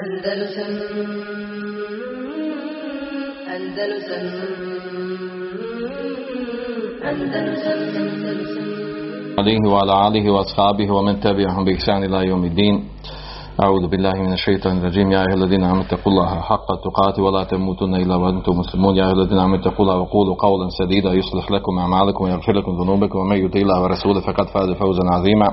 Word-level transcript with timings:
Andalusam 0.00 0.72
Andalusam 3.54 4.26
Andalusam 7.10 7.80
عليه 9.40 9.62
وعلى 9.72 9.94
آله 10.08 10.24
وأصحابه 10.30 10.88
ومن 10.92 11.20
تبعهم 11.20 11.64
بإحسان 11.64 12.04
إلى 12.04 12.28
يوم 12.28 12.44
الدين. 12.44 12.84
أعوذ 13.63 13.87
بالله 13.87 14.13
من 14.13 14.33
الشيطان 14.33 14.77
الرجيم 14.77 15.11
يا 15.11 15.19
أيها 15.19 15.33
الذين 15.33 15.63
آمنوا 15.63 15.83
اتقوا 15.83 16.11
الله 16.11 16.41
حق 16.41 16.67
تقاته 16.83 17.23
ولا 17.23 17.43
تموتن 17.43 17.95
إلا 17.95 18.15
وأنتم 18.15 18.51
مسلمون 18.59 18.95
يا 18.95 19.03
أيها 19.03 19.13
الذين 19.13 19.37
آمنوا 19.39 19.59
اتقوا 19.59 19.85
الله 19.85 19.97
وقولوا 19.97 20.35
قولا 20.35 20.69
سديدا 20.69 21.13
يصلح 21.13 21.51
لكم 21.51 21.79
أعمالكم 21.79 22.23
ويغفر 22.23 22.53
لكم 22.53 22.71
ذنوبكم 22.81 23.19
ومن 23.19 23.45
يطع 23.45 23.59
الله 23.59 23.81
ورسوله 23.83 24.19
فقد 24.19 24.47
فاز 24.47 24.69
فوزا 24.71 25.03
عظيما 25.11 25.47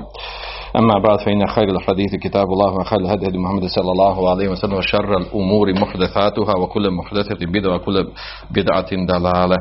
أما 0.79 0.93
بعد 1.05 1.19
فإن 1.19 1.47
خير 1.47 1.69
الحديث 1.69 2.15
كتاب 2.15 2.47
الله 2.47 2.73
وخير 2.73 2.99
الهدي 2.99 3.27
هدي 3.27 3.37
محمد 3.37 3.65
صلى 3.65 3.91
الله 3.91 4.29
عليه 4.29 4.47
وسلم 4.49 4.73
وشر 4.73 5.17
الأمور 5.17 5.73
محدثاتها 5.73 6.53
وكل 6.59 6.91
محدثة 6.91 7.45
بدعة 7.45 7.75
وكل 7.75 8.07
بدعة 8.51 8.89
دلالة 9.07 9.57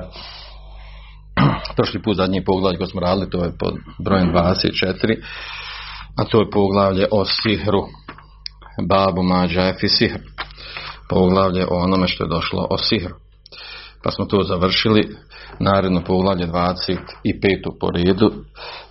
prošli 1.77 2.03
put 2.03 2.17
zadnji 2.17 2.45
poglavlje 2.45 2.79
koji 2.79 2.89
smo 2.89 3.01
radili, 3.01 3.31
to 3.31 3.45
je 3.45 3.53
pod 3.59 3.75
brojem 4.05 4.33
24, 4.33 5.17
a 6.17 6.25
to 6.25 6.41
je 6.41 6.51
poglavlje 6.51 7.07
o 7.11 7.25
sihru, 7.25 7.83
babu 8.82 9.24
mađa 9.24 9.62
efi 9.62 9.88
sihr, 9.88 10.20
poglavlje 11.10 11.66
o 11.66 11.76
onome 11.84 12.08
što 12.08 12.24
je 12.24 12.30
došlo 12.30 12.68
o 12.70 12.78
sihru. 12.78 13.16
Pa 14.04 14.12
smo 14.12 14.26
to 14.26 14.44
završili, 14.44 15.16
naredno 15.60 16.04
poglavlje 16.04 16.48
25. 16.48 16.98
po 17.80 17.90
redu, 17.92 18.32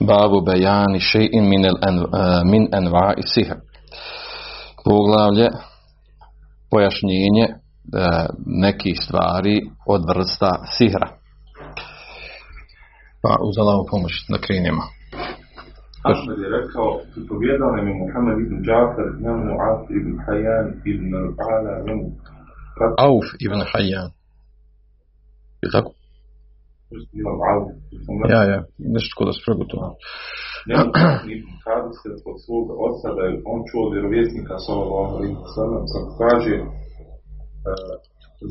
babu 0.01 0.41
bejani 0.41 1.01
še'in 1.01 1.49
min, 1.49 1.67
en, 1.67 2.05
min 2.51 2.69
enva 2.73 3.15
i 3.17 3.23
sihr. 3.23 3.55
Poglavlje 4.85 5.49
pojašnjenje 6.71 7.47
nekih 8.47 8.99
stvari 9.03 9.61
od 9.87 10.03
vrsta 10.09 10.65
sihra. 10.79 11.09
Pa 13.23 13.29
uz 13.29 13.55
pomoć 13.91 14.13
da 14.29 14.38
krenemo. 14.38 14.82
Ahmed 16.12 16.38
je 16.45 16.49
rekao, 16.59 16.88
pripovjedao 17.12 17.71
nam 17.76 17.85
je 17.88 17.95
Muhammed 18.02 18.38
ibn 18.45 18.57
Džafar, 18.66 19.09
njemu 19.24 19.51
Auf 19.66 19.82
ibn 19.99 20.13
Hajan 20.24 20.66
ibn 20.93 21.09
Al-Ala, 21.21 21.74
njemu 21.87 22.04
Auf 23.07 23.29
ibn 23.46 23.60
Hajan. 23.71 24.09
Je 25.63 25.68
tako? 25.74 25.90
Imam 27.21 27.37
Ja, 28.35 28.40
ja, 28.52 28.60
nešto 28.95 29.13
kod 29.16 29.26
da 29.29 29.35
spregu 29.40 29.65
to. 29.71 29.79
njemu 30.68 30.90
ibn 31.35 31.51
Kadise 31.65 32.09
od 32.30 32.37
svog 32.45 32.66
oca 32.87 33.09
da 33.16 33.23
je 33.26 33.32
on 33.52 33.60
čuo 33.68 33.82
od 33.87 33.93
vjerovjesnika 33.95 34.54
sallallahu 34.66 35.13
alaihi 35.16 35.37
wa 35.45 35.51
sallam, 35.57 35.82
sam 35.93 36.04
kaže, 36.20 36.54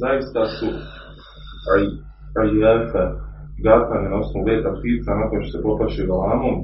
zaista 0.03 0.41
su 0.57 0.67
aj, 1.73 1.83
ajijafe 2.41 3.03
gatane 3.67 4.07
na 4.09 4.17
osnovu 4.21 4.43
leta 4.49 4.71
ptica 4.77 5.11
nakon 5.21 5.37
što 5.41 5.51
se 5.53 5.63
popaši 5.67 6.01
galamom, 6.11 6.55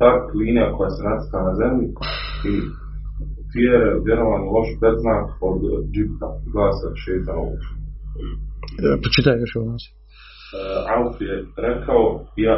ta 0.00 0.10
linija 0.38 0.74
koja 0.76 0.90
se 0.94 1.02
nacrta 1.08 1.38
na 1.48 1.52
zemlji 1.62 1.86
i 2.50 2.52
vjere, 3.54 3.88
vjerovan 4.06 4.42
loš 4.54 4.68
predznak 4.80 5.26
od 5.48 5.58
džipta, 5.92 6.28
glasa 6.52 6.88
šeitanovog. 7.02 7.60
Pročitaj 9.02 9.36
još 9.42 9.54
ovo 9.58 9.68
nas. 9.72 9.84
Uh, 10.46 10.94
Auf 10.94 11.14
je 11.28 11.36
rekao, 11.68 12.02
ja, 12.46 12.56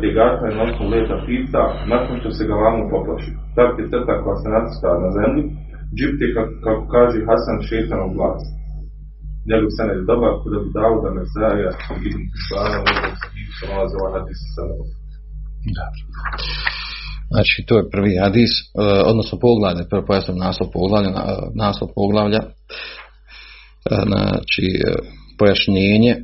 te 0.00 0.08
gatane 0.18 0.50
na 0.56 0.62
osnovu 0.68 0.88
leta 0.94 1.16
ptica 1.22 1.62
nakon 1.92 2.14
što 2.20 2.30
se 2.36 2.48
galamom 2.50 2.86
poplaši. 2.92 3.32
Ta 3.54 3.62
je 3.78 3.90
crta 3.92 4.14
koja 4.22 4.36
se 4.42 4.48
nacrta 4.56 4.90
na 5.04 5.10
zemlji, 5.18 5.42
džipt 5.96 6.20
je, 6.24 6.28
kako, 6.36 6.54
kako 6.66 6.82
kaže 6.94 7.18
Hasan, 7.28 7.58
šeitanov 7.68 8.10
glas. 8.16 8.42
njegov 9.50 9.70
sen 9.76 9.88
je 9.90 10.08
dobar, 10.10 10.32
kod 10.40 10.50
da 10.52 10.58
bi 10.64 10.70
dao 10.80 10.94
da 11.04 11.08
me 11.16 11.22
zaja 11.36 11.70
i 12.06 12.08
nekog 12.18 13.50
se 13.56 13.64
nalazi 13.70 13.94
ovaj 13.98 14.12
hadis 14.16 14.40
sa 14.54 14.62
Dobro. 15.78 16.00
Znači, 17.30 17.64
to 17.66 17.78
je 17.78 17.90
prvi 17.90 18.16
hadis, 18.16 18.50
e, 18.50 18.64
odnosno 19.04 19.38
poglavlje, 19.38 19.88
prvo 19.90 20.04
pojasnom 20.06 20.38
naslov 20.38 20.70
poglavlja, 20.72 21.10
na- 21.10 21.36
naslov 21.54 21.90
poglavlja, 21.94 22.40
e, 22.42 22.52
znači, 24.06 24.66
e, 24.86 24.94
pojašnjenje 25.38 26.16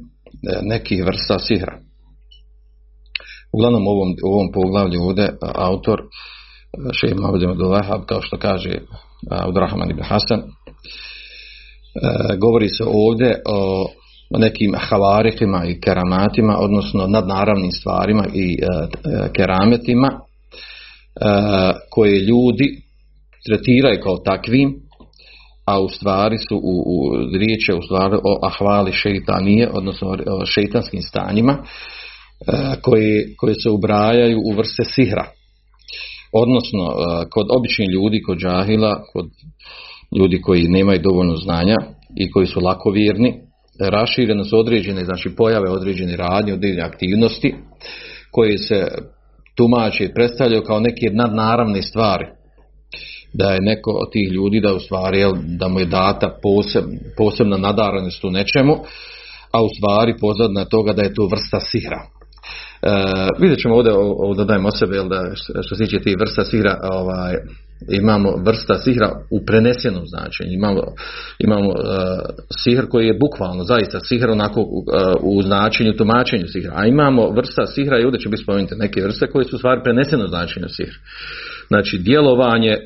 nekih 0.62 1.04
vrsta 1.04 1.38
sihra. 1.38 1.78
Uglavnom 3.52 3.86
u 3.86 3.90
ovom, 3.90 4.08
u 4.24 4.32
ovom 4.34 4.52
poglavlju 4.52 5.02
ovdje 5.02 5.36
autor 5.54 6.02
Šeji 6.92 7.14
Mahmud 7.14 7.42
Abdul 7.42 7.70
Wahab, 7.70 8.06
kao 8.06 8.22
što 8.22 8.36
kaže 8.38 8.78
Abdurrahman 9.30 9.90
ibn 9.90 10.02
Hasan, 10.02 10.42
govori 12.38 12.68
se 12.68 12.84
ovdje 12.86 13.42
o 13.46 13.86
o 14.34 14.38
nekim 14.38 14.74
havarikima 14.78 15.64
i 15.66 15.80
keramatima, 15.80 16.56
odnosno 16.58 17.06
nadnaravnim 17.06 17.70
stvarima 17.70 18.24
i 18.34 18.58
e, 18.62 18.66
e, 18.66 19.32
kerametima 19.32 20.08
e, 20.10 20.18
koje 21.90 22.18
ljudi 22.18 22.82
tretiraju 23.46 24.00
kao 24.02 24.16
takvim, 24.16 24.74
a 25.66 25.80
u 25.80 25.88
stvari 25.88 26.38
su 26.48 26.56
u, 26.56 26.74
u 26.86 27.16
riječ 27.38 27.68
je 27.68 27.74
u 27.74 27.82
stvari 27.82 28.16
o 28.24 28.46
ahvali 28.46 28.92
šeitanije, 28.92 29.70
odnosno 29.72 30.08
o 30.26 30.46
šeitanskim 30.46 31.02
stanjima 31.02 31.52
e, 31.52 31.62
koje, 32.82 33.34
koje 33.36 33.54
se 33.54 33.70
ubrajaju 33.70 34.38
u 34.44 34.52
vrste 34.56 34.84
sihra. 34.84 35.26
Odnosno, 36.32 36.84
e, 36.84 37.24
kod 37.30 37.46
običnih 37.50 37.88
ljudi, 37.90 38.22
kod 38.22 38.38
džahila, 38.38 39.02
kod 39.12 39.26
ljudi 40.18 40.40
koji 40.40 40.68
nemaju 40.68 41.00
dovoljno 41.02 41.36
znanja 41.36 41.76
i 42.16 42.30
koji 42.30 42.46
su 42.46 42.60
lakovjerni, 42.60 43.43
raširene 43.80 44.44
su 44.44 44.58
određene, 44.58 45.04
znači 45.04 45.30
pojave 45.36 45.70
određene 45.70 46.16
radnje, 46.16 46.52
određene 46.52 46.82
aktivnosti 46.82 47.54
koje 48.30 48.58
se 48.58 48.88
tumače 49.56 50.04
i 50.04 50.14
predstavljaju 50.14 50.62
kao 50.62 50.80
neke 50.80 51.10
nadnaravne 51.12 51.82
stvari. 51.82 52.26
Da 53.32 53.52
je 53.52 53.60
neko 53.60 53.90
od 53.90 54.12
tih 54.12 54.32
ljudi 54.32 54.60
da 54.60 54.74
u 54.74 54.80
stvari 54.80 55.24
da 55.58 55.68
mu 55.68 55.80
je 55.80 55.86
data 55.86 56.38
poseb, 56.42 56.84
posebna 57.16 57.56
nadarenost 57.56 58.24
u 58.24 58.30
nečemu, 58.30 58.76
a 59.52 59.62
u 59.62 59.68
stvari 59.76 60.14
pozadna 60.20 60.64
toga 60.64 60.92
da 60.92 61.02
je 61.02 61.14
to 61.14 61.26
vrsta 61.26 61.60
sihra. 61.60 62.00
E, 62.82 62.88
vidjet 63.40 63.60
ćemo 63.60 63.74
ovdje, 63.74 63.92
ovdje 63.96 64.44
dajemo 64.44 64.68
o 64.68 64.76
sebe, 64.78 64.96
jel, 64.96 65.08
da 65.08 65.30
što 65.66 65.74
se 65.74 65.84
tiče 65.84 65.98
tih 66.00 66.16
vrsta 66.20 66.44
sihra, 66.44 66.78
ovaj, 66.82 67.34
imamo 67.90 68.36
vrsta 68.46 68.78
sihra 68.78 69.10
u 69.30 69.44
prenesenom 69.46 70.06
značenju. 70.06 70.52
Imamo, 70.52 70.82
imamo 71.38 71.68
uh, 71.68 71.76
sihr 72.58 72.86
koji 72.88 73.06
je 73.06 73.18
bukvalno, 73.18 73.64
zaista 73.64 74.00
sihr 74.00 74.30
onako 74.30 74.60
uh, 74.60 74.76
u 75.20 75.42
značenju, 75.42 75.96
tumačenju 75.96 76.46
sihra. 76.46 76.72
A 76.74 76.86
imamo 76.86 77.30
vrsta 77.30 77.66
sihra 77.66 77.98
i 77.98 78.04
ovdje 78.04 78.20
će 78.20 78.28
biti 78.28 78.42
spomenuti 78.42 78.74
neke 78.74 79.02
vrste 79.02 79.26
koje 79.26 79.44
su 79.44 79.58
stvari 79.58 79.80
preneseno 79.84 80.26
značenju 80.26 80.68
sihr. 80.68 80.94
Znači, 81.68 81.98
djelovanje 81.98 82.76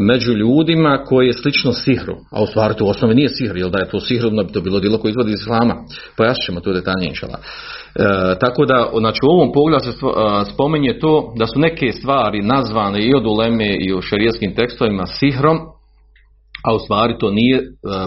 među 0.00 0.32
ljudima 0.32 1.04
koje 1.04 1.26
je 1.26 1.32
slično 1.32 1.72
sihru, 1.72 2.16
a 2.30 2.42
u 2.42 2.46
stvari 2.46 2.74
to 2.78 2.84
u 2.84 2.88
osnovi 2.88 3.14
nije 3.14 3.28
sihr, 3.28 3.56
jer 3.56 3.70
da 3.70 3.78
je 3.78 3.88
to 3.88 4.00
sihr, 4.00 4.26
onda 4.26 4.42
bi 4.42 4.52
to 4.52 4.60
bilo 4.60 4.80
djelo 4.80 4.98
koje 4.98 5.10
izvodi 5.10 5.32
iz 5.32 5.40
islama. 5.40 5.74
Pojasnit 6.16 6.44
ćemo 6.46 6.60
to 6.60 6.72
detaljnije 6.72 7.08
inšala. 7.08 7.38
Tako 8.40 8.64
da, 8.64 8.90
znači 8.98 9.20
u 9.22 9.30
ovom 9.30 9.52
pogledu 9.52 9.84
se 9.84 10.06
a, 10.16 10.44
spominje 10.44 10.98
to 10.98 11.32
da 11.36 11.46
su 11.46 11.58
neke 11.58 11.92
stvari 11.92 12.42
nazvane 12.42 13.06
i 13.06 13.14
od 13.14 13.26
uleme 13.26 13.76
i 13.80 13.94
u 13.94 14.00
šerijskim 14.00 14.54
tekstovima 14.54 15.06
sihrom, 15.06 15.58
a 16.64 16.74
u 16.74 16.78
stvari 16.78 17.18
to 17.20 17.30
nije 17.30 17.56
e, 17.56 17.62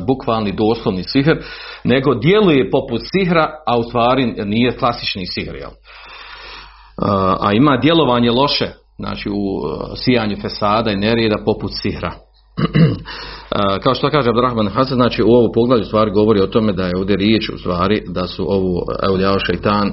bukvalni 0.07 0.51
doslovni 0.51 1.03
sihr, 1.03 1.35
nego 1.83 2.15
djeluje 2.15 2.71
poput 2.71 3.01
sihra, 3.11 3.49
a 3.67 3.77
u 3.77 3.83
stvari 3.83 4.25
nije 4.45 4.77
klasični 4.77 5.25
sihr. 5.25 5.55
Jel? 5.55 5.71
a 7.39 7.53
ima 7.53 7.77
djelovanje 7.77 8.31
loše, 8.31 8.67
znači 8.97 9.29
u 9.29 9.33
e, 9.33 9.95
sijanju 9.95 10.37
fesada 10.41 10.91
i 10.91 10.95
nerijeda 10.95 11.37
poput 11.45 11.71
sihra. 11.81 12.11
Kao 13.83 13.93
što 13.93 14.09
kaže 14.09 14.29
Abdurrahman 14.29 14.67
Hasan, 14.67 14.95
znači 14.95 15.23
u 15.23 15.27
ovu 15.27 15.51
poglavlju 15.53 15.85
stvari 15.85 16.11
govori 16.11 16.41
o 16.41 16.47
tome 16.47 16.73
da 16.73 16.85
je 16.85 16.97
ovdje 16.97 17.15
riječ 17.15 17.49
u 17.49 17.57
stvari 17.57 18.01
da 18.07 18.27
su 18.27 18.45
ovo 18.47 18.81
Eulijao 19.09 19.39
šeitan, 19.39 19.91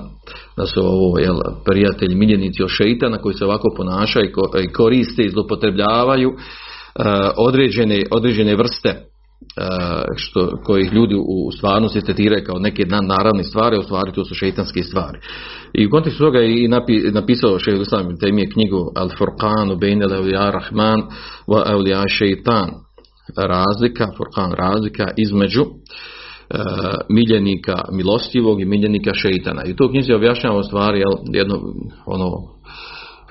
da 0.56 0.66
su 0.66 0.80
ovo 0.80 1.18
jel, 1.18 1.36
prijatelji, 1.64 2.14
miljenici 2.14 2.62
od 2.62 2.68
šeitana 2.68 3.18
koji 3.18 3.34
se 3.34 3.44
ovako 3.44 3.68
ponašaju 3.76 4.26
i 4.26 4.32
ko- 4.32 4.58
i 4.64 4.72
koriste 4.72 5.22
i 5.22 5.30
zlopotrebljavaju 5.30 6.30
e, 6.30 7.02
određene, 7.36 8.02
određene 8.10 8.56
vrste 8.56 8.88
e, 8.88 8.98
što, 10.16 10.50
kojih 10.64 10.92
ljudi 10.92 11.14
u 11.14 11.52
stvarnosti 11.52 12.00
tretiraju 12.00 12.44
kao 12.46 12.58
neke 12.58 12.86
naravne 12.86 13.44
stvari, 13.44 13.76
a 13.76 13.80
u 13.80 13.82
stvari 13.82 14.12
to 14.12 14.24
su 14.24 14.34
šeitanske 14.34 14.82
stvari. 14.82 15.18
I 15.74 15.86
u 15.86 15.90
kontekstu 15.90 16.24
toga 16.24 16.38
je 16.38 16.64
i 16.64 16.68
napi, 16.68 17.10
napisao 17.12 17.58
šeht 17.58 17.80
temije 18.20 18.50
knjigu 18.50 18.92
Al 18.96 19.08
Furqanu 19.08 19.76
bejn 19.80 20.02
el 20.02 20.12
Eulija 20.12 20.50
Rahman 20.50 21.02
wa 21.46 21.72
Eulija 21.72 22.02
Šeitan 22.08 22.85
razlika, 23.36 24.06
Furqan 24.16 24.52
razlika 24.52 25.06
između 25.16 25.62
e, 25.62 25.66
miljenika 27.08 27.74
milostivog 27.92 28.60
i 28.60 28.64
miljenika 28.64 29.14
šeitana. 29.14 29.64
I 29.64 29.72
u 29.72 29.76
toj 29.76 29.90
knjizi 29.90 30.12
objašnjava 30.12 30.58
u 30.58 30.62
stvari 30.62 30.98
jel, 30.98 31.12
jedno 31.32 31.60
ono 32.06 32.30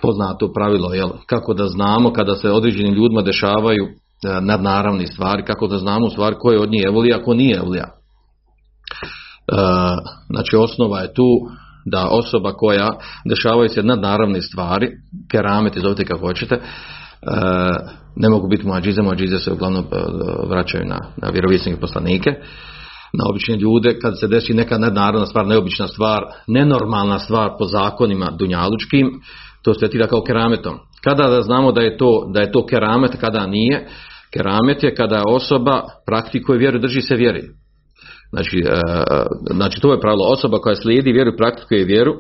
poznato 0.02 0.54
pravilo, 0.54 0.94
jel, 0.94 1.10
kako 1.26 1.54
da 1.54 1.68
znamo 1.68 2.14
kada 2.14 2.36
se 2.36 2.52
određenim 2.52 2.94
ljudima 2.94 3.22
dešavaju 3.22 3.88
nadnaravni 4.42 5.08
stvari, 5.08 5.44
kako 5.46 5.68
da 5.68 5.78
znamo 5.78 6.06
u 6.06 6.10
stvari 6.10 6.36
ko 6.40 6.52
je 6.52 6.60
od 6.60 6.72
njih 6.72 6.84
evlija, 6.88 7.24
ko 7.24 7.34
nije 7.34 7.58
evlija. 7.58 7.88
Znači 10.30 10.56
osnova 10.56 11.00
je 11.00 11.14
tu 11.14 11.28
da 11.86 12.08
osoba 12.08 12.54
koja 12.54 12.90
dešavaju 13.30 13.70
se 13.70 13.84
nadnaravne 13.84 14.42
stvari, 14.42 14.92
kerameti 15.32 15.80
zovite 15.80 16.06
kako 16.06 16.28
hoćete, 16.28 16.62
ne 18.16 18.30
mogu 18.30 18.48
biti 18.48 18.68
muadžize, 18.68 19.02
muadžize 19.02 19.40
se 19.40 19.52
uglavnom 19.52 19.86
vraćaju 20.50 20.86
na, 20.86 21.00
na 21.22 21.30
vjerovjesnike 21.30 21.80
poslanike, 21.80 22.30
na 23.14 23.24
obične 23.30 23.58
ljude, 23.58 24.00
kad 24.00 24.20
se 24.20 24.28
desi 24.28 24.54
neka 24.54 24.78
nadnarodna 24.78 25.26
stvar, 25.26 25.48
neobična 25.48 25.88
stvar, 25.88 26.24
nenormalna 26.48 27.20
stvar 27.20 27.50
po 27.60 27.66
zakonima 27.66 28.32
dunjalučkim, 28.40 29.22
to 29.64 29.74
se 29.74 29.80
tretira 29.80 30.08
kao 30.08 30.24
kerametom. 30.24 30.80
Kada 31.04 31.30
da 31.30 31.42
znamo 31.42 31.72
da 31.72 31.82
je 31.82 31.98
to, 31.98 32.32
da 32.34 32.42
je 32.42 32.52
to 32.52 32.66
keramet, 32.66 33.12
kada 33.20 33.48
nije, 33.48 33.88
keramet 34.34 34.84
je 34.84 34.96
kada 34.96 35.24
osoba 35.28 35.82
praktikuje 36.06 36.60
vjeru, 36.60 36.80
drži 36.80 37.02
se 37.02 37.16
vjeri. 37.16 37.42
Znači, 38.30 38.58
e, 38.58 38.80
znači 39.54 39.82
to 39.82 39.94
je 39.94 40.00
pravilo 40.00 40.26
osoba 40.28 40.60
koja 40.60 40.76
slijedi 40.76 41.12
vjeru, 41.12 41.32
praktikuje 41.38 41.86
vjeru 41.86 42.14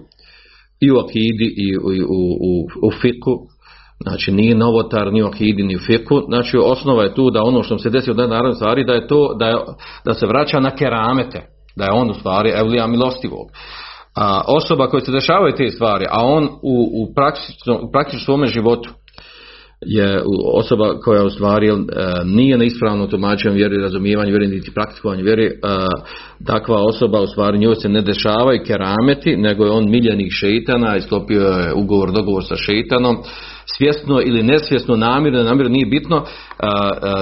i 0.80 0.92
u 0.92 0.98
akidi 0.98 1.54
i 1.57 1.78
u, 1.78 1.81
u, 2.10 2.22
u, 2.50 2.88
u 2.88 2.92
fiku, 3.02 3.48
Znači 4.03 4.31
nije 4.31 4.56
novotar 4.56 5.13
ni 5.13 5.24
u 5.24 5.27
akidi 5.27 5.63
ni 5.63 5.77
fiku. 5.77 6.21
Znači 6.27 6.57
osnova 6.57 7.03
je 7.03 7.13
tu 7.13 7.30
da 7.30 7.44
ono 7.44 7.63
što 7.63 7.77
se 7.77 7.89
desi 7.89 8.12
od 8.12 8.18
naravno 8.18 8.53
stvari 8.53 8.86
da 8.86 8.94
je 8.94 9.07
to 9.07 9.33
da, 9.39 9.45
je, 9.45 9.56
da 10.06 10.13
se 10.13 10.27
vraća 10.27 10.59
na 10.59 10.71
keramete. 10.71 11.47
Da 11.75 11.86
je 11.86 11.92
on 11.92 12.09
u 12.09 12.13
stvari 12.13 12.51
evlija 12.56 12.88
milostivog. 12.88 13.47
A 14.15 14.42
osoba 14.47 14.88
koja 14.88 15.01
se 15.01 15.12
dešavaju 15.12 15.56
te 15.56 15.69
stvari, 15.69 16.06
a 16.09 16.25
on 16.25 16.44
u, 16.62 16.89
u, 17.01 17.13
praktičnom, 17.15 17.77
u 17.81 17.92
praktičnom 17.92 18.25
svome 18.25 18.47
životu 18.47 18.89
je 19.85 20.21
osoba 20.53 20.99
koja 20.99 21.23
u 21.23 21.29
stvari 21.29 21.67
e, 21.67 21.73
nije 22.25 22.57
na 22.57 22.63
ispravnom 22.63 23.09
tumačenju 23.09 23.55
vjeri, 23.55 23.81
razumijevanju 23.81 24.29
vjeri, 24.29 24.47
niti 24.47 24.73
praktikovanju 24.73 25.23
vjeri, 25.23 25.45
e, 25.45 25.51
takva 26.45 26.77
osoba 26.83 27.21
u 27.21 27.27
stvari 27.27 27.57
njoj 27.57 27.75
se 27.75 27.89
ne 27.89 28.01
dešavaju 28.01 28.61
kerameti, 28.65 29.37
nego 29.37 29.65
je 29.65 29.71
on 29.71 29.89
miljenih 29.89 30.31
šeitana 30.31 30.97
i 30.97 31.01
sklopio 31.01 31.41
je 31.41 31.73
ugovor, 31.73 32.11
dogovor 32.11 32.43
sa 32.47 32.55
šeitanom, 32.55 33.17
svjesno 33.77 34.21
ili 34.21 34.43
nesvjesno, 34.43 34.95
namjerno, 34.95 35.43
namjerno 35.43 35.73
nije 35.73 35.85
bitno, 35.85 36.17
e, 36.17 36.25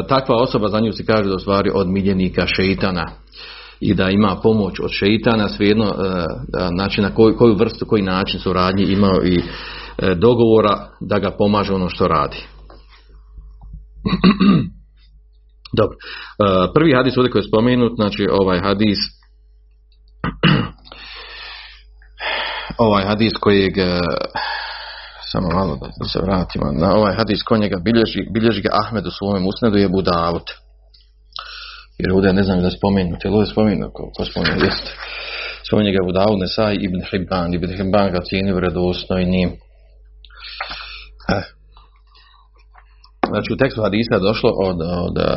takva 0.07 0.36
osoba 0.36 0.68
za 0.68 0.80
nju 0.80 0.92
se 0.92 1.06
kaže 1.06 1.30
da 1.30 1.36
u 1.36 1.39
stvari 1.39 1.69
od 1.74 1.88
miljenika 1.88 2.45
šeitana 2.48 3.06
i 3.80 3.94
da 3.94 4.10
ima 4.10 4.36
pomoć 4.44 4.80
od 4.80 4.92
šeitana, 4.92 5.50
svejedno 5.50 5.92
znači 6.75 7.01
na 7.01 7.15
koju, 7.15 7.36
koju 7.38 7.56
vrstu, 7.56 7.86
koji 7.86 8.01
način 8.01 8.39
suradnje 8.39 8.83
imao 8.83 9.24
i 9.25 9.42
dogovora 10.15 10.88
da 11.00 11.19
ga 11.19 11.31
pomaže 11.38 11.74
ono 11.74 11.89
što 11.89 12.07
radi. 12.07 12.53
Dobro. 15.80 15.96
E, 15.98 16.00
prvi 16.74 16.94
hadis 16.94 17.18
ovdje 17.18 17.32
koji 17.32 17.42
je 17.42 17.48
spomenut, 17.48 17.94
znači 17.96 18.28
ovaj 18.32 18.60
hadis 18.60 18.98
ovaj 22.88 23.06
hadis 23.06 23.34
kojeg 23.40 23.78
e, 23.78 24.00
samo 25.32 25.50
malo 25.50 25.80
da 26.00 26.10
se 26.10 26.20
vratimo 26.22 26.72
na 26.72 26.96
ovaj 26.96 27.16
hadis 27.16 27.44
ko 27.44 27.58
njega 27.58 27.78
bilježi, 27.86 28.22
bilježi 28.34 28.62
ga 28.62 28.70
Ahmed 28.74 29.06
u 29.06 29.12
svome 29.12 29.48
usnedu 29.48 29.78
je 29.78 29.90
Budavut 29.90 30.52
jer 31.98 32.12
ovdje 32.12 32.34
ne 32.34 32.44
znam 32.44 32.60
da 32.60 32.68
je 32.68 32.78
spomenut 32.78 33.26
je 33.26 33.32
ovdje 33.32 33.52
spomenut 33.52 33.92
ko, 33.94 34.12
ko 34.16 34.26
spomenut 34.26 34.64
jeste. 34.64 34.92
Spomenut 35.68 35.96
ga 35.96 36.06
Budavut 36.06 36.40
Nesaj 36.40 36.76
Ibn 36.80 37.02
Hibban. 37.12 37.54
Ibn 37.54 37.70
Hibban 37.78 38.12
ga 38.12 38.20
cijeni 38.28 38.52
vredostojnim 38.52 39.50
eh, 41.30 41.44
Znači 43.34 43.54
u 43.54 43.58
tekstu 43.58 43.82
hadisa 43.82 44.20
došlo 44.20 44.50
od, 44.68 44.78
od 45.08 45.18
eh, 45.18 45.36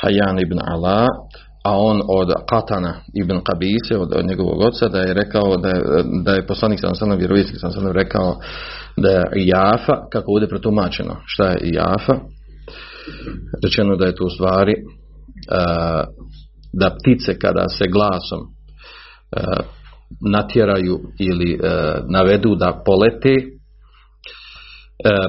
Hajan 0.00 0.38
ibn 0.40 0.58
Ala, 0.72 1.06
a 1.64 1.78
on 1.78 2.02
od 2.08 2.28
Katana 2.48 2.94
ibn 3.14 3.36
Qabise, 3.48 3.96
od, 3.98 4.12
od 4.16 4.26
njegovog 4.26 4.60
oca, 4.60 4.88
da 4.88 4.98
je 4.98 5.14
rekao 5.14 5.56
da 5.56 5.68
je, 5.68 5.82
da 6.24 6.32
je 6.32 6.46
poslanik 6.46 6.80
sam 6.80 6.94
sam 6.94 7.18
vjerovisnik 7.18 7.60
sam 7.60 7.70
sam 7.72 7.86
rekao 7.86 8.36
da 8.96 9.10
je 9.10 9.24
Jafa, 9.34 9.96
kako 10.12 10.32
bude 10.32 10.46
protumačeno, 10.48 11.16
šta 11.24 11.44
je 11.48 11.58
Jafa, 11.62 12.14
rečeno 13.64 13.96
da 13.96 14.06
je 14.06 14.14
to 14.14 14.24
u 14.24 14.30
stvari 14.30 14.74
uh, 14.74 16.04
da 16.72 16.96
ptice 16.96 17.38
kada 17.38 17.68
se 17.68 17.84
glasom 17.92 18.40
uh, 18.40 19.64
natjeraju 20.32 21.00
ili 21.18 21.58
navedu 22.08 22.54
da 22.54 22.82
polete, 22.86 23.34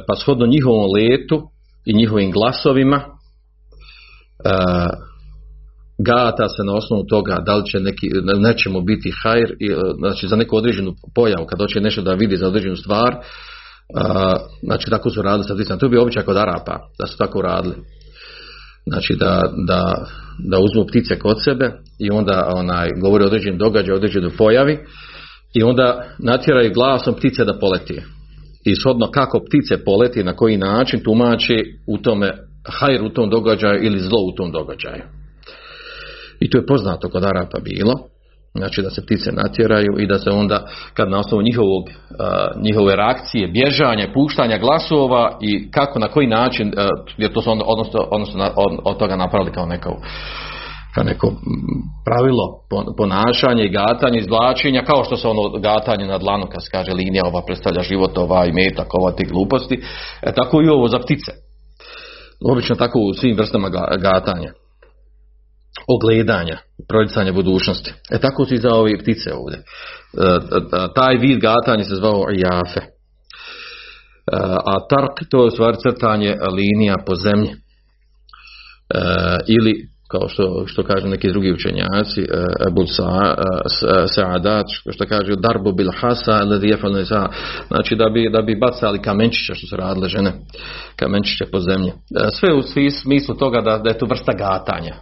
pa 0.07 0.15
shodno 0.15 0.45
njihovom 0.45 0.91
letu 0.95 1.54
i 1.85 1.93
njihovim 1.93 2.31
glasovima. 2.31 2.97
E, 2.97 3.05
gata 5.97 6.49
se 6.49 6.63
na 6.63 6.73
osnovu 6.73 7.03
toga 7.09 7.37
da 7.45 7.55
li 7.55 7.65
će 7.65 7.79
neki, 7.79 8.09
nećemo 8.39 8.81
biti 8.81 9.11
hajr, 9.23 9.55
znači 9.97 10.27
za 10.27 10.35
neku 10.35 10.57
određenu 10.57 10.93
pojavu, 11.15 11.45
kad 11.45 11.59
hoće 11.59 11.81
nešto 11.81 12.01
da 12.01 12.13
vidi 12.13 12.37
za 12.37 12.47
određenu 12.47 12.75
stvar, 12.75 13.13
e, 13.13 13.19
znači 14.63 14.89
tako 14.89 15.09
su 15.09 15.21
radili 15.21 15.65
sa 15.67 15.77
To 15.77 15.89
bi 15.89 15.97
običaj 15.97 16.23
kod 16.23 16.37
Arapa, 16.37 16.79
da 16.99 17.07
su 17.07 17.17
tako 17.17 17.41
radili. 17.41 17.75
Znači 18.87 19.15
da, 19.15 19.41
da, 19.67 19.93
da 20.39 20.59
uzmu 20.59 20.85
ptice 20.85 21.19
kod 21.19 21.43
sebe 21.43 21.71
i 21.99 22.11
onda 22.11 22.51
onaj, 22.55 22.89
govori 23.01 23.23
o 23.23 23.27
određenim 23.27 23.59
događaju, 23.59 23.95
određenoj 23.95 24.37
pojavi 24.37 24.79
i 25.53 25.63
onda 25.63 26.03
natjeraju 26.19 26.73
glasom 26.73 27.13
ptice 27.13 27.45
da 27.45 27.59
poleti 27.59 28.01
i 28.65 28.75
shodno 28.75 29.11
kako 29.11 29.39
ptice 29.39 29.83
poleti, 29.83 30.23
na 30.23 30.33
koji 30.33 30.57
način 30.57 31.03
tumači 31.03 31.79
u 31.87 31.97
tome 31.97 32.31
hajr 32.67 33.03
u 33.03 33.09
tom 33.09 33.29
događaju 33.29 33.85
ili 33.85 33.99
zlo 33.99 34.19
u 34.21 34.35
tom 34.35 34.51
događaju. 34.51 35.03
I 36.39 36.49
to 36.49 36.57
je 36.57 36.65
poznato 36.65 37.09
kod 37.09 37.23
Arapa 37.23 37.59
bilo, 37.63 37.93
znači 38.55 38.81
da 38.81 38.89
se 38.89 39.05
ptice 39.05 39.31
natjeraju 39.31 39.99
i 39.99 40.07
da 40.07 40.19
se 40.19 40.29
onda 40.29 40.67
kad 40.93 41.09
na 41.09 41.19
osnovu 41.19 41.43
njihovog, 41.43 41.83
njihove 42.61 42.95
reakcije, 42.95 43.47
bježanja, 43.47 44.11
puštanja 44.13 44.57
glasova 44.57 45.37
i 45.41 45.71
kako 45.71 45.99
na 45.99 46.07
koji 46.07 46.27
način, 46.27 46.73
jer 47.17 47.33
to 47.33 47.41
su 47.41 47.51
onda 47.51 47.65
odnosno, 47.67 48.07
odnosno 48.11 48.51
od, 48.55 48.79
od 48.83 48.97
toga 48.97 49.15
napravili 49.15 49.51
kao 49.51 49.65
neko 49.65 50.01
kao 50.95 51.03
neko 51.03 51.33
pravilo 52.05 52.45
ponašanje 52.97 53.63
i 53.65 53.71
gatanje, 53.71 54.19
izvlačenja, 54.19 54.83
kao 54.83 55.03
što 55.03 55.17
se 55.17 55.27
ono 55.27 55.59
gatanje 55.59 56.05
na 56.05 56.17
dlanu, 56.17 56.45
kad 56.51 56.69
kaže 56.71 56.93
linija 56.93 57.23
ova 57.25 57.41
predstavlja 57.45 57.81
život, 57.81 58.17
ova 58.17 58.45
i 58.45 58.51
metak, 58.51 58.87
ova 58.93 59.11
te 59.11 59.23
gluposti, 59.23 59.83
e, 60.21 60.33
tako 60.33 60.61
i 60.61 60.67
ovo 60.67 60.87
za 60.87 60.99
ptice. 60.99 61.31
Obično 62.51 62.75
tako 62.75 62.99
u 62.99 63.13
svim 63.13 63.37
vrstama 63.37 63.69
gatanja. 64.01 64.51
Ogledanja, 65.87 66.57
projicanja 66.87 67.33
budućnosti. 67.33 67.93
E 68.11 68.17
tako 68.19 68.45
su 68.45 68.53
i 68.53 68.57
za 68.57 68.69
ove 68.75 68.97
ptice 68.97 69.33
ovdje. 69.33 69.57
E, 69.57 69.63
taj 70.95 71.17
vid 71.17 71.39
gatanja 71.39 71.83
se 71.83 71.95
zvao 71.95 72.23
jafe. 72.29 72.79
E, 72.79 72.87
a 74.65 74.73
tark 74.89 75.29
to 75.29 75.41
je 75.41 75.47
u 75.47 75.51
stvari 75.51 75.77
crtanje 75.83 76.35
linija 76.51 76.95
po 77.05 77.15
zemlji. 77.15 77.49
E, 77.49 77.55
ili 79.47 79.94
kao 80.07 80.27
što, 80.27 80.63
što 80.67 80.83
kažu 80.83 81.07
neki 81.07 81.29
drugi 81.29 81.51
učenjaci, 81.51 82.21
e, 82.21 82.25
Ebu 82.67 82.81
Sa'adat, 84.07 84.65
e, 84.65 84.91
što 84.91 85.05
kaže 85.05 85.35
darbu 85.35 85.71
bil 85.73 85.91
hasa, 85.99 86.41
znači 87.67 87.95
da 87.95 88.09
bi, 88.09 88.29
da 88.29 88.41
bi 88.41 88.55
bacali 88.55 89.01
kamenčiće 89.01 89.53
što 89.55 89.67
su 89.67 89.75
radile 89.75 90.09
žene, 90.09 90.33
kamenčiće 90.95 91.45
po 91.51 91.59
zemlji. 91.59 91.89
E, 91.89 91.93
sve 92.31 92.53
u 92.53 92.61
smislu 92.91 93.35
toga 93.35 93.61
da, 93.61 93.77
da 93.77 93.89
je 93.89 93.97
to 93.97 94.05
vrsta 94.05 94.31
gatanja. 94.31 94.95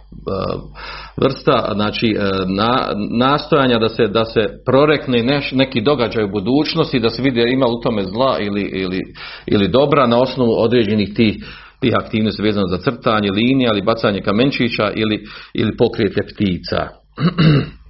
Vrsta, 1.16 1.70
znači, 1.74 2.16
na, 2.46 2.92
nastojanja 3.10 3.78
da 3.78 3.88
se, 3.88 4.06
da 4.06 4.24
se 4.24 4.40
prorekne 4.66 5.22
neš, 5.22 5.52
neki 5.52 5.80
događaj 5.80 6.24
u 6.24 6.30
budućnosti, 6.30 7.00
da 7.00 7.08
se 7.08 7.22
vidi 7.22 7.52
ima 7.52 7.66
u 7.66 7.80
tome 7.82 8.04
zla 8.04 8.38
ili, 8.40 8.62
ili, 8.62 9.00
ili 9.46 9.68
dobra 9.68 10.06
na 10.06 10.18
osnovu 10.18 10.54
određenih 10.58 11.14
tih 11.14 11.36
tih 11.84 11.94
aktivnosti 12.02 12.42
vezano 12.42 12.66
za 12.66 12.78
crtanje 12.78 13.30
linija 13.30 13.70
ili 13.72 13.82
bacanje 13.82 14.20
kamenčića 14.20 14.86
ili, 14.94 15.16
ili 15.54 15.76
pokrijete 15.76 16.22
ptica. 16.22 16.80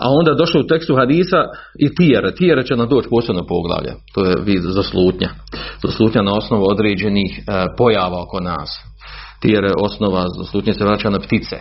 A 0.00 0.06
onda 0.10 0.34
došlo 0.34 0.60
u 0.60 0.66
tekstu 0.66 0.96
hadisa 0.96 1.36
i 1.78 1.94
tijere. 1.94 2.34
Tijere 2.34 2.62
će 2.64 2.76
nam 2.76 2.88
doći 2.88 3.08
posebno 3.08 3.46
poglavlje. 3.46 3.92
To 4.14 4.24
je 4.24 4.36
vid 4.44 4.62
zaslutnja. 4.62 5.30
Zaslutnja 5.82 6.22
na 6.22 6.32
osnovu 6.32 6.64
određenih 6.70 7.38
e, 7.38 7.42
pojava 7.78 8.22
oko 8.22 8.40
nas. 8.40 8.70
Tijere 9.40 9.70
osnova 9.80 10.24
zaslutnje 10.38 10.74
se 10.74 10.84
vraća 10.84 11.10
na 11.10 11.18
ptice. 11.18 11.56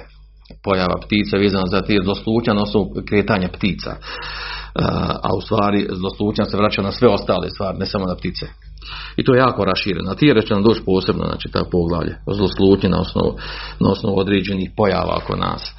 Pojava 0.63 0.95
ptica 1.05 1.37
vezana 1.37 1.67
za 1.67 1.81
tije 1.81 1.99
zloslutnja 2.03 2.53
na 2.53 2.61
osnovu 2.61 2.85
kretanja 3.09 3.49
ptica. 3.57 3.91
E, 3.91 3.99
a 5.23 5.29
u 5.37 5.41
stvari 5.41 5.87
zloslutnja 5.91 6.45
se 6.45 6.57
vraća 6.57 6.81
na 6.81 6.91
sve 6.91 7.07
ostale 7.07 7.49
stvari, 7.49 7.77
ne 7.77 7.85
samo 7.85 8.05
na 8.05 8.15
ptice. 8.15 8.45
I 9.15 9.23
to 9.23 9.33
je 9.33 9.39
jako 9.39 9.65
rašireno. 9.65 10.11
A 10.11 10.15
ti 10.15 10.33
će 10.47 10.53
nam 10.53 10.63
doći 10.63 10.81
posebno, 10.85 11.25
znači 11.25 11.49
ta 11.51 11.63
poglavlje, 11.71 12.15
zloslutnje 12.31 12.89
na 12.89 12.99
osnovu, 12.99 13.37
na 13.79 13.91
osnovu 13.91 14.19
određenih 14.19 14.69
pojava 14.77 15.17
oko 15.23 15.35
nas. 15.35 15.71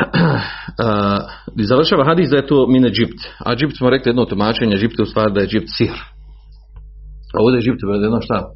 I 1.60 1.64
završava 1.64 2.04
hadis 2.04 2.30
da 2.30 2.36
je 2.36 2.46
to 2.46 2.66
min 2.66 2.84
Egipt. 2.84 3.20
A 3.44 3.52
Egipt 3.52 3.76
smo 3.76 3.90
rekli 3.90 4.10
jedno 4.10 4.24
tumačenje, 4.24 4.76
Egipt 4.76 4.98
je 4.98 5.02
u 5.02 5.06
stvari 5.06 5.32
da 5.32 5.40
je 5.40 5.44
Egipt 5.44 5.68
sir. 5.78 5.96
A 7.34 7.36
ovdje 7.42 7.56
je 7.56 7.60
Egipt 7.60 7.80
jedno 8.02 8.20
šta? 8.20 8.50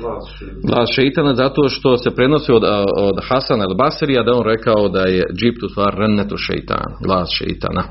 Glas 0.00 0.24
šeitana. 0.38 0.86
šeitana 0.86 1.34
zato 1.34 1.68
što 1.68 1.96
se 1.96 2.10
prenosi 2.10 2.52
od, 2.52 2.62
od 2.96 3.16
Hasana 3.28 3.64
al 3.64 3.74
Basrija 3.74 4.22
da 4.22 4.30
je 4.30 4.36
on 4.36 4.44
rekao 4.44 4.88
da 4.88 5.00
je 5.00 5.24
džipt 5.38 5.62
u 5.62 5.68
stvar 5.68 5.94
rennetu 5.94 6.36
šeitan, 6.36 6.88
glas 7.06 7.28
šeitana. 7.30 7.82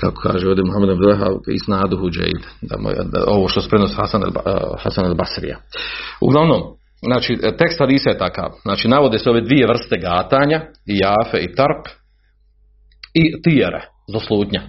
Kako 0.00 0.20
kaže 0.20 0.48
ovdje 0.48 0.64
Muhammed 0.64 0.90
Abdullaha 0.90 1.26
isnaduhu 1.54 2.10
džeid, 2.10 2.42
da, 2.62 2.76
mu- 2.78 2.90
da 3.12 3.24
ovo 3.26 3.48
što 3.48 3.60
se 3.60 3.68
prenosi 3.68 3.94
Hasan 3.94 4.22
Ba- 4.34 4.76
Hasan 4.78 5.04
al 5.04 5.14
Basrija. 5.14 5.58
Uglavnom, 6.20 6.60
znači 7.02 7.36
tekst 7.58 7.78
hadisa 7.78 8.10
je 8.10 8.18
takav, 8.18 8.50
znači 8.62 8.88
navode 8.88 9.18
se 9.18 9.30
ove 9.30 9.40
dvije 9.40 9.66
vrste 9.66 9.96
gatanja, 10.00 10.60
i 10.86 10.98
jafe 10.98 11.38
i 11.38 11.54
tark, 11.54 11.84
i 13.14 13.42
tijere, 13.42 13.80
zoslutnja 14.08 14.62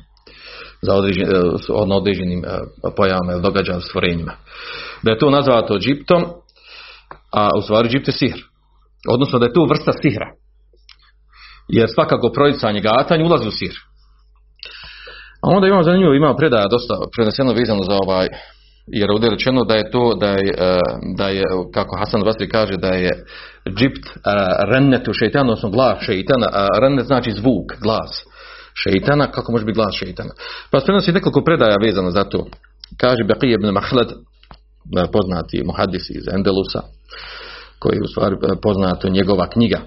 za 0.81 0.93
određen, 0.95 1.23
e, 1.23 1.29
s- 1.57 1.87
na 1.87 1.95
određenim 1.95 2.43
pojavama 2.97 3.31
ili 3.31 3.41
događajima, 3.41 3.81
stvorenjima. 3.81 4.33
Da 5.03 5.11
je 5.11 5.19
to 5.19 5.29
nazvato 5.29 5.79
džiptom, 5.79 6.23
a 7.33 7.49
u 7.57 7.61
stvari 7.61 7.89
džipt 7.89 8.07
je 8.07 8.11
sihr. 8.13 8.39
Odnosno 9.09 9.39
da 9.39 9.45
je 9.45 9.53
to 9.53 9.65
vrsta 9.65 9.91
sihra. 10.01 10.31
Jer 11.67 11.89
svakako 11.93 12.31
projicanje 12.31 12.81
gatanja 12.81 13.25
ulazi 13.25 13.47
u 13.47 13.51
sihr. 13.51 13.73
A 15.41 15.47
onda 15.55 15.67
imamo 15.67 15.83
zanimljivo, 15.83 16.13
imamo 16.13 16.35
predaja 16.35 16.67
dosta 16.67 16.93
preneseno 17.15 17.53
vezano 17.53 17.83
za 17.83 17.97
ovaj, 18.03 18.27
jer 18.87 19.11
ovdje 19.11 19.27
je 19.27 19.31
rečeno 19.31 19.63
da 19.63 19.75
je 19.75 19.91
to, 19.91 20.13
da 20.13 20.27
je, 20.29 20.53
e, 20.57 20.79
da 21.17 21.29
je 21.29 21.43
kako 21.73 21.97
Hasan 21.99 22.21
Basri 22.25 22.49
kaže, 22.49 22.77
da 22.77 22.87
je 22.87 23.11
džipt 23.77 24.09
rennetu 24.71 25.13
šeitana, 25.13 25.43
odnosno 25.43 25.69
glas 25.69 25.97
šeitana, 26.01 26.47
a 26.53 26.67
rennet 26.81 27.05
znači 27.05 27.31
zvuk, 27.31 27.65
glas 27.81 28.25
šeitana, 28.83 29.31
kako 29.31 29.51
može 29.51 29.65
biti 29.65 29.75
glas 29.75 29.95
šeitana. 29.95 30.33
Pa 30.71 30.79
prenosi 30.79 31.11
nekoliko 31.11 31.43
predaja 31.43 31.75
vezano 31.83 32.11
za 32.11 32.23
to. 32.23 32.45
Kaže 32.97 33.23
Baqi 33.23 33.53
ibn 33.53 33.67
Mahlad, 33.73 34.11
e, 34.11 34.15
poznati 35.11 35.63
muhadis 35.65 36.09
iz 36.09 36.27
Endelusa, 36.33 36.81
koji 37.79 37.95
je 37.95 38.01
u 38.01 38.07
stvari 38.07 38.35
e, 38.35 38.61
poznato 38.61 39.09
njegova 39.09 39.49
knjiga 39.49 39.79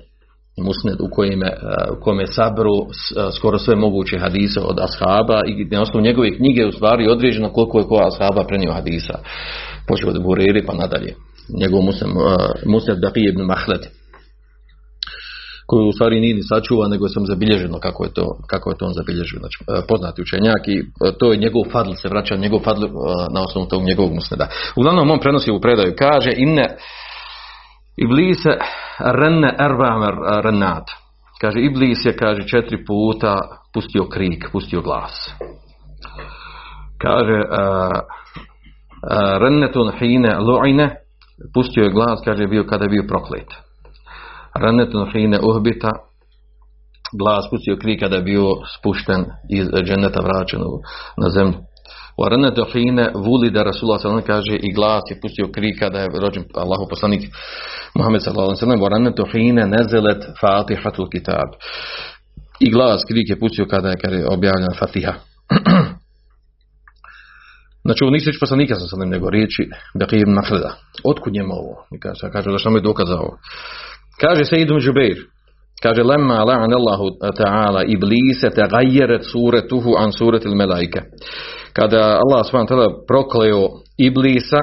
Musned 0.57 1.01
u 1.01 1.09
kojem 1.13 1.43
je, 1.43 1.53
u 1.99 2.01
kome 2.01 2.27
sabru 2.27 2.75
e, 2.77 2.87
skoro 3.37 3.59
sve 3.59 3.77
moguće 3.77 4.19
hadise 4.19 4.61
od 4.61 4.79
ashaba 4.81 5.41
i 5.47 5.65
na 5.65 5.83
osnovu 5.83 6.05
njegove 6.05 6.37
knjige 6.37 6.67
u 6.67 6.73
stvari 6.73 7.09
određeno 7.09 7.49
koliko 7.49 7.79
je 7.79 7.85
ko 7.85 7.97
ashaba 7.97 8.45
prenio 8.45 8.73
hadisa. 8.73 9.19
Počeo 9.89 10.11
od 10.11 10.23
Bureri 10.23 10.67
pa 10.67 10.75
nadalje. 10.75 11.15
Njegov 11.61 11.83
musned, 11.83 12.11
musned 12.67 12.99
Baqi 12.99 13.29
ibn 13.29 13.43
Mahlad 13.43 13.89
koji 15.73 15.89
u 15.89 15.93
stvari 15.93 16.21
nije 16.21 16.35
ni 16.35 16.43
sačuvan, 16.43 16.91
nego 16.91 17.09
sam 17.09 17.27
zabilježeno 17.27 17.79
kako 17.81 18.05
je 18.05 18.13
to, 18.13 18.39
kako 18.47 18.71
je 18.71 18.77
to 18.79 18.87
on 18.87 18.93
zabilježio. 18.93 19.39
Znači, 19.39 19.59
e, 19.61 19.87
poznati 19.89 20.23
učenjak 20.23 20.69
i 20.69 20.77
e, 20.79 20.83
to 21.19 21.33
je 21.33 21.39
njegov 21.39 21.63
fadl, 21.73 21.93
se 22.03 22.09
vraća 22.09 22.37
njegov 22.37 22.61
fadl 22.61 22.87
na 23.35 23.41
osnovu 23.47 23.67
tog 23.67 23.83
njegovog 23.83 24.13
musneda. 24.15 24.47
Uglavnom 24.77 25.11
on 25.11 25.21
prenosi 25.21 25.51
u 25.51 25.61
predaju, 25.61 25.95
kaže 25.99 26.31
inne 26.37 26.67
Iblise 27.97 28.57
renne 28.99 29.57
ervamer 29.59 30.15
renat. 30.45 30.91
Kaže, 31.41 31.61
Iblis 31.61 32.05
je, 32.05 32.17
kaže, 32.17 32.47
četiri 32.47 32.85
puta 32.85 33.39
pustio 33.75 34.05
krik, 34.09 34.49
pustio 34.53 34.81
glas. 34.81 35.35
Kaže, 36.99 37.39
uh, 37.51 38.01
rennetun 39.41 39.93
hine 39.99 40.97
pustio 41.55 41.85
je 41.85 41.91
glas, 41.91 42.21
kaže, 42.25 42.47
bio 42.47 42.65
kada 42.65 42.85
je 42.85 42.89
bio 42.89 43.05
proklet. 43.09 43.49
Rennetun 44.55 45.11
hine 45.13 45.39
uhbita, 45.43 45.91
glas 47.19 47.51
pustio 47.51 47.77
krik 47.77 48.01
kada 48.01 48.17
je 48.17 48.23
bio 48.23 48.47
spušten 48.79 49.25
iz 49.51 49.67
dženeta 49.85 50.21
vraćen 50.21 50.61
na 51.17 51.29
zemlju. 51.29 51.59
U 52.19 52.28
Renetu 52.28 52.64
hine 52.73 53.11
vuli 53.14 53.50
da 53.50 53.62
Rasulullah 53.62 54.00
sellem 54.00 54.23
kaže 54.23 54.57
i 54.57 54.73
glas 54.73 55.02
je 55.11 55.21
pustio 55.23 55.49
krik 55.54 55.78
kada 55.78 55.99
je 55.99 56.09
rođen 56.23 56.45
Allahu 56.54 56.87
poslanik 56.90 57.23
Muhammed 57.95 58.23
sallallahu 58.23 58.57
sellem. 58.57 58.81
U 59.23 59.26
hine 59.33 59.66
nezelet 59.66 60.25
fatihatul 60.40 61.09
kitab. 61.09 61.49
I 62.61 62.71
glas 62.71 63.04
krik 63.09 63.31
je 63.31 63.38
pustio 63.38 63.66
kada 63.66 63.88
je, 63.88 63.97
kada 63.97 64.16
je 64.16 64.28
objavljena 64.28 64.75
Fatiha. 64.78 65.14
Znači 67.85 68.04
ovo 68.04 68.11
nisu 68.11 68.26
reći 68.31 68.40
poslanika 68.40 68.75
sa 68.75 68.87
sallam, 68.87 69.09
nego 69.09 69.31
riječi 69.31 69.62
Baqir 69.95 70.21
ibn 70.23 70.33
Mahleda. 70.33 70.76
Otkud 71.04 71.33
njemu 71.33 71.52
ovo? 71.52 71.87
I 71.95 72.00
kaže, 72.00 72.33
kaže 72.33 72.50
da 72.50 72.59
što 72.59 72.71
nam 72.71 72.76
je 72.76 72.83
dokaz 72.83 73.09
za 73.09 73.19
ovo. 73.19 73.38
Kaže 74.21 74.45
se 74.45 74.57
Idun 74.57 74.81
Džubeir, 74.81 75.19
kaže 75.83 76.02
lemma 76.02 76.35
la'an 76.35 76.73
Allahu 76.78 77.07
ta'ala 77.40 77.83
iblise 77.88 78.50
tagajeret 78.50 79.25
suretuhu 79.33 79.95
an 79.99 80.12
suretil 80.12 80.54
melaike 80.54 81.00
kada 81.73 82.21
Allah 82.23 82.45
subhanahu 82.45 82.69
tada 82.69 82.88
prokleo 83.07 83.69
Iblisa, 83.99 84.61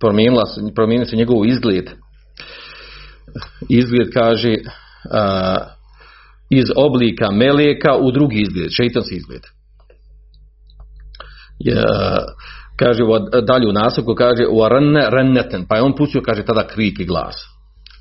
promijenila, 0.00 0.42
promijenio 0.74 1.06
se 1.06 1.16
njegov 1.16 1.46
izgled. 1.46 1.90
Izgled 3.68 4.08
kaže 4.14 4.54
iz 6.50 6.64
oblika 6.76 7.30
meleka 7.30 7.96
u 8.00 8.10
drugi 8.10 8.40
izgled, 8.40 8.68
šeitanski 8.70 9.14
izgled. 9.14 9.42
Je, 11.58 11.82
kaže 12.76 13.02
dalje 13.46 13.68
u 13.68 13.72
nastavku 13.72 14.14
kaže 14.14 14.46
u 14.46 14.68
ranne 14.68 15.10
renneten 15.10 15.66
pa 15.68 15.76
je 15.76 15.82
on 15.82 15.96
pustio 15.96 16.22
kaže 16.22 16.44
tada 16.44 16.66
krik 16.66 17.00
i 17.00 17.04
glas 17.04 17.36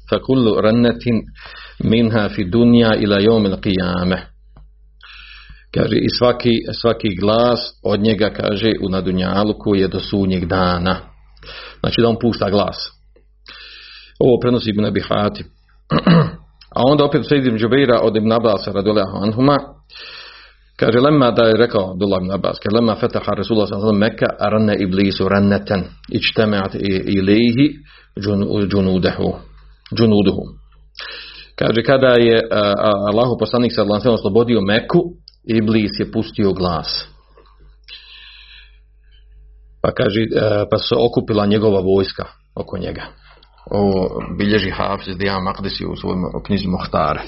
fakullu 0.09 0.61
rannetin 0.61 1.21
minha 1.83 2.29
fi 2.29 2.43
dunja 2.43 2.95
ila 2.95 3.19
jomil 3.19 3.55
qiyame 3.55 4.17
kaže 5.75 5.95
i 5.95 6.09
svaki, 6.09 6.51
svaki 6.81 7.15
glas 7.21 7.59
od 7.83 7.99
njega 7.99 8.29
kaže 8.29 8.71
u 8.85 8.89
nadunjaluku 8.89 9.75
je 9.75 9.87
do 9.87 9.99
sunnjeg 9.99 10.45
dana. 10.45 10.95
Znači 11.79 12.01
da 12.01 12.09
on 12.09 12.17
pušta 12.21 12.49
glas. 12.49 12.77
Ovo 14.19 14.39
prenosi 14.41 14.69
Ibn 14.69 14.85
Abi 14.85 15.01
a 16.75 16.81
onda 16.85 17.05
opet 17.05 17.21
u 17.21 17.23
Sejdim 17.23 17.57
Džubeira 17.57 17.99
od 18.01 18.15
Ibn 18.15 18.31
Abbas 18.31 18.67
radullahu 18.67 19.17
anhuma 19.23 19.57
kaže 20.79 20.99
lemma 20.99 21.31
da 21.31 21.43
je 21.43 21.57
rekao 21.57 21.91
Abdullah 21.91 22.19
ibn 22.21 22.31
Abbas 22.31 22.59
kaže 22.59 22.75
lemma 22.75 22.95
fetaha 22.95 23.31
Rasulullah 23.33 23.69
sallallahu 23.69 23.95
sellem 23.95 23.99
Mekka 24.11 24.25
ranne 24.39 24.75
iblisu 24.79 25.29
rannatan 25.29 25.83
ijtama'at 26.11 26.75
i- 26.75 27.03
ilayhi 27.17 27.67
džun- 28.19 28.67
džunudahu 28.71 29.33
džunuduhu. 29.97 30.41
Kaže, 31.55 31.83
kada 31.83 32.07
je 32.19 32.41
Allahu 33.11 33.37
poslanik 33.39 33.71
sa 33.75 33.83
Lanselom 33.83 34.15
oslobodio 34.15 34.61
Meku, 34.61 35.01
Iblis 35.47 35.99
je 35.99 36.11
pustio 36.11 36.53
glas. 36.53 37.07
Pa 39.81 39.91
kaže, 39.91 40.21
uh, 40.21 40.67
pa 40.71 40.77
se 40.77 40.95
okupila 40.97 41.45
njegova 41.45 41.79
vojska 41.79 42.25
oko 42.55 42.77
njega. 42.77 43.05
Ovo 43.71 44.21
bilježi 44.37 44.69
Hafiz 44.69 45.17
Dijan 45.17 45.43
Makdisi 45.43 45.85
u 45.85 45.95
svojom 45.95 46.21
knjizi 46.45 46.67
Mohtare. 46.67 47.21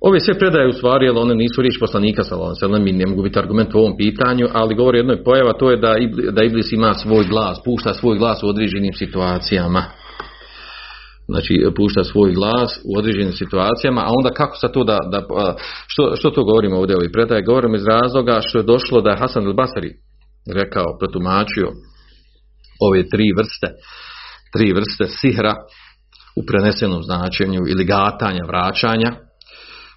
Ove 0.00 0.20
sve 0.20 0.38
predaje 0.38 0.68
u 0.68 0.72
stvari, 0.72 1.06
jer 1.06 1.16
one 1.16 1.34
nisu 1.34 1.62
riječ 1.62 1.78
poslanika 1.80 2.24
sa 2.24 2.36
Lanselom 2.36 2.86
i 2.86 2.92
ne 2.92 3.06
mogu 3.06 3.22
biti 3.22 3.38
argument 3.38 3.74
u 3.74 3.78
ovom 3.78 3.96
pitanju, 3.96 4.48
ali 4.52 4.74
govori 4.74 4.98
jednoj 4.98 5.24
pojava, 5.24 5.52
to 5.52 5.70
je 5.70 5.76
da 6.32 6.44
Iblis 6.44 6.72
ima 6.72 6.94
svoj 6.94 7.24
glas, 7.24 7.62
pušta 7.64 7.94
svoj 7.94 8.18
glas 8.18 8.42
u 8.42 8.48
određenim 8.48 8.92
situacijama 8.92 9.84
znači 11.28 11.54
pušta 11.76 12.04
svoj 12.04 12.32
glas 12.32 12.80
u 12.84 12.98
određenim 12.98 13.32
situacijama, 13.32 14.00
a 14.00 14.12
onda 14.18 14.30
kako 14.30 14.56
sa 14.56 14.68
to 14.68 14.84
da, 14.84 14.98
da 15.10 15.26
što, 15.86 16.16
što 16.16 16.30
to 16.30 16.44
govorimo 16.44 16.76
ovdje 16.76 16.96
u 16.96 16.98
ovoj 16.98 17.12
predaji? 17.12 17.42
Govorimo 17.42 17.76
iz 17.76 17.86
razloga 17.86 18.40
što 18.42 18.58
je 18.58 18.70
došlo 18.72 19.00
da 19.00 19.10
je 19.10 19.18
Hasan 19.18 19.44
al-Basri 19.44 19.90
rekao, 20.54 20.98
protumačio 20.98 21.68
ove 22.80 23.08
tri 23.08 23.26
vrste, 23.38 23.68
tri 24.52 24.72
vrste 24.72 25.04
sihra 25.20 25.54
u 26.36 26.42
prenesenom 26.46 27.02
značenju 27.02 27.60
ili 27.68 27.84
gatanja, 27.84 28.44
vraćanja, 28.46 29.10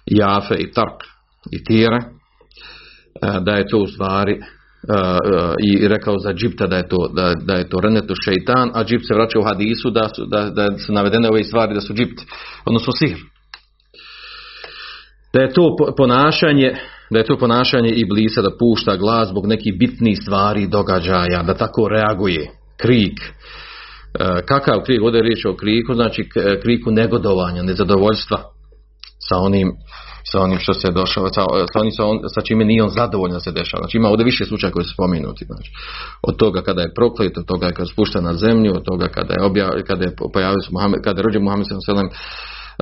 jafe 0.06 0.54
i 0.54 0.72
tark 0.72 0.98
i 1.52 1.64
tire, 1.64 1.98
a, 3.22 3.40
da 3.40 3.52
je 3.52 3.68
to 3.68 3.78
u 3.78 3.86
stvari 3.86 4.40
i 5.64 5.88
rekao 5.88 6.18
za 6.18 6.32
džipta 6.32 6.66
da 6.66 6.76
je 6.76 6.88
to 6.88 7.08
da, 7.14 7.34
da 7.44 7.54
je 7.54 7.68
to 7.68 7.80
renetu 7.80 8.14
šeitan, 8.24 8.70
a 8.74 8.84
džipt 8.84 9.06
se 9.06 9.14
vraća 9.14 9.38
u 9.38 9.44
hadisu 9.44 9.90
da, 9.90 10.08
su, 10.16 10.26
da, 10.26 10.50
da 10.50 10.78
su 10.78 10.92
navedene 10.92 11.28
ove 11.28 11.44
stvari 11.44 11.74
da 11.74 11.80
su 11.80 11.94
džipt, 11.94 12.20
odnosno 12.64 12.92
sihr. 12.92 13.18
Da 15.32 15.40
je 15.40 15.52
to 15.52 15.76
po- 15.78 15.94
ponašanje 15.96 16.76
da 17.10 17.18
je 17.18 17.24
to 17.24 17.38
ponašanje 17.38 17.88
iblisa 17.88 18.42
da 18.42 18.56
pušta 18.58 18.96
glas 18.96 19.28
zbog 19.28 19.46
nekih 19.46 19.78
bitnih 19.78 20.18
stvari 20.22 20.62
i 20.62 20.68
događaja, 20.68 21.42
da 21.46 21.54
tako 21.54 21.88
reaguje, 21.88 22.50
krik. 22.76 23.18
Uh, 23.20 24.40
kakav 24.48 24.82
krik, 24.84 25.02
ovdje 25.02 25.18
je 25.18 25.22
riječ 25.22 25.44
o 25.44 25.56
kriku, 25.56 25.94
znači 25.94 26.28
kriku 26.62 26.90
negodovanja, 26.90 27.62
nezadovoljstva 27.62 28.38
sa 29.28 29.36
onim 29.38 29.72
sa 30.32 30.40
onim 30.40 30.58
što 30.58 30.74
se 30.74 30.90
došao, 30.90 31.28
sa, 31.28 31.42
sa 31.72 31.80
onim 31.80 31.92
sa, 31.92 32.04
on, 32.04 32.18
sa 32.34 32.40
čime 32.40 32.64
nije 32.64 32.82
on 32.82 32.88
zadovoljan 32.90 33.40
se 33.40 33.52
dešava. 33.52 33.82
Znači 33.82 33.96
ima 33.96 34.08
ovdje 34.08 34.24
više 34.24 34.44
slučaja 34.44 34.72
koji 34.72 34.84
su 34.84 34.92
spomenuti. 34.92 35.44
Znači, 35.44 35.70
od 36.22 36.36
toga 36.36 36.62
kada 36.62 36.82
je 36.82 36.94
proklet, 36.94 37.38
od 37.38 37.46
toga 37.46 37.66
kada 37.66 37.82
je 37.82 37.92
spušten 37.92 38.24
na 38.24 38.34
zemlju, 38.34 38.72
od 38.76 38.84
toga 38.84 39.08
kada 39.08 39.34
je, 39.34 39.44
objav, 39.44 39.70
kada 39.86 40.04
je 40.04 40.16
pojavio 40.32 40.60
se 40.60 40.70
Muhammed, 40.72 41.00
kada 41.04 41.20
je 41.20 41.22
rođen 41.22 41.42
Muhammed 41.42 41.66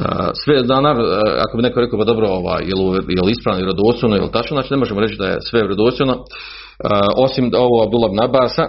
Uh, 0.00 0.05
sve 0.45 0.62
danar, 0.62 0.97
ako 1.45 1.57
bi 1.57 1.62
neko 1.62 1.81
rekao 1.81 1.99
pa 1.99 2.05
dobro 2.05 2.28
ova, 2.28 2.61
je 2.61 3.23
li, 3.25 3.31
ispravno, 3.31 3.61
je 3.61 3.66
li 3.66 4.25
je 4.25 4.33
tačno, 4.33 4.55
znači 4.55 4.73
ne 4.73 4.76
možemo 4.76 5.00
reći 5.00 5.16
da 5.16 5.26
je 5.26 5.40
sve 5.40 5.61
vjerodostojno, 5.61 6.25
osim 7.16 7.50
ovo 7.59 7.83
Abdullah 7.83 8.11
ibn 8.11 8.21
Abasa, 8.21 8.66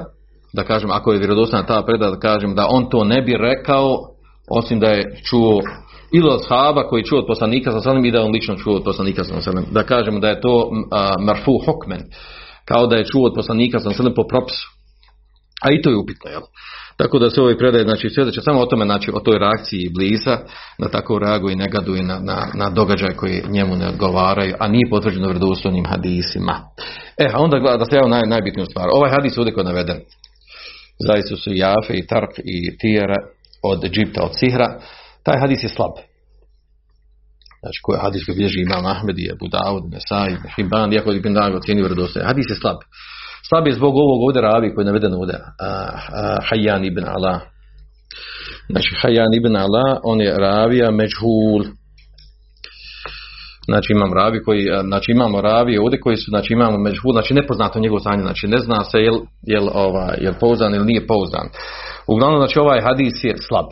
da 0.54 0.64
kažem, 0.64 0.92
ako 0.92 1.12
je 1.14 1.20
vjerodostojna 1.20 1.66
ta 1.66 1.82
predaja, 1.82 2.12
da 2.12 2.20
kažem 2.20 2.56
da 2.56 2.68
on 2.70 2.90
to 2.90 3.04
ne 3.04 3.22
bi 3.22 3.34
rekao, 3.34 3.98
osim 4.50 4.80
da 4.80 4.88
je 4.88 5.22
čuo 5.30 5.62
ili 6.14 6.30
od 6.30 6.46
sahaba 6.48 6.88
koji 6.88 7.04
čuo 7.04 7.20
od 7.20 7.26
poslanika 7.28 7.72
sa 7.72 7.94
i 8.06 8.12
da 8.12 8.24
on 8.24 8.32
lično 8.32 8.56
čuo 8.56 8.76
od 8.76 8.84
poslanika 8.84 9.24
sa 9.24 9.52
Da 9.72 9.84
kažemo 9.84 10.20
da 10.20 10.30
je 10.30 10.42
to 10.42 10.70
marfu 11.20 11.60
hukmen, 11.66 12.02
kao 12.66 12.88
da 12.88 12.96
je 12.96 13.06
čuo 13.06 13.26
od 13.26 13.34
poslanika 13.36 13.80
sa 13.80 13.90
po 14.16 14.28
propisu. 14.28 14.68
A 15.62 15.72
i 15.72 15.82
to 15.82 15.90
je 15.90 15.98
upitno, 15.98 16.32
jel? 16.32 16.42
Tako 16.98 17.20
da 17.20 17.30
se 17.30 17.42
ovaj 17.42 17.58
predaje, 17.58 17.84
znači 17.84 18.10
svjedoče 18.10 18.42
samo 18.42 18.62
o 18.62 18.66
tome, 18.66 18.86
znači 18.86 19.12
o 19.14 19.20
toj 19.20 19.40
reakciji 19.40 19.92
bliza, 19.96 20.38
da 20.80 20.90
tako 20.90 21.20
reaguje 21.20 21.54
i 21.54 21.56
negaduje 21.56 22.04
na, 22.04 22.20
na, 22.20 22.48
na 22.54 22.70
događaj 22.70 23.16
koji 23.16 23.44
njemu 23.50 23.76
ne 23.76 23.88
odgovaraju, 23.88 24.56
a 24.60 24.68
nije 24.68 24.90
potvrđeno 24.90 25.28
vredostojnim 25.28 25.86
hadisima. 25.86 26.60
E, 27.18 27.30
a 27.34 27.40
onda 27.40 27.60
da 27.60 27.86
se 27.86 27.96
javno 27.96 28.10
naj, 28.10 28.22
najbitniju 28.28 28.66
stvar. 28.66 28.88
Ovaj 28.92 29.12
hadis 29.12 29.38
ovdje 29.38 29.54
je 29.58 29.64
naveden. 29.64 30.00
Zaista 31.08 31.36
su 31.36 31.50
Jafe 31.54 31.94
i 31.94 32.08
Tark 32.08 32.32
i 32.38 32.78
Tijera 32.78 33.16
od 33.64 33.84
Egipta, 33.84 34.24
od 34.24 34.32
Sihra. 34.40 34.80
Taj 35.28 35.38
hadis 35.44 35.64
je 35.64 35.70
slab. 35.70 35.96
Znači, 37.62 37.80
koji 37.84 38.00
hadis 38.06 38.26
koji 38.26 38.36
bilježi 38.36 38.60
Imam 38.62 38.86
Ahmed 38.86 39.16
i 39.20 39.32
Abu 39.36 39.48
Dawud, 39.56 39.84
Nesai, 39.94 40.32
Himban, 40.56 40.94
iako 40.94 41.12
je 41.12 41.18
Ibn 41.18 41.34
Dago 41.34 41.60
cijeni 41.60 41.82
vjerodostojno. 41.82 42.28
Hadis 42.28 42.48
je 42.50 42.56
slab. 42.62 42.80
Slab 43.50 43.68
je 43.68 43.74
zbog 43.80 43.94
ovog 43.96 44.20
ovdje 44.28 44.42
ravi 44.42 44.74
koji 44.74 44.84
je 44.84 44.92
naveden 44.92 45.14
ovdje. 45.14 45.36
Hayyan 46.48 46.88
ibn 46.88 47.04
Allah. 47.16 47.38
Znači, 48.70 48.90
Hayyan 49.02 49.32
ibn 49.40 49.56
Allah, 49.56 50.00
on 50.04 50.22
je 50.22 50.38
ravija 50.38 50.92
međhul. 50.92 51.62
Znači 53.66 53.94
imam 53.94 54.14
ravi 54.14 54.44
koji, 54.44 54.62
znači 54.88 55.12
imamo 55.12 55.42
ravi 55.42 55.78
ovdje 55.78 56.00
koji 56.00 56.18
su, 56.18 56.28
znači 56.30 56.54
imamo 56.54 56.78
međhul, 56.78 57.12
znači 57.12 57.34
nepoznato 57.34 57.80
njegovo 57.80 58.00
stanje, 58.00 58.22
znači 58.22 58.48
ne 58.48 58.58
zna 58.58 58.84
se 58.84 58.98
jel, 58.98 59.18
jel, 59.42 59.68
ovaj, 59.74 60.18
jel 60.22 60.34
pouzdan 60.40 60.76
ili 60.76 60.86
nije 60.86 61.08
pouzdan. 61.08 61.48
Uglavnom, 62.08 62.40
znači 62.42 62.60
ovaj 62.60 62.82
hadis 62.82 63.24
je 63.24 63.36
slab. 63.48 63.70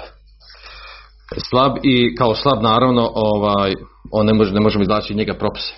Slab 1.50 1.72
i 1.84 2.16
kao 2.16 2.36
slab 2.36 2.64
naravno 2.64 3.12
ovaj, 3.16 3.74
on 4.12 4.26
ne 4.26 4.34
može, 4.34 4.54
ne 4.54 4.62
možemo 4.62 4.82
izlačiti 4.82 5.16
njega 5.16 5.34
propise. 5.34 5.74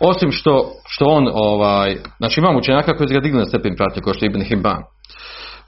Osim 0.00 0.32
što, 0.32 0.72
što 0.86 1.04
on, 1.04 1.28
ovaj, 1.32 1.96
znači 2.18 2.40
imamo 2.40 2.58
učenjaka 2.58 2.96
koji 2.96 3.08
ga 3.08 3.20
dignu 3.20 3.38
na 3.38 3.44
stepen 3.44 3.76
pratnje, 3.76 4.02
kao 4.02 4.14
što 4.14 4.24
je 4.24 4.28
Ibn 4.28 4.42
Himban, 4.42 4.82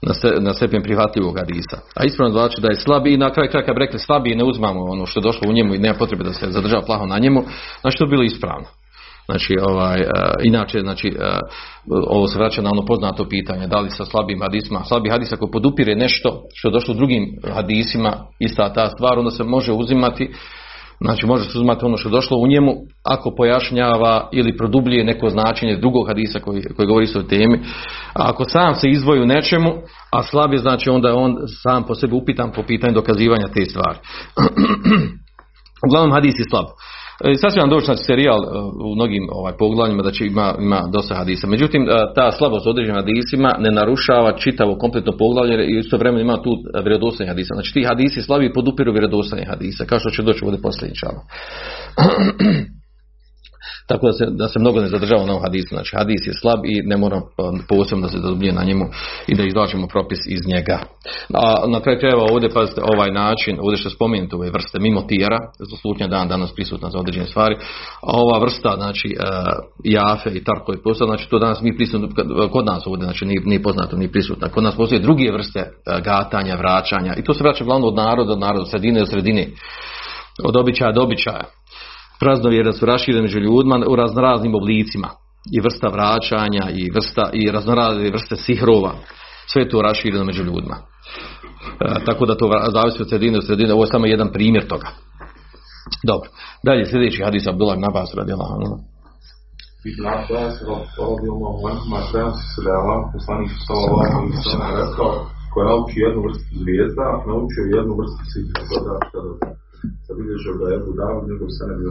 na, 0.01 0.13
ste, 0.13 0.27
na 0.39 0.53
stepen 0.53 0.83
prihvatljivog 0.83 1.37
hadisa. 1.37 1.77
A 1.95 2.05
ispravno 2.05 2.33
znači 2.33 2.61
da 2.61 2.67
je 2.67 2.75
slabiji 2.75 3.13
i 3.13 3.17
na 3.17 3.33
kraju 3.33 3.49
kraja 3.51 3.65
kad 3.65 3.77
rekli 3.77 3.99
slabiji 3.99 4.35
ne 4.35 4.43
uzmamo 4.43 4.83
ono 4.83 5.05
što 5.05 5.19
je 5.19 5.23
došlo 5.23 5.49
u 5.49 5.53
njemu 5.53 5.75
i 5.75 5.79
nema 5.79 5.97
potrebe 5.97 6.23
da 6.23 6.33
se 6.33 6.51
zadržava 6.51 6.81
plaho 6.85 7.05
na 7.05 7.17
njemu, 7.19 7.43
znači 7.81 7.97
to 7.97 8.03
je 8.03 8.09
bilo 8.09 8.23
ispravno. 8.23 8.67
Znači, 9.29 9.55
ovaj, 9.61 10.01
uh, 10.01 10.07
inače, 10.43 10.79
znači, 10.79 11.07
uh, 11.15 11.25
ovo 12.07 12.27
se 12.27 12.39
vraća 12.39 12.61
na 12.61 12.69
ono 12.69 12.85
poznato 12.85 13.29
pitanje, 13.29 13.67
da 13.67 13.79
li 13.79 13.89
sa 13.89 14.05
slabim 14.05 14.41
hadisma, 14.41 14.83
slabi 14.83 15.09
hadis 15.09 15.33
ako 15.33 15.51
podupire 15.51 15.95
nešto 15.95 16.41
što 16.53 16.67
je 16.67 16.71
došlo 16.71 16.93
drugim 16.93 17.25
hadisima, 17.53 18.13
ista 18.39 18.73
ta 18.73 18.89
stvar, 18.89 19.19
onda 19.19 19.31
se 19.31 19.43
može 19.43 19.71
uzimati 19.71 20.31
Znači 21.01 21.25
može 21.25 21.43
se 21.43 21.57
uzmati 21.57 21.85
ono 21.85 21.97
što 21.97 22.09
je 22.09 22.11
došlo 22.11 22.37
u 22.37 22.47
njemu 22.47 22.73
ako 23.03 23.35
pojašnjava 23.35 24.29
ili 24.31 24.57
produbljuje 24.57 25.03
neko 25.03 25.29
značenje 25.29 25.77
drugog 25.77 26.07
hadisa 26.07 26.39
koji, 26.39 26.63
koji 26.75 26.87
govori 26.87 27.07
o 27.15 27.23
temi. 27.23 27.59
A 28.13 28.29
ako 28.29 28.43
sam 28.43 28.75
se 28.75 28.89
izdvoji 28.89 29.21
u 29.21 29.25
nečemu, 29.25 29.73
a 30.11 30.23
slab 30.23 30.53
je 30.53 30.59
znači 30.59 30.89
onda 30.89 31.15
on 31.15 31.35
sam 31.63 31.83
po 31.83 31.95
sebi 31.95 32.15
upitan 32.15 32.51
po 32.51 32.63
pitanju 32.63 32.93
dokazivanja 32.93 33.47
te 33.53 33.65
stvari. 33.65 33.97
Uglavnom 35.87 36.11
hadis 36.11 36.39
je 36.39 36.45
slab. 36.49 36.65
E, 37.23 37.35
sad 37.35 37.53
će 37.53 37.59
vam 37.59 37.69
doći 37.69 37.85
znači, 37.85 38.03
serijal 38.03 38.39
e, 38.43 38.47
u 38.83 38.95
mnogim 38.95 39.27
ovaj, 39.31 39.53
poglavljima 39.59 40.03
da 40.03 40.11
će 40.11 40.25
ima, 40.25 40.55
ima 40.59 40.89
dosta 40.93 41.15
hadisa. 41.15 41.47
Međutim, 41.47 41.81
e, 41.83 41.87
ta 42.15 42.31
slabost 42.31 42.67
određenim 42.67 43.01
hadisima 43.01 43.55
ne 43.59 43.71
narušava 43.71 44.37
čitavo 44.37 44.75
kompletno 44.75 45.11
poglavlje 45.17 45.65
i 45.65 45.77
istovremeno 45.79 46.21
ima 46.21 46.41
tu 46.41 46.51
vjerodostojnih 46.83 47.31
hadisa. 47.31 47.53
Znači 47.53 47.73
ti 47.73 47.83
hadisi 47.83 48.21
slabi 48.21 48.53
podupiru 48.53 48.91
vjerodostojnih 48.91 49.47
hadisa, 49.49 49.85
kao 49.85 49.99
što 49.99 50.09
će 50.09 50.21
doći 50.23 50.45
ovdje 50.45 50.61
poslije 50.61 50.91
Tako 53.87 54.05
da 54.07 54.13
se, 54.13 54.25
da 54.29 54.47
se 54.47 54.59
mnogo 54.59 54.81
ne 54.81 54.87
zadržava 54.87 55.25
na 55.25 55.31
ovom 55.31 55.43
hadisu. 55.43 55.67
Znači 55.75 55.95
hadis 55.95 56.27
je 56.27 56.33
slab 56.33 56.59
i 56.65 56.81
ne 56.81 56.97
mora 56.97 57.21
posebno 57.69 58.01
da 58.01 58.09
se 58.11 58.17
zadobije 58.17 58.53
na 58.53 58.63
njemu 58.63 58.85
i 59.27 59.35
da 59.35 59.43
izvlačimo 59.43 59.87
propis 59.87 60.19
iz 60.27 60.41
njega. 60.47 60.79
A 61.33 61.67
na 61.67 61.79
kraju 61.79 61.99
krajeva 61.99 62.23
ovdje 62.31 62.49
pazite 62.49 62.81
ovaj 62.93 63.11
način, 63.11 63.57
ovdje 63.61 63.77
što 63.77 63.89
spomenuti 63.89 64.35
ove 64.35 64.49
vrste 64.49 64.79
mimo 64.79 65.01
tijera, 65.01 65.39
slutnja 65.81 66.07
dan 66.07 66.27
danas 66.27 66.51
prisutna 66.55 66.89
za 66.89 66.99
određene 66.99 67.25
stvari, 67.25 67.55
a 68.01 68.11
ova 68.23 68.39
vrsta 68.39 68.73
znači 68.75 69.15
uh, 69.15 69.25
jafe 69.83 70.29
i 70.29 70.43
tarko 70.43 70.71
je 70.71 70.83
postala, 70.83 71.11
znači 71.11 71.29
to 71.29 71.39
danas 71.39 71.61
mi 71.61 71.77
prisutno 71.77 72.07
kod 72.51 72.65
nas 72.65 72.87
ovdje, 72.87 73.05
znači 73.05 73.25
nije, 73.25 73.41
nije 73.45 73.63
poznato, 73.63 73.97
nije 73.97 74.11
prisutno. 74.11 74.49
Kod 74.49 74.63
nas 74.63 74.75
postoje 74.75 75.01
druge 75.01 75.31
vrste 75.31 75.59
uh, 75.59 76.03
gatanja, 76.03 76.55
vraćanja 76.55 77.13
i 77.17 77.23
to 77.23 77.33
se 77.33 77.43
vraća 77.43 77.63
glavno 77.63 77.87
od 77.87 77.95
naroda, 77.95 78.31
od 78.31 78.39
naroda, 78.39 78.61
od 78.61 78.69
sredine 78.69 78.99
do 78.99 79.05
sredine, 79.05 79.47
od 80.43 80.55
običaja 80.55 80.91
do 80.91 81.01
običaja 81.01 81.43
praznovjera 82.19 82.73
su 82.73 82.85
raširene 82.85 83.21
među 83.21 83.39
ljudima 83.39 83.85
u 83.89 83.95
raznoraznim 83.95 84.55
oblicima. 84.55 85.09
I 85.51 85.61
vrsta 85.61 85.87
vraćanja 85.87 86.69
i 86.75 86.91
vrsta 86.95 87.29
i 87.33 87.51
raznorazne 87.51 88.09
vrste 88.09 88.35
sihrova. 88.35 88.91
Sve 89.47 89.61
je 89.61 89.69
to 89.69 89.81
rašireno 89.81 90.23
među 90.25 90.43
ljudima. 90.43 90.77
E, 91.81 92.05
tako 92.05 92.25
da 92.25 92.37
to 92.37 92.49
zavisi 92.73 93.01
od 93.01 93.09
sredine 93.09 93.35
do 93.35 93.41
sredine. 93.41 93.73
Ovo 93.73 93.83
je 93.83 93.87
samo 93.87 94.05
jedan 94.05 94.29
primjer 94.31 94.67
toga. 94.67 94.87
Dobro, 96.03 96.29
dalje 96.63 96.85
sljedeći 96.85 97.23
hadis 97.23 97.47
Abdullah 97.47 97.75
Ibn 97.77 97.85
Abbas 97.85 98.09
radijallahu 98.15 98.53
sellem 104.43 104.71
rekao 104.83 105.11
ko 105.53 105.59
nauči 105.69 105.97
jednu 106.05 106.19
vrstu 106.25 106.51
zvijezda, 106.61 107.07
naučio 107.31 107.65
jednu 107.77 107.93
vrstu 107.99 108.21
da 108.85 109.66
zabilježio 110.07 110.53
da 110.59 110.65
je 110.73 110.83
Budavod 110.87 111.23
njegov 111.29 111.49
se 111.57 111.63
ne 111.69 111.73
bi 111.77 111.83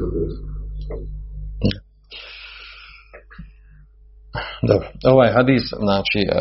Dobro, 4.68 4.88
ovaj 5.14 5.30
hadis, 5.36 5.64
znači, 5.86 6.20
uh, 6.26 6.36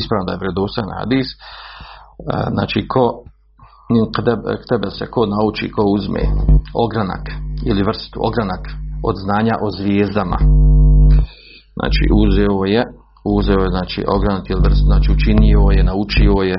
ispravno 0.00 0.24
da 0.26 0.32
je 0.32 0.42
vredosan 0.42 0.88
hadis, 0.98 1.28
uh, 1.32 2.46
znači, 2.56 2.78
ko 2.88 3.04
tebe 4.68 4.90
se 4.90 5.06
ko 5.06 5.26
nauči, 5.26 5.70
ko 5.70 5.82
uzme 5.96 6.22
ogranak 6.84 7.24
ili 7.66 7.82
vrstu 7.82 8.20
ogranak 8.28 8.62
od 9.02 9.16
znanja 9.24 9.54
o 9.64 9.70
zvijezdama. 9.78 10.38
Znači 11.78 12.04
uzeo 12.22 12.64
je, 12.64 12.82
uzeo 13.24 13.60
je 13.64 13.74
znači 13.76 14.04
ogranak 14.16 14.50
ili 14.50 14.60
vrstu, 14.60 14.84
znači 14.84 15.12
učinio 15.12 15.60
je, 15.76 15.84
naučio 15.84 16.36
je, 16.50 16.56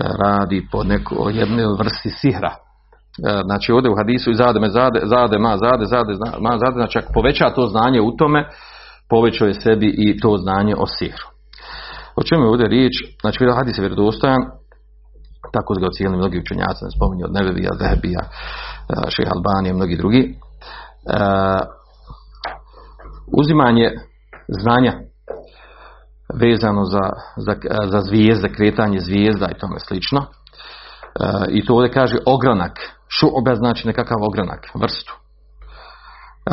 radi 0.00 0.66
po 0.72 0.84
nekoj 0.84 1.38
jednoj 1.38 1.76
vrsti 1.78 2.10
sihra. 2.10 2.54
E, 2.54 3.42
znači 3.44 3.72
ovdje 3.72 3.90
u 3.90 3.96
hadisu 3.96 4.30
i 4.30 4.34
zade 4.34 4.60
me 4.60 4.70
zade, 4.70 5.00
zade 5.04 5.38
ma 5.38 5.56
zade, 5.56 5.84
zade 5.84 6.12
ma 6.40 6.58
zade, 6.58 6.74
znači 6.74 6.98
ako 6.98 7.12
poveća 7.12 7.50
to 7.50 7.66
znanje 7.66 8.00
u 8.00 8.16
tome, 8.16 8.48
povećao 9.10 9.48
je 9.48 9.54
sebi 9.54 9.94
i 9.98 10.20
to 10.20 10.36
znanje 10.36 10.74
o 10.78 10.86
sihru. 10.98 11.26
O 12.16 12.22
čemu 12.22 12.42
je 12.42 12.48
ovdje 12.48 12.68
riječ? 12.68 12.92
Znači 13.20 13.44
hadis 13.56 13.78
je 13.78 13.82
vjerodostojan, 13.82 14.42
tako 15.52 15.74
ga 15.80 15.86
ocijenili 15.86 16.18
mnogi 16.18 16.38
učenjaci, 16.38 16.84
ne 16.84 16.90
spominju 16.96 17.24
od 17.24 17.32
Nebevija, 17.32 17.70
Zehebija, 17.80 18.22
e, 18.22 18.30
Šeha 19.10 19.32
Albanije, 19.36 19.74
mnogi 19.74 19.96
drugi. 19.96 20.22
E, 20.26 20.34
uzimanje 23.40 23.90
znanja 24.48 24.92
vezano 26.34 26.84
za, 26.84 27.10
za, 27.36 27.54
za 27.90 28.00
zvijezde, 28.00 28.48
kretanje 28.48 29.00
zvijezda 29.00 29.48
i 29.50 29.58
tome 29.58 29.80
slično. 29.80 30.20
E, 30.20 30.26
I 31.50 31.64
to 31.64 31.74
ovdje 31.74 31.92
kaže 31.92 32.16
ogranak. 32.26 32.78
Šu'be 33.20 33.54
znači 33.54 33.86
nekakav 33.86 34.18
ogranak, 34.22 34.68
vrstu. 34.74 35.14
E, 36.46 36.52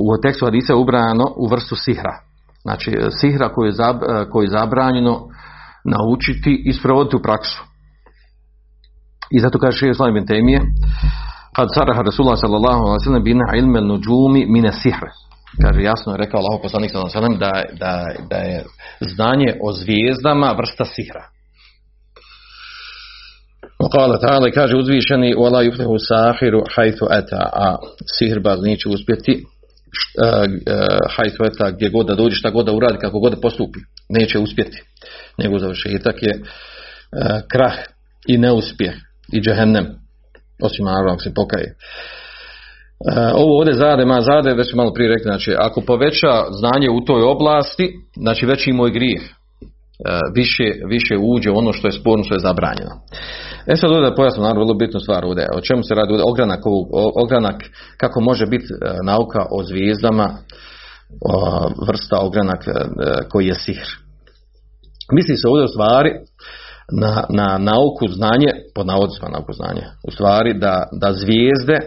u 0.00 0.20
tekstu 0.22 0.44
Hadisa 0.44 0.72
je 0.72 0.76
ubrano 0.76 1.24
u 1.36 1.48
vrstu 1.48 1.76
sihra. 1.76 2.18
Znači 2.62 2.96
sihra 3.20 3.48
koju 3.48 3.66
je, 3.66 3.72
zab, 3.72 3.96
e, 3.96 4.30
koju 4.30 4.42
je 4.42 4.50
zabranjeno 4.50 5.28
naučiti 5.84 6.62
i 6.66 6.72
sprovoditi 6.72 7.16
u 7.16 7.22
praksu. 7.22 7.62
I 9.30 9.40
zato 9.40 9.58
kaže 9.58 9.78
Šeji 9.78 9.90
Islam 9.90 10.16
ibn 10.16 10.26
Temije 10.26 10.60
kad 11.56 11.68
saraha 11.74 12.02
Rasulullah 12.02 12.38
sallallahu 12.40 12.80
alaihi 12.80 13.00
wa 13.00 13.04
sallam 13.04 13.24
bina 13.24 13.44
ilme 13.56 13.80
nuđumi 13.80 14.46
mine 14.46 14.72
sihre 14.72 15.10
kaže 15.62 15.82
jasno 15.82 16.12
je 16.12 16.18
rekao 16.18 16.40
Allah 16.40 16.60
poslanik 16.62 16.90
sallallahu 16.90 17.38
da, 17.38 17.52
da, 17.72 18.06
da 18.30 18.36
je 18.36 18.64
znanje 19.00 19.54
o 19.62 19.72
zvijezdama 19.72 20.54
vrsta 20.58 20.84
sihra. 20.84 21.24
Kala 23.92 24.18
ta'ala 24.18 24.52
kaže 24.54 24.76
uzvišeni 24.76 25.34
wala 25.34 25.64
yuflihu 25.64 25.96
sahiru 26.08 26.62
hajthu 26.74 27.06
eta 27.10 27.50
a 27.52 27.76
sihrbar 28.18 28.58
neće 28.58 28.88
uspjeti 28.88 29.44
hajthu 31.16 31.44
eta 31.44 31.70
gdje 31.70 31.88
god 31.88 32.06
da 32.06 32.14
dođe 32.14 32.36
šta 32.36 32.50
god 32.50 32.66
da 32.66 32.72
uradi 32.72 32.98
kako 32.98 33.18
god 33.20 33.32
da 33.32 33.40
postupi 33.40 33.78
neće 34.08 34.38
uspjeti. 34.38 34.82
Nego 35.38 35.58
završetak 35.58 36.22
je 36.22 36.42
krah 37.52 37.74
i 38.26 38.38
neuspjeh 38.38 38.94
i 39.32 39.40
džehennem 39.40 39.86
osim 40.62 40.84
naravno 40.84 41.18
se 41.18 41.34
pokaje. 41.34 41.66
E, 41.66 41.74
ovo 43.34 43.58
ovdje 43.58 43.74
zade, 43.74 44.04
ma 44.04 44.20
zade, 44.20 44.54
već 44.54 44.74
malo 44.74 44.92
prije 44.92 45.08
rekli, 45.08 45.24
znači 45.24 45.54
ako 45.58 45.80
poveća 45.80 46.32
znanje 46.50 46.90
u 46.90 47.00
toj 47.00 47.22
oblasti, 47.22 47.92
znači 48.16 48.46
veći 48.46 48.72
moj 48.72 48.90
grijeh. 48.90 49.22
više, 50.34 50.64
više 50.88 51.14
uđe 51.32 51.50
ono 51.50 51.72
što 51.72 51.88
je 51.88 51.92
sporno, 51.92 52.24
što 52.24 52.34
je 52.34 52.46
zabranjeno. 52.48 52.94
E 53.66 53.76
sad 53.76 53.90
ovdje 53.90 54.10
da 54.10 54.14
pojasnim 54.14 54.42
naravno 54.42 54.64
vrlo 54.64 54.74
bitnu 54.74 55.00
stvar 55.00 55.24
ovdje. 55.24 55.46
O 55.56 55.60
čemu 55.60 55.82
se 55.82 55.94
radi 55.94 56.12
ovdje? 56.12 56.24
Ogranak, 56.24 56.60
ogranak 57.24 57.58
kako 57.96 58.20
može 58.20 58.46
biti 58.46 58.66
nauka 59.04 59.46
o 59.50 59.62
zvijezdama, 59.62 60.26
vrsta 61.88 62.16
ogranak 62.20 62.62
koji 63.30 63.46
je 63.46 63.54
sihr. 63.54 63.88
Misli 65.12 65.36
se 65.36 65.48
ovdje 65.48 65.64
u 65.64 65.74
stvari 65.74 66.10
na, 67.00 67.24
na 67.30 67.58
nauku 67.58 68.08
znanje, 68.08 68.50
pod 68.74 68.86
navodicima 68.86 69.28
nauku 69.28 69.52
znanje, 69.52 69.84
u 70.08 70.10
stvari 70.10 70.58
da, 70.58 70.82
da 71.00 71.12
zvijezde 71.12 71.78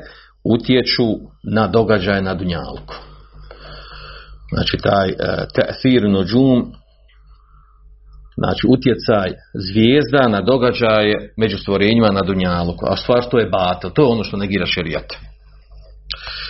utječu 0.54 1.08
na 1.54 1.68
događaje 1.68 2.22
na 2.22 2.34
Dunjalku. 2.34 2.96
Znači 4.54 4.78
taj 4.78 5.08
uh, 5.10 5.16
ta'thir 5.56 6.12
nođum, 6.12 6.72
znači 8.38 8.68
utjecaj 8.76 9.30
zvijezda 9.54 10.28
na 10.28 10.42
događaje 10.42 11.34
među 11.38 11.58
stvorenjima 11.58 12.12
na 12.12 12.22
Dunjaluku. 12.22 12.86
A 12.90 12.96
stvar 12.96 13.24
što 13.28 13.40
je 13.40 13.50
batel, 13.50 13.90
to 13.96 14.02
je 14.02 14.08
ono 14.08 14.24
što 14.24 14.38
negira 14.38 14.66
šerijat. 14.66 15.14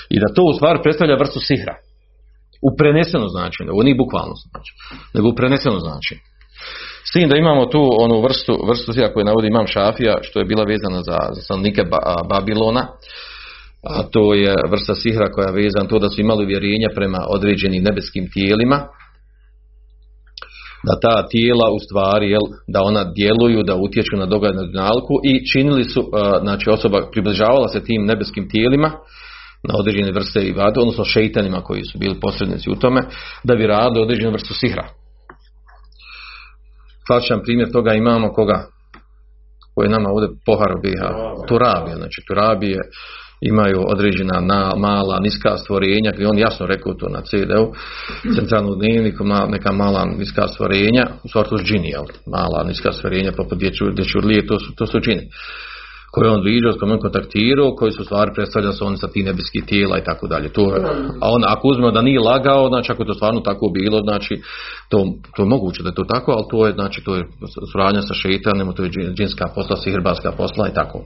I 0.09 0.19
da 0.19 0.33
to 0.35 0.43
u 0.43 0.53
stvari 0.53 0.79
predstavlja 0.83 1.15
vrstu 1.15 1.39
sihra. 1.39 1.75
U 2.67 2.77
preneseno 2.77 3.27
značenje, 3.27 3.71
ovo 3.71 3.83
nije 3.83 4.01
bukvalno 4.03 4.33
znači, 4.51 4.71
nego 5.13 5.29
u 5.29 5.35
preneseno 5.35 5.79
značenje. 5.79 6.21
S 7.07 7.11
tim 7.13 7.29
da 7.29 7.35
imamo 7.37 7.65
tu 7.65 7.81
onu 7.99 8.21
vrstu, 8.21 8.53
vrstu 8.67 8.91
koju 9.13 9.25
navodi 9.25 9.47
imam 9.47 9.67
Šafija, 9.67 10.15
što 10.21 10.39
je 10.39 10.45
bila 10.45 10.63
vezana 10.63 11.01
za, 11.09 11.17
za 11.35 11.41
stanovnike 11.41 11.83
Babilona, 12.29 12.87
a 13.85 14.03
to 14.11 14.33
je 14.33 14.55
vrsta 14.71 14.95
sihra 14.95 15.31
koja 15.31 15.47
je 15.47 15.63
vezana 15.63 15.87
to 15.87 15.99
da 15.99 16.09
su 16.09 16.21
imali 16.21 16.45
vjerenja 16.45 16.89
prema 16.95 17.25
određenim 17.29 17.83
nebeskim 17.83 18.29
tijelima, 18.33 18.87
da 20.87 20.99
ta 20.99 21.27
tijela 21.27 21.67
u 21.71 21.79
stvari, 21.79 22.29
jel, 22.29 22.41
da 22.67 22.81
ona 22.81 23.03
djeluju, 23.03 23.63
da 23.63 23.75
utječu 23.75 24.15
na 24.17 24.25
događaj 24.25 24.65
na 24.73 24.89
i 25.23 25.47
činili 25.51 25.83
su, 25.83 26.09
znači 26.41 26.69
osoba 26.69 27.09
približavala 27.11 27.67
se 27.67 27.83
tim 27.83 28.05
nebeskim 28.05 28.49
tijelima, 28.49 28.91
na 29.67 29.73
određene 29.79 30.11
vrste 30.11 30.41
i 30.41 30.53
vade, 30.53 30.79
odnosno 30.79 31.03
šeitanima 31.03 31.61
koji 31.61 31.83
su 31.83 31.97
bili 31.99 32.19
posrednici 32.21 32.69
u 32.69 32.75
tome, 32.75 33.01
da 33.43 33.55
bi 33.55 33.67
radili 33.67 34.03
određenu 34.03 34.31
vrstu 34.31 34.53
sihra. 34.53 34.87
Klasičan 37.07 37.41
primjer 37.43 37.71
toga 37.71 37.93
imamo 37.93 38.33
koga? 38.33 38.67
Koji 39.75 39.85
je 39.85 39.89
nama 39.89 40.09
ovdje 40.09 40.29
pohar 40.45 40.73
biha. 40.83 41.09
Turabije, 41.47 41.95
znači 41.95 42.21
Turabije 42.27 42.79
imaju 43.41 43.83
određena 43.87 44.39
na, 44.39 44.71
mala, 44.77 45.19
niska 45.19 45.57
stvorenja, 45.57 46.11
i 46.19 46.25
on 46.25 46.37
jasno 46.37 46.65
rekao 46.65 46.93
to 46.93 47.09
na 47.09 47.21
CD-u, 47.21 47.73
centralnu 48.35 48.75
dnevniku, 48.75 49.23
neka 49.49 49.71
mala 49.71 50.05
niska 50.05 50.47
stvorenja, 50.47 51.07
u 51.23 51.27
sortu 51.27 51.57
džini, 51.57 51.89
jel? 51.89 52.05
mala 52.27 52.63
niska 52.63 52.91
stvorenja, 52.91 53.31
poput 53.31 53.57
dječurlije, 53.95 54.47
to 54.47 54.59
su, 54.59 54.75
to 54.75 54.87
su 54.87 54.99
džini 54.99 55.29
koje 56.15 56.31
on 56.31 56.43
vidio, 56.43 56.71
s 56.71 56.77
kojim 56.79 56.93
on 56.93 56.99
kontaktirao, 56.99 57.75
koji 57.79 57.91
su 57.91 58.03
stvari 58.03 58.31
predstavlja 58.35 58.71
se 58.71 58.83
on 58.83 58.97
sa 58.97 59.07
ti 59.07 59.23
nebeskih 59.23 59.63
tijela 59.65 59.97
i 59.97 60.03
tako 60.03 60.27
dalje. 60.27 60.47
To 60.57 60.61
je, 60.75 60.81
a 61.21 61.25
on 61.35 61.41
ako 61.53 61.67
uzmemo 61.67 61.91
da 61.91 62.01
nije 62.01 62.19
lagao, 62.19 62.67
znači 62.67 62.91
ako 62.91 63.03
je 63.03 63.07
to 63.07 63.13
stvarno 63.13 63.39
tako 63.39 63.65
bilo, 63.79 63.99
znači 63.99 64.33
to, 64.89 64.97
to 65.35 65.43
je 65.43 65.47
moguće 65.55 65.83
da 65.83 65.89
je 65.89 65.95
to 65.95 66.03
tako, 66.13 66.31
ali 66.31 66.45
to 66.51 66.67
je 66.67 66.73
znači 66.73 67.03
to 67.05 67.15
je 67.15 67.23
suradnja 67.71 68.01
sa 68.01 68.13
šeitanima, 68.13 68.73
to 68.73 68.83
je 68.83 68.89
džinska 69.17 69.45
posla, 69.55 69.75
sihrbarska 69.77 70.31
posla 70.31 70.63
i 70.67 70.73
tako. 70.73 70.99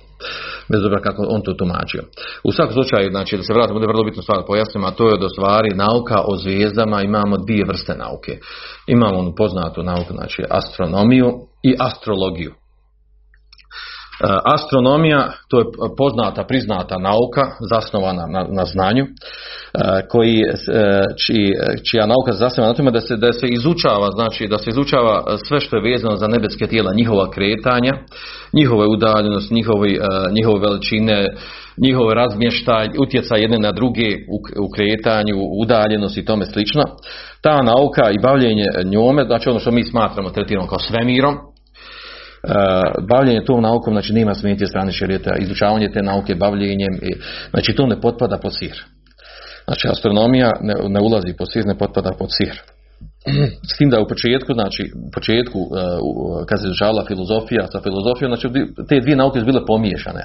Bez 0.71 0.79
obzira 0.85 1.01
kako 1.01 1.21
on 1.29 1.41
to 1.41 1.53
tumačio. 1.53 2.03
U 2.43 2.51
svakom 2.51 2.73
slučaju, 2.73 3.09
znači 3.11 3.37
da 3.37 3.43
se 3.43 3.53
vratimo, 3.53 3.79
da 3.79 3.83
je 3.83 3.93
vrlo 3.93 4.03
bitno 4.03 4.21
stvar 4.21 4.39
pojasnimo, 4.47 4.87
a 4.87 4.91
to 4.91 5.09
je 5.09 5.17
da 5.17 5.29
stvari 5.29 5.69
nauka 5.85 6.17
o 6.31 6.37
zvijezdama 6.37 7.01
imamo 7.01 7.37
dvije 7.37 7.63
vrste 7.67 7.93
nauke. 8.03 8.33
Imamo 8.87 9.17
onu 9.19 9.31
poznatu 9.37 9.83
nauku, 9.83 10.11
znači 10.13 10.41
astronomiju 10.49 11.27
i 11.63 11.75
astrologiju. 11.79 12.51
E, 14.19 14.27
astronomija, 14.43 15.32
to 15.49 15.60
je 15.60 15.65
poznata, 15.97 16.43
priznata 16.43 16.97
nauka, 16.97 17.43
zasnovana 17.71 18.25
na, 18.27 18.45
na 18.49 18.65
znanju, 18.65 19.05
e, 19.05 19.10
koji, 20.10 20.38
e, 20.39 21.03
čija 21.91 22.05
nauka 22.05 22.32
zasnovana 22.32 22.71
na 22.71 22.77
tome 22.77 22.91
da 22.91 23.01
se, 23.01 23.17
da 23.17 23.34
se 23.34 23.47
izučava, 23.47 24.08
znači 24.12 24.47
da 24.47 24.58
se 24.58 24.69
izučava 24.69 25.23
sve 25.47 25.60
što 25.60 25.75
je 25.75 25.91
vezano 25.91 26.15
za 26.15 26.27
nebeske 26.27 26.67
tijela, 26.67 26.93
njihova 26.93 27.32
kretanja, 27.32 27.93
njihove 28.53 28.86
udaljenost, 28.88 29.51
njihove, 29.51 29.89
njihove 30.32 30.60
veličine, 30.60 31.25
njihove 31.84 32.15
razmještaj, 32.15 32.88
utjecaj 33.01 33.41
jedne 33.41 33.58
na 33.58 33.71
druge 33.71 34.08
u, 34.60 34.67
kretanju, 34.75 35.36
udaljenost 35.63 36.17
i 36.17 36.25
tome 36.25 36.45
slično. 36.45 36.84
Ta 37.41 37.62
nauka 37.63 38.12
i 38.12 38.21
bavljenje 38.23 38.65
njome, 38.86 39.23
znači 39.23 39.49
ono 39.49 39.60
što 39.60 39.71
mi 39.71 39.84
smatramo, 39.84 40.29
tretiramo 40.29 40.67
kao 40.67 40.79
svemirom, 40.79 41.36
bavljenje 43.10 43.45
tom 43.45 43.62
naukom, 43.62 43.93
znači 43.93 44.13
nema 44.13 44.34
smetnje 44.34 44.67
strane 44.67 44.91
šerijeta, 44.91 45.36
izučavanje 45.39 45.89
te 45.91 46.02
nauke 46.02 46.36
bavljenjem, 46.36 46.99
znači 47.49 47.75
to 47.75 47.88
ne 47.88 48.02
potpada 48.02 48.38
pod 48.38 48.58
sihr. 48.58 48.78
Znači 49.65 49.88
astronomija 49.88 50.52
ne, 50.62 50.73
ne 50.88 50.99
ulazi 50.99 51.34
pod 51.38 51.52
sihr, 51.52 51.65
ne 51.65 51.78
potpada 51.78 52.12
pod 52.19 52.30
sihr. 52.32 52.56
S 53.73 53.78
tim 53.78 53.89
da 53.89 54.02
u 54.02 54.08
početku, 54.08 54.54
znači 54.54 54.84
u 55.08 55.12
početku 55.12 55.60
uh, 55.60 55.69
kad 56.47 56.60
se 56.60 56.67
izučavala 56.67 57.06
filozofija 57.08 57.67
sa 57.71 57.82
filozofijom, 57.82 58.32
znači 58.32 58.47
te 58.89 58.99
dvije 58.99 59.15
nauke 59.15 59.39
su 59.39 59.45
bile 59.45 59.65
pomiješane. 59.65 60.23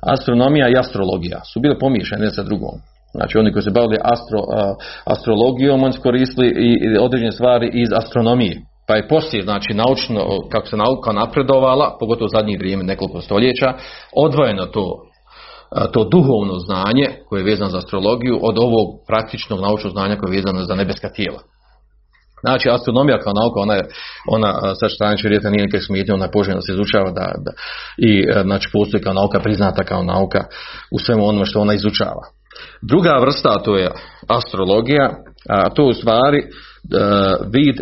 Astronomija 0.00 0.68
i 0.68 0.78
astrologija 0.78 1.40
su 1.52 1.60
bile 1.60 1.78
pomiješane 1.78 2.30
sa 2.30 2.42
drugom. 2.42 2.74
Znači 3.14 3.38
oni 3.38 3.52
koji 3.52 3.62
se 3.62 3.70
bavili 3.70 3.98
astro, 4.02 4.40
astrologijom, 5.04 5.82
oni 5.82 5.92
su 5.92 6.02
koristili 6.02 6.48
i 6.48 6.98
određene 6.98 7.32
stvari 7.32 7.70
iz 7.74 7.88
astronomije 7.92 8.60
pa 8.86 8.96
je 8.96 9.08
poslije, 9.08 9.42
znači 9.42 9.74
naučno, 9.74 10.20
kako 10.52 10.66
se 10.66 10.76
nauka 10.76 11.12
napredovala, 11.12 11.96
pogotovo 12.00 12.26
u 12.26 12.36
zadnjih 12.36 12.58
vrijeme 12.58 12.84
nekoliko 12.84 13.20
stoljeća, 13.20 13.74
odvojeno 14.16 14.66
to, 14.66 15.02
to 15.92 16.04
duhovno 16.04 16.58
znanje 16.58 17.08
koje 17.28 17.40
je 17.40 17.44
vezano 17.44 17.70
za 17.70 17.78
astrologiju 17.78 18.38
od 18.42 18.58
ovog 18.58 18.88
praktičnog 19.06 19.60
naučnog 19.60 19.92
znanja 19.92 20.16
koje 20.16 20.30
je 20.30 20.36
vezano 20.36 20.64
za 20.64 20.74
nebeska 20.74 21.08
tijela. 21.08 21.38
Znači, 22.44 22.70
astronomija 22.70 23.18
kao 23.18 23.32
nauka, 23.32 23.60
ona, 23.60 23.74
je, 23.74 23.84
ona 24.28 24.74
sa 24.74 24.88
strane 24.88 25.16
čovjeka 25.16 25.50
nije 25.50 25.64
nekaj 25.64 25.80
smetnja, 25.80 26.14
ona 26.14 26.24
je 26.24 26.62
se 26.62 26.72
izučava 26.72 27.10
da, 27.10 27.32
da, 27.44 27.52
i 27.98 28.24
znači 28.42 28.68
postoji 28.72 29.02
kao 29.02 29.12
nauka, 29.12 29.40
priznata 29.40 29.84
kao 29.84 30.02
nauka 30.02 30.44
u 30.90 30.98
svemu 30.98 31.28
onome 31.28 31.46
što 31.46 31.60
ona 31.60 31.74
izučava. 31.74 32.22
Druga 32.82 33.18
vrsta, 33.20 33.62
to 33.64 33.76
je 33.76 33.90
astrologija, 34.28 35.10
a 35.48 35.70
to 35.70 35.82
je 35.82 35.88
u 35.88 35.94
stvari 35.94 36.42
vid 37.52 37.76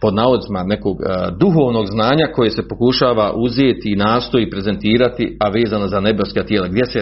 pod 0.00 0.14
navodcima 0.14 0.62
nekog 0.62 0.96
uh, 1.00 1.38
duhovnog 1.38 1.86
znanja 1.86 2.26
koje 2.34 2.50
se 2.50 2.68
pokušava 2.68 3.32
uzeti 3.36 3.92
i 3.92 3.96
nastoji 3.96 4.50
prezentirati, 4.50 5.36
a 5.40 5.48
vezano 5.48 5.86
za 5.86 6.00
nebeska 6.00 6.42
tijela, 6.42 6.68
gdje 6.68 6.86
se, 6.86 7.00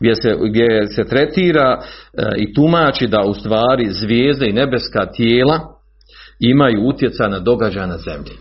gdje 0.00 0.14
se, 0.14 0.36
gdje 0.50 0.86
se 0.86 1.04
tretira 1.04 1.78
uh, 1.78 2.24
i 2.36 2.54
tumači 2.54 3.06
da 3.06 3.22
u 3.26 3.34
stvari 3.34 3.86
zvijezde 3.90 4.46
i 4.46 4.52
nebeska 4.52 5.06
tijela 5.06 5.60
imaju 6.40 6.88
utjecaj 6.88 7.30
na 7.30 7.38
događaje 7.38 7.86
na 7.86 7.98
zemlji. 7.98 8.32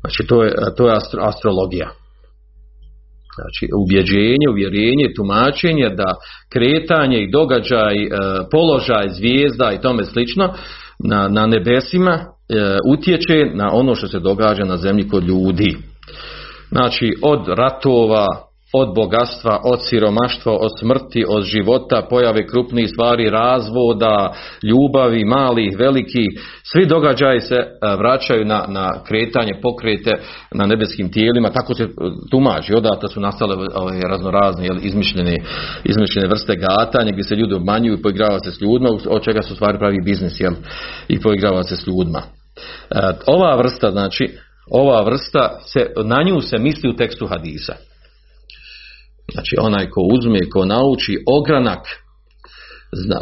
Znači 0.00 0.26
to 0.28 0.44
je, 0.44 0.52
to 0.76 0.86
je 0.86 0.96
astro, 0.96 1.22
astrologija. 1.22 1.90
Znači, 3.34 3.68
ubjeđenje, 3.84 4.48
uvjerenje, 4.50 5.14
tumačenje 5.16 5.88
da 5.88 6.14
kretanje 6.52 7.22
i 7.22 7.30
događaj, 7.30 7.94
položaj 8.50 9.08
zvijezda 9.08 9.72
i 9.72 9.80
tome 9.80 10.04
slično 10.04 10.54
na, 11.04 11.28
na 11.28 11.46
nebesima 11.46 12.12
e, 12.12 12.24
utječe 12.88 13.50
na 13.54 13.70
ono 13.72 13.94
što 13.94 14.08
se 14.08 14.18
događa 14.18 14.64
na 14.64 14.76
zemlji 14.76 15.08
kod 15.08 15.24
ljudi. 15.24 15.76
Znači 16.70 17.12
od 17.22 17.48
ratova, 17.48 18.26
od 18.72 18.94
bogatstva, 18.94 19.60
od 19.64 19.78
siromaštva, 19.88 20.52
od 20.52 20.70
smrti, 20.80 21.24
od 21.28 21.42
života, 21.44 22.06
pojave 22.10 22.46
krupnih 22.46 22.88
stvari, 22.90 23.30
razvoda, 23.30 24.32
ljubavi, 24.62 25.24
malih, 25.24 25.76
velikih, 25.78 26.28
svi 26.62 26.86
događaji 26.86 27.40
se 27.40 27.54
e, 27.54 27.68
vraćaju 27.98 28.44
na, 28.44 28.64
na 28.68 28.90
kretanje, 29.04 29.60
pokrete 29.62 30.10
na 30.54 30.66
nebeskim 30.66 31.12
tijelima, 31.12 31.50
tako 31.50 31.74
se 31.74 31.88
tumači, 32.30 32.74
odata 32.74 33.08
su 33.08 33.20
nastale 33.20 33.56
ove 33.74 34.00
raznorazne 34.08 34.64
jel, 34.64 34.76
izmišljene, 34.82 35.36
izmišljene 35.84 36.28
vrste 36.28 36.56
gatanja 36.56 37.12
gdje 37.12 37.24
se 37.24 37.36
ljudi 37.36 37.54
obmanjuju 37.54 37.94
i 37.94 38.02
poigrava 38.02 38.38
se 38.38 38.50
s 38.50 38.60
ljudima, 38.60 38.90
od 39.08 39.22
čega 39.22 39.42
su 39.42 39.54
stvari 39.54 39.78
pravi 39.78 39.98
biznis 40.04 40.40
jel, 40.40 40.52
i 41.08 41.20
poigrava 41.20 41.62
se 41.62 41.76
s 41.76 41.86
ljudima. 41.86 42.41
E, 42.90 43.12
ova 43.26 43.56
vrsta, 43.56 43.90
znači, 43.90 44.38
ova 44.70 45.02
vrsta, 45.02 45.58
se, 45.66 45.86
na 46.04 46.22
nju 46.22 46.40
se 46.40 46.58
misli 46.58 46.90
u 46.90 46.96
tekstu 46.96 47.26
hadisa. 47.26 47.74
Znači 49.32 49.56
onaj 49.60 49.90
ko 49.90 50.00
uzme, 50.00 50.38
ko 50.52 50.64
nauči 50.64 51.18
ogranak, 51.26 51.86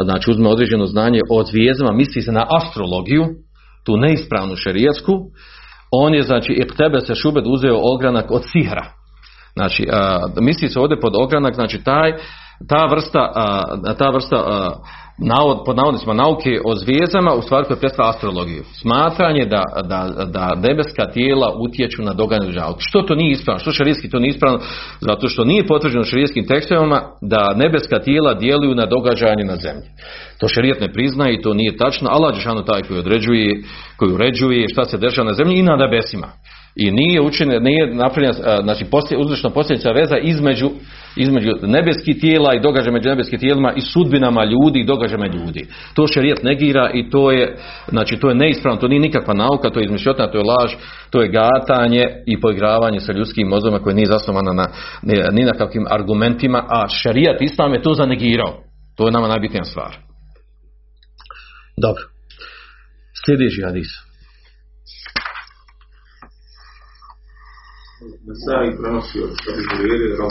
znači 0.03 0.31
uzme 0.31 0.49
određeno 0.49 0.87
znanje 0.87 1.21
od 1.31 1.47
zvijezdama, 1.47 1.93
misli 1.93 2.23
se 2.23 2.33
na 2.33 2.47
astrologiju, 2.49 3.27
tu 3.85 3.97
neispravnu 3.97 4.57
šerijatsku, 4.57 5.13
on 5.91 6.15
je 6.15 6.23
znači 6.23 6.53
i 6.53 6.77
tebe 6.77 7.01
se 7.01 7.15
šubed 7.15 7.45
uzeo 7.47 7.79
ogranak 7.83 8.31
od 8.31 8.43
sihra. 8.53 8.93
Znači 9.53 9.89
a, 9.93 10.19
misli 10.41 10.69
se 10.69 10.81
ovdje 10.81 11.01
pod 11.01 11.13
ogranak, 11.17 11.55
znači 11.55 11.85
taj, 11.85 12.13
ta 12.69 12.87
vrsta, 12.87 13.33
a, 13.35 13.63
ta 13.99 14.11
vrsta 14.11 14.37
a, 14.37 14.75
navod, 15.21 15.59
pod 15.67 15.77
navodnicima 15.77 16.15
nauke 16.15 16.51
o 16.65 16.75
zvijezdama 16.75 17.35
u 17.35 17.43
stvari 17.43 17.65
koje 17.67 17.81
predstavlja 17.81 18.11
astrologiju. 18.11 18.63
Smatranje 18.81 19.45
da, 19.45 19.63
da, 19.83 20.25
da 20.25 20.55
nebeska 20.55 21.05
tijela 21.13 21.55
utječu 21.65 22.03
na 22.03 22.13
događanje 22.13 22.53
Što 22.79 23.03
to 23.03 23.15
nije 23.15 23.31
ispravno? 23.31 23.59
Što 23.59 23.73
šarijski 23.73 24.11
to 24.11 24.19
nije 24.19 24.31
ispravno? 24.31 24.59
Zato 25.01 25.29
što 25.29 25.45
nije 25.45 25.67
potvrđeno 25.67 26.05
šarijskim 26.05 26.47
tekstovima 26.47 27.03
da 27.21 27.55
nebeska 27.57 27.99
tijela 27.99 28.35
djeluju 28.35 28.75
na 28.75 28.87
događanje 28.87 29.45
na 29.45 29.57
zemlji. 29.57 29.89
To 30.39 30.49
šarijat 30.49 30.81
ne 30.81 30.93
priznaje 30.93 31.35
i 31.35 31.43
to 31.43 31.55
nije 31.55 31.77
tačno. 31.77 32.09
Allah 32.11 32.37
je 32.37 32.65
taj 32.67 32.83
koji 32.83 32.99
određuje, 32.99 33.63
koji 33.97 34.13
uređuje 34.13 34.69
šta 34.69 34.85
se 34.85 34.99
dešava 34.99 35.29
na 35.29 35.35
zemlji 35.35 35.59
i 35.59 35.63
na 35.63 35.77
nebesima 35.77 36.29
i 36.77 36.91
nije 36.91 37.21
učinjena, 37.21 37.61
nije 37.61 37.95
napravljena, 37.95 38.63
znači 38.63 38.85
uzročno 39.19 39.51
posljedica 39.51 39.93
veza 39.93 40.19
između, 40.19 40.71
između 41.17 41.51
nebeskih 41.63 42.21
tijela 42.21 42.55
i 42.55 42.61
događaja 42.61 42.93
među 42.93 43.09
nebeskim 43.09 43.39
tijelima 43.39 43.73
i 43.77 43.81
sudbinama 43.81 44.45
ljudi 44.45 44.81
i 44.81 44.87
događajima 44.87 45.27
ljudi. 45.27 45.67
To 45.95 46.07
šerijat 46.07 46.43
negira 46.43 46.91
i 46.95 47.11
to 47.11 47.31
je, 47.31 47.57
znači 47.89 48.17
to 48.17 48.29
je 48.29 48.35
neispravno, 48.35 48.81
to 48.81 48.89
nije 48.89 49.01
nikakva 49.01 49.35
nauka, 49.35 49.71
to 49.71 49.81
je 49.81 49.85
izmišljotna, 49.85 50.31
to 50.31 50.39
je 50.39 50.45
laž, 50.45 50.73
to 51.11 51.23
je 51.23 51.29
gatanje 51.29 52.07
i 52.27 52.41
poigravanje 52.41 53.01
sa 53.01 53.13
ljudskim 53.13 53.49
mozgom 53.49 53.79
koje 53.83 53.95
nije 53.95 54.07
zasnovano 54.07 54.53
na, 54.53 54.67
ni 55.33 55.45
na 55.45 55.53
kakvim 55.53 55.87
argumentima, 55.91 56.65
a 56.69 56.89
šerijat 56.89 57.43
islam 57.43 57.73
je 57.73 57.83
to 57.83 57.95
zanegirao. 57.95 58.63
To 58.97 59.07
je 59.07 59.13
nama 59.13 59.29
najbitnija 59.29 59.65
stvar. 59.65 59.97
Dobro. 61.77 62.03
Sljedeći 63.25 63.63
hadis. 63.63 64.10
Nesai 68.29 68.69
prenosi 68.79 69.17
od 69.27 69.33
Abu 69.51 69.63
Hurere 69.71 70.09
da 70.19 70.27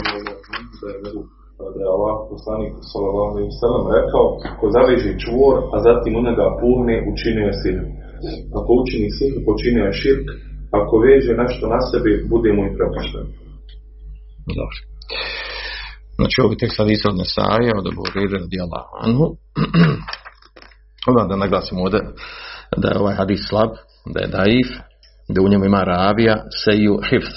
je 0.92 0.98
da 1.74 1.80
je 1.84 1.88
Allah 1.96 2.14
poslanik 2.32 2.72
sallallahu 2.90 3.30
alejhi 3.32 3.50
ve 3.84 3.90
rekao 4.00 4.24
ko 4.58 4.64
zaveže 4.76 5.10
čvor 5.22 5.56
a 5.74 5.76
zatim 5.88 6.12
u 6.18 6.24
njega 6.26 6.46
puhne 6.60 6.94
učinio 7.12 7.46
je 7.50 7.56
sihr 7.62 7.78
ako 8.58 8.70
učini 8.82 9.08
sihr 9.16 9.34
počinio 9.48 9.84
je 9.88 9.98
širk. 10.02 10.26
Ako 10.78 10.94
veže 11.04 11.32
nešto 11.42 11.64
na 11.74 11.80
sebi 11.88 12.12
bude 12.32 12.50
mu 12.56 12.62
i 12.64 12.74
prepušten. 12.76 13.24
Dobro. 14.58 14.76
Znači 16.18 16.36
ovi 16.44 16.56
tekst 16.60 16.78
hadisa 16.78 17.06
od 17.08 17.18
Nesaja 17.22 17.72
od 17.80 17.86
Abu 17.90 18.02
Hurere 18.08 18.36
radijallahu 18.44 18.92
anhu. 19.04 19.26
Odmah 21.08 21.24
da 21.28 21.42
naglasimo 21.44 21.80
ovdje 21.82 22.00
da 22.82 22.88
je 22.88 23.00
ovaj 23.02 23.14
hadis 23.20 23.40
slab 23.48 23.70
da 24.14 24.18
je 24.20 24.32
daif 24.38 24.70
da 25.34 25.42
u 25.42 25.48
njemu 25.48 25.64
ima 25.64 25.82
ravija 25.84 26.36
seju 26.64 26.94
hifz 27.10 27.34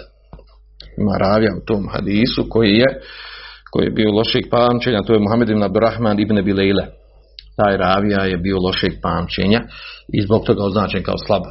ima 0.97 1.17
ravija 1.17 1.51
u 1.61 1.65
tom 1.65 1.87
hadisu 1.93 2.45
koji 2.49 2.73
je 2.73 2.87
koji 3.73 3.85
je 3.85 3.97
bio 3.99 4.11
lošeg 4.11 4.43
pamćenja, 4.51 5.05
to 5.07 5.13
je 5.13 5.19
Muhammed 5.19 5.49
ibn 5.49 5.63
Abdurrahman 5.63 6.19
ibn 6.19 6.43
Bilejle. 6.45 6.85
Taj 7.57 7.77
ravija 7.77 8.21
je 8.23 8.37
bio 8.37 8.57
lošeg 8.65 8.93
pamćenja 9.01 9.61
i 10.13 10.21
zbog 10.21 10.41
toga 10.45 10.63
označen 10.63 11.03
kao 11.03 11.17
slab. 11.25 11.43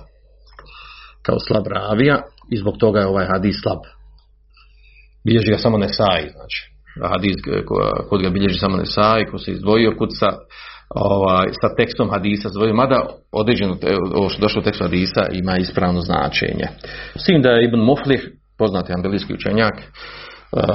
Kao 1.23 1.39
slab 1.47 1.67
ravija 1.67 2.17
i 2.53 2.57
zbog 2.57 2.75
toga 2.79 3.01
je 3.01 3.07
ovaj 3.07 3.27
hadis 3.27 3.57
slab. 3.63 3.79
Bilježi 5.27 5.51
ga 5.51 5.59
samo 5.59 5.79
Nesai, 5.79 6.23
znači. 6.37 6.61
Hadis 7.13 7.37
kod 8.09 8.23
ga 8.23 8.31
bilježi 8.31 8.59
samo 8.59 8.77
Nesai, 8.77 9.27
ko 9.31 9.39
se 9.39 9.51
izdvojio 9.53 9.95
kod 9.99 10.09
sa, 10.13 10.31
ovaj, 10.89 11.49
sa 11.61 11.75
tekstom 11.77 12.11
hadisa 12.11 12.49
izdvojio, 12.49 12.75
mada 12.75 13.07
određeno 13.33 13.77
ovo 14.15 14.29
što 14.29 14.41
došlo 14.41 14.61
u 14.61 14.65
tekstu 14.65 14.85
hadisa 14.85 15.23
ima 15.33 15.57
ispravno 15.57 16.01
značenje. 16.01 16.67
S 17.17 17.25
tim 17.25 17.43
da 17.43 17.51
je 17.51 17.65
Ibn 17.65 17.81
Muflih 17.81 18.31
poznati 18.59 18.93
ambelijski 18.93 19.35
učenjak, 19.35 19.75
uh, 19.77 19.83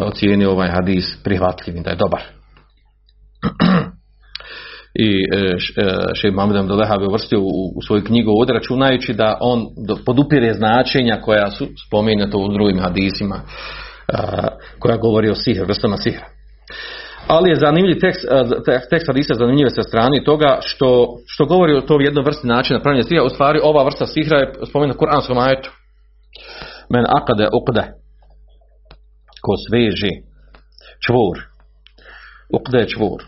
ocijenio 0.01 0.51
ovaj 0.51 0.69
hadis 0.69 1.17
prihvatljivim, 1.23 1.83
da 1.83 1.89
je 1.89 1.95
dobar. 1.95 2.21
I 5.07 5.09
še 6.15 6.31
Mohamed 6.31 6.57
Abdullaha 6.57 6.97
bi 6.97 7.05
uvrstio 7.05 7.39
u, 7.41 7.81
svoju 7.87 8.03
knjigu 8.03 8.31
ovdje 8.31 8.53
računajući 8.53 9.13
da 9.13 9.37
on 9.41 9.65
podupire 10.05 10.53
značenja 10.53 11.21
koja 11.21 11.51
su 11.51 11.67
spomenuta 11.87 12.37
u 12.37 12.53
drugim 12.53 12.79
hadisima 12.79 13.41
koja 14.79 14.97
govori 14.97 15.29
o 15.29 15.35
sihr, 15.35 15.65
vrstama 15.65 15.97
sihra. 15.97 16.25
Ali 17.27 17.49
je 17.49 17.55
zanimljiv 17.55 17.99
tekst, 17.99 18.25
tekst 18.89 19.07
hadisa 19.07 19.33
zanimljiv 19.33 19.67
sa 19.69 19.83
strane 19.83 20.23
toga 20.23 20.57
što, 20.61 21.17
što 21.27 21.45
govori 21.45 21.73
o 21.77 21.81
toj 21.81 22.03
jednoj 22.03 22.23
vrsti 22.23 22.47
načina 22.47 22.79
pravljenja 22.79 23.03
sihra, 23.03 23.23
u 23.23 23.29
stvari 23.29 23.59
ova 23.63 23.83
vrsta 23.83 24.05
sihra 24.05 24.37
je 24.37 24.53
spomenuta 24.69 24.97
u 24.97 25.01
Kur'anskom 25.01 25.39
ajetu. 25.47 25.69
Men 26.89 27.06
akade 27.10 27.47
ukde. 27.54 27.84
Ko 29.41 29.54
sveži 29.69 30.12
čvor. 31.06 31.38
Ukde 32.54 32.88
čvor. 32.88 33.23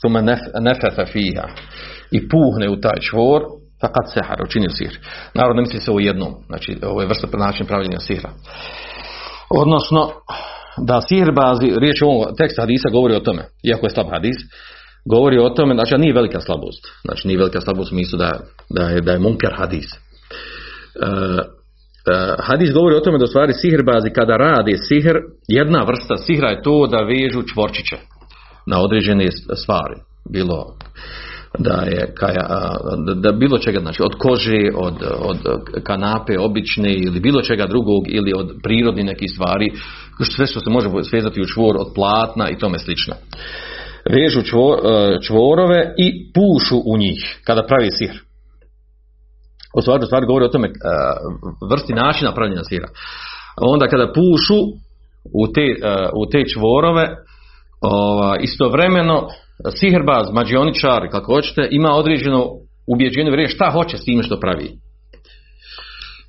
Thume 0.00 0.22
nefefe 0.60 1.06
fiha. 1.12 1.48
I 2.10 2.28
puhne 2.28 2.70
u 2.70 2.80
taj 2.80 3.00
čvor. 3.00 3.42
Fakat 3.80 4.06
sehar. 4.14 4.42
Učinio 4.42 4.70
sihr. 4.70 4.98
Naravno 5.34 5.62
misli 5.62 5.80
se 5.80 5.90
o 5.90 5.98
jednom. 5.98 6.34
Znači 6.46 6.78
ovo 6.82 7.00
je 7.00 7.06
vrsta 7.06 7.38
način 7.38 7.66
pravljenja 7.66 8.00
sihra. 8.00 8.30
Odnosno 9.50 10.10
da 10.76 11.00
sihr 11.00 11.32
bazi, 11.32 11.72
riječ 11.80 12.02
o 12.02 12.06
ovom 12.06 12.36
tekst 12.36 12.58
hadisa 12.60 12.88
govori 12.88 13.14
o 13.14 13.20
tome, 13.20 13.44
iako 13.62 13.86
je 13.86 13.90
slab 13.90 14.06
hadis, 14.10 14.36
govori 15.04 15.38
o 15.38 15.48
tome, 15.48 15.74
znači 15.74 15.98
nije 15.98 16.14
velika 16.14 16.40
slabost, 16.40 16.82
znači 17.04 17.28
nije 17.28 17.38
velika 17.38 17.60
slabost 17.60 17.86
u 17.86 17.94
smislu 17.94 18.18
da, 18.18 18.40
da, 18.70 18.82
je, 18.82 19.00
da 19.00 19.12
je 19.12 19.18
munker 19.18 19.54
hadis. 19.56 19.86
E, 19.92 19.98
hadis 22.38 22.72
govori 22.72 22.96
o 22.96 23.00
tome 23.00 23.18
da 23.18 23.26
stvari 23.26 23.52
sihrbazi 23.52 24.10
kada 24.10 24.36
radi 24.36 24.76
sihr, 24.76 25.16
jedna 25.48 25.82
vrsta 25.82 26.16
sihra 26.16 26.50
je 26.50 26.62
to 26.62 26.86
da 26.86 26.96
vežu 26.96 27.42
čvorčiće 27.42 27.96
na 28.66 28.80
određene 28.80 29.28
stvari. 29.62 29.94
Bilo 30.30 30.76
da 31.58 31.72
je 31.72 32.14
kaja, 32.14 32.76
da 33.14 33.32
bilo 33.32 33.58
čega, 33.58 33.80
znači 33.80 34.02
od 34.02 34.14
kože, 34.18 34.70
od, 34.76 34.94
od 35.18 35.38
kanape 35.82 36.38
obične 36.38 36.94
ili 36.94 37.20
bilo 37.20 37.42
čega 37.42 37.66
drugog 37.66 38.04
ili 38.06 38.32
od 38.36 38.54
prirodnih 38.62 39.04
nekih 39.04 39.30
stvari, 39.34 39.70
sve 40.36 40.46
što 40.46 40.60
se 40.60 40.70
može 40.70 40.88
svezati 41.10 41.40
u 41.40 41.46
čvor 41.46 41.76
od 41.78 41.92
platna 41.94 42.50
i 42.50 42.58
tome 42.58 42.78
slično. 42.78 43.14
Vežu 44.10 44.40
eh, 44.40 44.44
čvorove 45.22 45.94
i 45.98 46.32
pušu 46.32 46.82
u 46.86 46.96
njih 46.96 47.40
kada 47.44 47.66
pravi 47.66 47.90
sihr 47.90 48.16
o 49.74 49.80
stvari, 49.80 50.06
stvari 50.06 50.26
govori 50.26 50.44
o 50.44 50.48
tome 50.48 50.68
uh, 50.68 50.74
vrsti 51.70 51.92
načina 51.92 52.34
pravljenja 52.34 52.64
sira. 52.64 52.88
Onda 53.60 53.86
kada 53.86 54.12
pušu 54.12 54.58
u 55.42 55.52
te, 55.54 55.66
uh, 55.70 56.08
u 56.20 56.26
te 56.30 56.44
čvorove, 56.52 57.16
istovremeno 58.40 59.28
siherbaz, 59.80 60.32
mađioničar, 60.32 61.08
kako 61.10 61.34
hoćete, 61.34 61.68
ima 61.70 61.94
određeno 61.94 62.46
ubjeđenje 62.86 63.30
vrijeme 63.30 63.48
šta 63.48 63.70
hoće 63.70 63.98
s 63.98 64.04
time 64.04 64.22
što 64.22 64.40
pravi. 64.40 64.70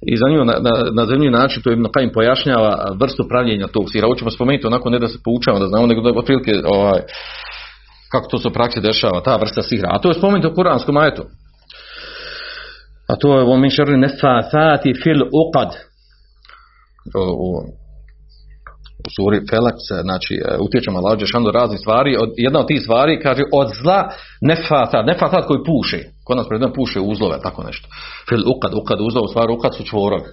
I 0.01 0.17
za 0.17 0.25
nju 0.29 0.45
na, 0.45 0.53
na, 0.53 0.71
na 0.93 1.05
zemlji 1.05 1.29
način 1.29 1.63
to 1.63 1.71
Ibn 1.71 1.85
im 2.03 2.11
pojašnjava 2.13 2.95
vrstu 2.99 3.27
pravljenja 3.29 3.67
tog 3.67 3.91
sira. 3.91 4.07
Ovo 4.07 4.15
ćemo 4.15 4.31
spomenuti 4.31 4.67
onako 4.67 4.89
ne 4.89 4.99
da 4.99 5.07
se 5.07 5.19
poučavamo, 5.23 5.63
da 5.63 5.67
znamo, 5.67 5.87
nego 5.87 6.01
da 6.01 6.19
otprilike 6.19 6.51
ovaj, 6.65 7.01
kako 8.11 8.27
to 8.29 8.37
se 8.37 8.47
u 8.47 8.51
praksi 8.51 8.81
dešava, 8.81 9.21
ta 9.21 9.35
vrsta 9.35 9.61
sihra. 9.61 9.89
A 9.91 9.99
to 9.99 10.09
je 10.09 10.13
spomenuto 10.13 10.49
u 10.49 10.55
kuranskom 10.55 10.97
ajetu. 10.97 11.23
A 13.07 13.15
to 13.15 13.39
je 13.39 13.57
min 13.57 13.69
šerri 13.69 13.97
nefasati 13.97 14.93
fil 15.03 15.21
uqad. 15.41 15.71
U, 17.15 17.23
u, 17.45 17.49
u 19.05 19.07
suri 19.15 19.39
Felak 19.49 19.75
znači, 20.03 20.33
e, 20.35 20.57
utječemo 20.65 20.97
Allah 20.97 21.19
Đešanu 21.19 21.51
raznih 21.51 21.79
stvari. 21.79 22.17
Od, 22.23 22.29
jedna 22.37 22.59
od 22.59 22.67
tih 22.67 22.81
stvari 22.81 23.19
kaže 23.19 23.43
od 23.53 23.67
zla 23.81 24.09
nefasat, 24.41 25.05
nefasat 25.05 25.45
koji 25.47 25.59
puše. 25.65 25.99
Kod 26.25 26.37
nas 26.37 26.47
predem 26.47 26.73
puše 26.73 26.99
uzlove, 26.99 27.37
tako 27.43 27.63
nešto. 27.63 27.87
Fil 28.29 28.43
uqad, 28.53 28.71
uqad 28.81 28.99
uzlov, 29.07 29.23
u 29.23 29.27
stvari 29.27 29.53
uqad 29.53 29.77
su 29.77 29.83
čvorovi. 29.83 30.29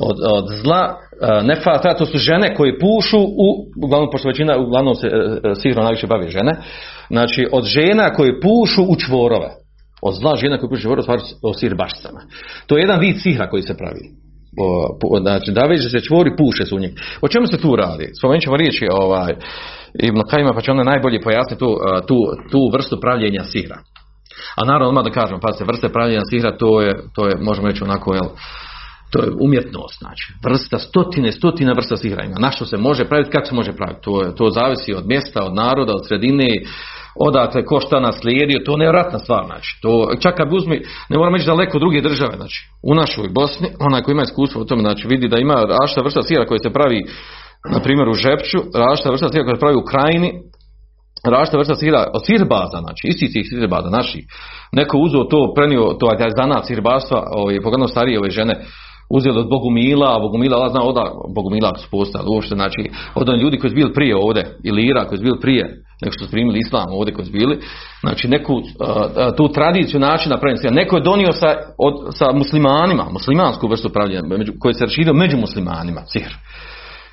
Od, 0.00 0.16
od 0.36 0.46
zla 0.62 0.82
e, 0.90 1.42
nefasat, 1.42 1.98
to 1.98 2.06
su 2.06 2.18
žene 2.18 2.54
koje 2.54 2.78
pušu 2.78 3.18
u, 3.18 3.48
uglavnom, 3.84 4.10
pošto 4.12 4.28
većina, 4.28 4.58
uglavnom 4.58 4.94
se 4.94 5.06
e, 5.06 5.10
sigurno 5.54 5.82
najviše 5.82 6.06
bavi 6.06 6.28
žene, 6.28 6.52
znači 7.10 7.46
od 7.52 7.64
žena 7.64 8.12
koje 8.12 8.40
pušu 8.40 8.82
u 8.88 8.96
čvorove 8.96 9.48
od 10.02 10.14
zla 10.14 10.36
žena 10.36 10.58
koji 10.58 10.84
vodu 10.84 11.02
stvari 11.02 11.22
o 11.42 11.54
sirbašcama. 11.54 12.20
To 12.66 12.76
je 12.76 12.80
jedan 12.80 13.00
vid 13.00 13.16
sihra 13.22 13.50
koji 13.50 13.62
se 13.62 13.76
pravi. 13.76 14.04
O, 14.60 15.18
znači, 15.20 15.52
da 15.52 15.66
veže 15.66 15.90
se 15.90 16.00
čvori, 16.00 16.36
puše 16.36 16.64
su 16.66 16.76
u 16.76 16.78
njih. 16.78 16.90
O 17.20 17.28
čemu 17.28 17.46
se 17.46 17.58
tu 17.58 17.76
radi? 17.76 18.10
Spomenut 18.18 18.42
ćemo 18.42 18.56
riječi 18.56 18.86
ovaj, 18.92 19.34
Ibn 19.94 20.20
Kajima, 20.30 20.52
pa 20.54 20.60
će 20.60 20.70
onda 20.70 20.84
najbolje 20.84 21.20
pojasniti 21.20 21.58
tu, 21.58 21.76
tu, 22.06 22.16
tu 22.50 22.70
vrstu 22.72 23.00
pravljenja 23.00 23.44
sihra. 23.44 23.78
A 24.56 24.64
naravno, 24.64 24.88
odmah 24.88 25.04
da 25.04 25.38
pa 25.42 25.52
se 25.52 25.64
vrste 25.64 25.88
pravljenja 25.88 26.22
sihra, 26.30 26.56
to 26.56 26.80
je, 26.80 26.94
to 27.14 27.28
je 27.28 27.34
možemo 27.40 27.68
reći 27.68 27.84
onako, 27.84 28.14
jel, 28.14 28.28
to 29.10 29.22
je 29.22 29.30
umjetnost, 29.40 29.98
znači, 29.98 30.32
vrsta, 30.44 30.78
stotine, 30.78 31.32
stotine 31.32 31.72
vrsta 31.76 31.96
sihra 31.96 32.24
ima. 32.24 32.38
Na 32.38 32.50
što 32.50 32.64
se 32.64 32.76
može 32.76 33.04
praviti, 33.04 33.30
kako 33.30 33.46
se 33.46 33.54
može 33.54 33.72
praviti? 33.72 34.00
To, 34.02 34.22
je, 34.22 34.34
to 34.34 34.50
zavisi 34.50 34.94
od 34.94 35.06
mjesta, 35.06 35.44
od 35.44 35.54
naroda, 35.54 35.92
od 35.92 36.06
sredine, 36.06 36.48
odakle 37.20 37.64
ko 37.64 37.80
šta 37.80 38.00
naslijedio, 38.00 38.64
to 38.64 38.72
je 38.72 38.78
nevjerojatna 38.78 39.18
stvar, 39.18 39.44
znači, 39.46 39.78
to, 39.82 40.10
čak 40.20 40.36
kad 40.36 40.52
uzmi, 40.52 40.82
ne 41.08 41.18
moramo 41.18 41.36
ići 41.36 41.46
daleko 41.46 41.78
druge 41.78 42.00
države, 42.00 42.34
znači, 42.36 42.58
u 42.82 42.94
našoj 42.94 43.28
Bosni, 43.28 43.68
onaj 43.80 44.02
koji 44.02 44.12
ima 44.12 44.22
iskustvo 44.22 44.62
u 44.62 44.64
tome, 44.64 44.82
znači, 44.82 45.08
vidi 45.08 45.28
da 45.28 45.38
ima 45.38 45.54
različita 45.54 46.02
vrsta 46.02 46.22
sira 46.22 46.46
koja 46.46 46.58
se 46.58 46.70
pravi, 46.70 47.00
na 47.72 47.80
primjer, 47.80 48.08
u 48.08 48.14
Žepću, 48.14 48.58
različita 48.74 49.10
vrsta 49.10 49.28
sira 49.28 49.44
koja 49.44 49.56
se 49.56 49.60
pravi 49.60 49.76
u 49.76 49.88
Krajini, 49.90 50.30
različita 51.32 51.58
vrsta 51.58 51.74
sihra, 51.74 52.00
od 52.14 52.22
sihirbaza, 52.26 52.78
znači, 52.84 53.02
isti 53.10 53.32
tih 53.32 53.44
sihirbaza 53.50 53.90
naših. 53.90 54.24
Neko 54.72 54.98
uzeo 54.98 55.24
to, 55.24 55.52
prenio 55.56 55.82
to, 56.00 56.06
taj 56.18 56.30
zanat 56.40 56.66
sihirbaštva, 56.66 57.18
ovaj, 57.38 57.60
pogledno 57.64 57.88
starije 57.88 58.18
ove 58.18 58.30
žene, 58.30 58.54
uzeli 59.10 59.38
od 59.38 59.48
Bogumila, 59.48 60.18
Bogumila, 60.18 60.56
Allah 60.56 60.70
zna 60.70 60.82
oda 60.82 61.04
Bogumila 61.34 61.74
su 61.78 61.88
postali 61.90 62.24
uopšte, 62.28 62.54
znači 62.54 62.82
od 63.14 63.28
onih 63.28 63.42
ljudi 63.42 63.58
koji 63.58 63.70
su 63.70 63.74
bili 63.74 63.92
prije 63.92 64.16
ovdje, 64.16 64.56
ili 64.64 64.86
Ira 64.86 65.04
koji 65.04 65.18
su 65.18 65.24
bili 65.24 65.40
prije, 65.40 65.64
nego 66.02 66.12
što 66.12 66.24
su 66.24 66.30
primili 66.30 66.58
islam 66.58 66.86
ovdje 66.90 67.14
koji 67.14 67.26
su 67.26 67.32
bili, 67.32 67.58
znači 68.00 68.28
neku 68.28 68.54
uh, 68.54 68.62
uh, 68.62 69.36
tu 69.36 69.52
tradiciju 69.52 70.00
načina 70.00 70.38
pravljenja, 70.38 70.70
neko 70.70 70.96
je 70.96 71.02
donio 71.02 71.32
sa, 71.32 71.56
od, 71.78 71.94
sa 72.14 72.32
muslimanima, 72.32 73.04
muslimansku 73.12 73.68
vrstu 73.68 73.88
pravljenja, 73.88 74.22
među, 74.22 74.52
koji 74.60 74.74
se 74.74 74.84
raširio 74.84 75.14
među 75.14 75.36
muslimanima, 75.36 76.02
sihr 76.06 76.32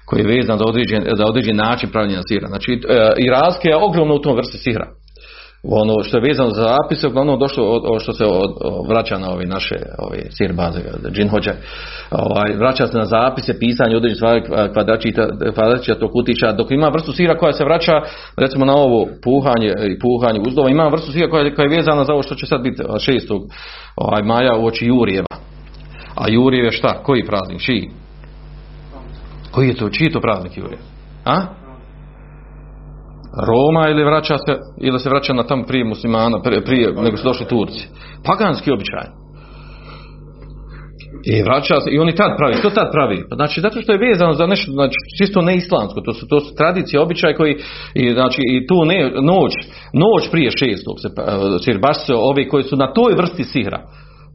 koji 0.06 0.22
je 0.22 0.28
vezan 0.28 0.58
za 0.58 0.66
određen, 0.66 1.04
za 1.18 1.26
određen 1.26 1.56
način 1.56 1.90
pravljenja 1.90 2.22
sihra. 2.28 2.48
Znači, 2.48 2.72
uh, 2.72 2.80
i 3.18 3.30
razlika 3.30 3.70
je 3.70 3.76
ogromna 3.76 4.14
u 4.14 4.22
tom 4.22 4.36
vrsti 4.36 4.58
sihra 4.58 4.88
ono 5.70 6.04
što 6.04 6.18
je 6.18 6.22
vezano 6.22 6.50
za 6.50 6.62
zapise, 6.62 7.08
uglavnom 7.08 7.40
došlo 7.40 7.64
od, 7.64 7.84
od 7.86 8.02
što 8.02 8.14
se 8.14 8.26
od, 8.26 8.52
od, 8.62 8.88
vraća 8.90 9.18
na 9.18 9.32
ove 9.32 9.46
naše 9.46 9.76
ove 10.00 10.20
sir 10.30 10.54
baze, 10.54 10.80
džin 11.12 11.30
hođe, 11.30 11.52
ovaj, 12.12 12.58
vraća 12.58 12.88
se 12.88 12.98
na 12.98 13.06
zapise, 13.06 13.60
pisanje 13.60 13.96
određenih 13.96 14.18
stvari 14.18 14.42
kvadračića, 14.74 15.28
kvadračića 15.54 15.96
tog 15.96 16.12
kutića, 16.12 16.52
dok 16.52 16.72
ima 16.72 16.90
vrstu 16.90 17.12
sira 17.12 17.38
koja 17.38 17.54
se 17.54 17.64
vraća 17.64 18.02
recimo 18.38 18.66
na 18.66 18.74
ovo 18.74 19.08
puhanje 19.24 19.74
i 19.90 20.00
puhanje 20.00 20.40
uzdova, 20.48 20.70
ima 20.70 20.88
vrstu 20.88 21.12
sira 21.12 21.30
koja, 21.30 21.56
koja 21.56 21.64
je 21.64 21.78
vezana 21.78 22.04
za 22.04 22.14
ovo 22.14 22.24
što 22.24 22.36
će 22.36 22.46
sad 22.46 22.62
biti 22.62 22.84
šestog 23.00 23.42
ovaj, 23.96 24.24
maja 24.24 24.56
u 24.56 24.66
oči 24.66 24.86
Jurijeva. 24.86 25.36
A 26.16 26.30
Jurijev 26.30 26.66
je 26.66 26.72
šta? 26.72 27.04
Koji 27.04 27.26
praznik? 27.26 27.62
Čiji? 27.62 27.90
Koji 29.52 29.68
je 29.68 29.76
to? 29.76 29.90
Čiji 29.90 30.06
je 30.06 30.12
to 30.12 30.22
praznik 30.22 30.58
Jurijev? 30.58 30.80
A? 31.26 31.65
Roma 33.48 33.90
ili 33.90 34.04
vraća 34.04 34.38
se 34.38 34.54
ili 34.82 35.00
se 35.00 35.10
vraća 35.10 35.34
na 35.34 35.44
tamo 35.44 35.64
prije 35.64 35.86
muslimana 35.86 36.42
prije, 36.42 36.64
prije 36.64 36.94
nego 36.94 37.18
su 37.18 37.24
došli 37.24 37.46
Turci? 37.46 37.88
Paganski 38.26 38.72
običaj. 38.72 39.08
I 41.26 41.44
vraća 41.44 41.76
se 41.80 41.90
i 41.92 42.00
oni 42.00 42.16
tad 42.16 42.38
pravi 42.38 42.54
što 42.54 42.70
tad 42.70 42.92
pravi? 42.92 43.24
Pa 43.30 43.36
znači 43.36 43.62
zato 43.62 43.82
što 43.82 43.92
je 43.92 44.10
vezano 44.10 44.34
za 44.34 44.48
nešto 44.48 44.72
znači 44.72 44.96
čisto 45.18 45.42
neislamsko 45.42 46.02
to 46.02 46.14
su 46.14 46.28
to 46.28 46.40
su 46.40 46.56
tradicije 46.56 47.00
običaj 47.00 47.34
koji 47.34 47.58
i 47.94 48.14
znači 48.14 48.42
i 48.52 48.68
tu 48.68 48.86
ne, 48.86 49.12
noć 49.22 49.54
noć 49.94 50.32
prije 50.32 50.52
šestog 50.52 50.96
se 51.02 51.08
znači 51.50 51.80
baš 51.80 52.06
se 52.06 52.14
ovi 52.14 52.48
koji 52.48 52.64
su 52.64 52.76
na 52.76 52.94
toj 52.94 53.14
vrsti 53.14 53.44
sihra 53.44 53.80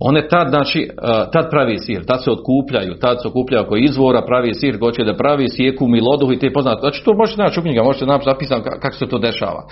one 0.01 0.29
tad, 0.29 0.49
znači, 0.49 0.89
tad 1.33 1.51
pravi 1.51 1.79
sir, 1.79 2.05
tad 2.05 2.25
se 2.25 2.31
otkupljaju, 2.31 2.95
tad 2.95 3.17
se 3.23 3.29
okupljaju 3.29 3.65
oko 3.65 3.77
izvora, 3.77 4.23
pravi 4.27 4.55
sir, 4.55 4.79
hoće 4.79 5.05
da 5.05 5.17
pravi 5.17 5.47
sjeku, 5.49 5.89
miloduhu 5.89 6.33
i 6.33 6.39
te 6.39 6.53
poznate. 6.53 6.81
Znači, 6.81 7.05
to 7.05 7.15
možete 7.15 7.43
naći 7.43 7.61
u 7.61 7.63
knjiga, 7.63 7.83
možete 7.83 8.07
naći 8.07 8.25
zapisano 8.25 8.63
kako 8.63 8.97
se 8.97 9.09
to 9.09 9.19
dešava. 9.19 9.63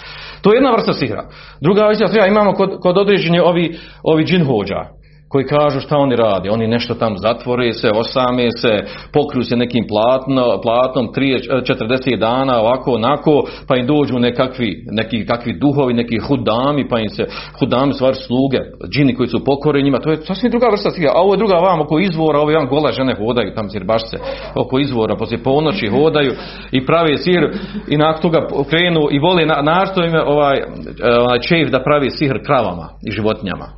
To 0.43 0.53
je 0.53 0.57
jedna 0.57 0.73
vrsta 0.73 0.93
sihra. 0.93 1.25
Druga 1.61 1.87
vrsta 1.87 2.09
sihra 2.09 2.27
imamo 2.27 2.53
kod, 2.53 2.71
kod 2.81 2.99
određenja 2.99 3.45
ovi, 3.45 3.79
ovi 4.03 4.25
džinhođa 4.25 4.98
koji 5.29 5.45
kažu 5.45 5.81
šta 5.81 5.97
oni 5.97 6.17
radi. 6.17 6.49
Oni 6.49 6.67
nešto 6.67 6.95
tam 6.95 7.19
zatvore 7.19 7.73
se, 7.73 7.91
osame 7.95 8.51
se, 8.51 8.85
pokriju 9.13 9.43
se 9.43 9.57
nekim 9.57 9.87
platno, 9.89 10.61
platnom 10.63 11.09
40 11.09 12.19
dana, 12.19 12.61
ovako, 12.61 12.93
onako, 12.93 13.45
pa 13.69 13.77
im 13.77 13.87
dođu 13.87 14.19
nekakvi, 14.19 14.85
neki 14.91 15.27
kakvi 15.27 15.59
duhovi, 15.59 15.95
neki 15.95 16.19
hudami, 16.19 16.89
pa 16.89 17.01
im 17.01 17.09
se, 17.09 17.27
hudami 17.61 17.93
stvar 17.93 18.15
sluge, 18.15 18.59
džini 18.93 19.15
koji 19.15 19.29
su 19.29 19.45
pokore 19.45 19.83
njima, 19.83 19.99
to 19.99 20.11
je 20.11 20.17
sasvim 20.17 20.51
druga 20.51 20.67
vrsta 20.71 20.91
stiga. 20.91 21.11
A 21.15 21.21
ovo 21.21 21.35
je 21.35 21.39
druga 21.39 21.55
vam 21.55 21.81
oko 21.81 21.99
izvora, 21.99 22.39
ovo 22.39 22.51
je 22.51 22.57
vam 22.57 22.69
gola 22.69 22.93
žene 22.93 23.15
hodaju, 23.15 23.55
tam 23.55 23.69
baš 23.87 24.11
se 24.11 24.19
oko 24.55 24.79
izvora, 24.79 25.17
poslije 25.17 25.43
ponoći 25.43 25.89
hodaju 25.89 26.33
i 26.73 26.87
pravi 26.87 27.17
sir 27.17 27.51
i 27.89 27.97
nakon 27.97 28.23
toga 28.23 28.47
krenu 28.71 29.01
i 29.11 29.19
vole 29.19 29.47
na, 29.47 29.63
nastojime 29.63 30.23
ovaj, 30.23 30.59
ovaj 31.21 31.41
čeif 31.41 31.71
da 31.71 31.83
pravi 31.83 32.11
sihr 32.11 32.39
kravama 32.45 32.89
i 33.09 33.11
životinjama 33.11 33.78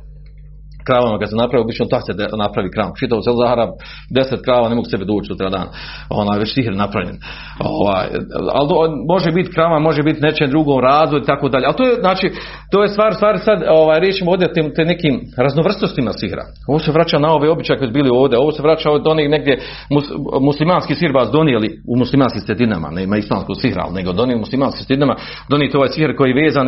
kravama 0.83 1.19
kad 1.19 1.29
se 1.29 1.35
napravi, 1.35 1.63
obično 1.63 1.85
tak 1.85 2.01
se 2.05 2.13
napravi 2.37 2.69
krav. 2.75 2.89
Čitao 2.99 3.21
se 3.21 3.31
Zahara, 3.41 3.67
deset 4.09 4.41
krava 4.45 4.69
ne 4.69 4.75
mogu 4.75 4.89
sebe 4.89 5.05
doći 5.05 5.27
sutra 5.27 5.49
dan. 5.49 5.67
Ona 6.09 6.37
već 6.37 6.53
sihr 6.53 6.75
napravljen. 6.75 7.17
Ovaj, 7.59 8.07
ali 8.53 8.69
može 9.13 9.31
biti 9.31 9.51
krava, 9.51 9.79
može 9.79 10.03
biti 10.03 10.21
nečem 10.21 10.49
drugom 10.49 10.79
razvoj 10.79 11.19
i 11.21 11.29
tako 11.31 11.49
dalje. 11.49 11.65
Ali 11.65 11.75
to 11.75 11.83
je, 11.83 11.95
znači, 11.95 12.31
to 12.71 12.83
je 12.83 12.89
stvar, 12.89 13.13
stvar 13.13 13.39
sad, 13.39 13.63
ovaj, 13.69 13.99
riječimo 13.99 14.31
ovdje 14.31 14.53
te, 14.53 14.73
te 14.75 14.85
nekim 14.85 15.21
raznovrstostima 15.37 16.11
sihra. 16.13 16.43
Ovo 16.67 16.79
se 16.79 16.91
vraća 16.91 17.19
na 17.19 17.33
ove 17.33 17.49
običaje 17.49 17.79
koji 17.79 17.89
su 17.89 17.93
bili 17.93 18.09
ovdje. 18.13 18.39
Ovo 18.39 18.51
se 18.51 18.61
vraća 18.61 18.91
od 18.91 19.07
onih 19.07 19.29
negdje 19.29 19.59
mus, 19.89 20.05
muslimanski 20.41 20.95
sirbaz 20.95 21.31
donijeli 21.31 21.81
u 21.87 21.97
muslimanskim 21.97 22.41
sredinama, 22.41 22.89
ne 22.89 23.03
ima 23.03 23.17
islamskog 23.17 23.55
sihra, 23.61 23.81
ali 23.85 23.93
nego 23.93 24.13
donijeli 24.13 24.39
u 24.39 24.45
muslimanskim 24.45 24.85
sredinama, 24.85 25.15
donijeli 25.49 25.77
ovaj 25.77 25.89
sihr 25.89 26.15
koji 26.15 26.29
je 26.29 26.43
vezan 26.43 26.67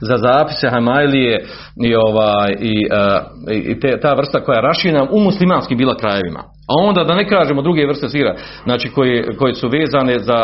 za 0.00 0.16
zapise 0.16 0.68
Hamajlije 0.70 1.44
i, 1.84 1.94
ovaj, 1.94 2.50
i, 2.60 2.74
uh, 2.86 3.53
i 3.58 3.80
te, 3.80 4.00
ta 4.00 4.14
vrsta 4.14 4.40
koja 4.40 4.56
je 4.56 4.62
raširena 4.62 5.06
u 5.10 5.20
muslimanskim 5.20 5.78
bila 5.78 5.96
krajevima. 5.96 6.40
A 6.40 6.74
onda 6.88 7.04
da 7.04 7.14
ne 7.14 7.28
kažemo 7.28 7.62
druge 7.62 7.86
vrste 7.86 8.08
sira, 8.08 8.34
znači 8.64 8.88
koje, 8.88 9.36
koje 9.36 9.54
su 9.54 9.68
vezane 9.68 10.18
za 10.18 10.42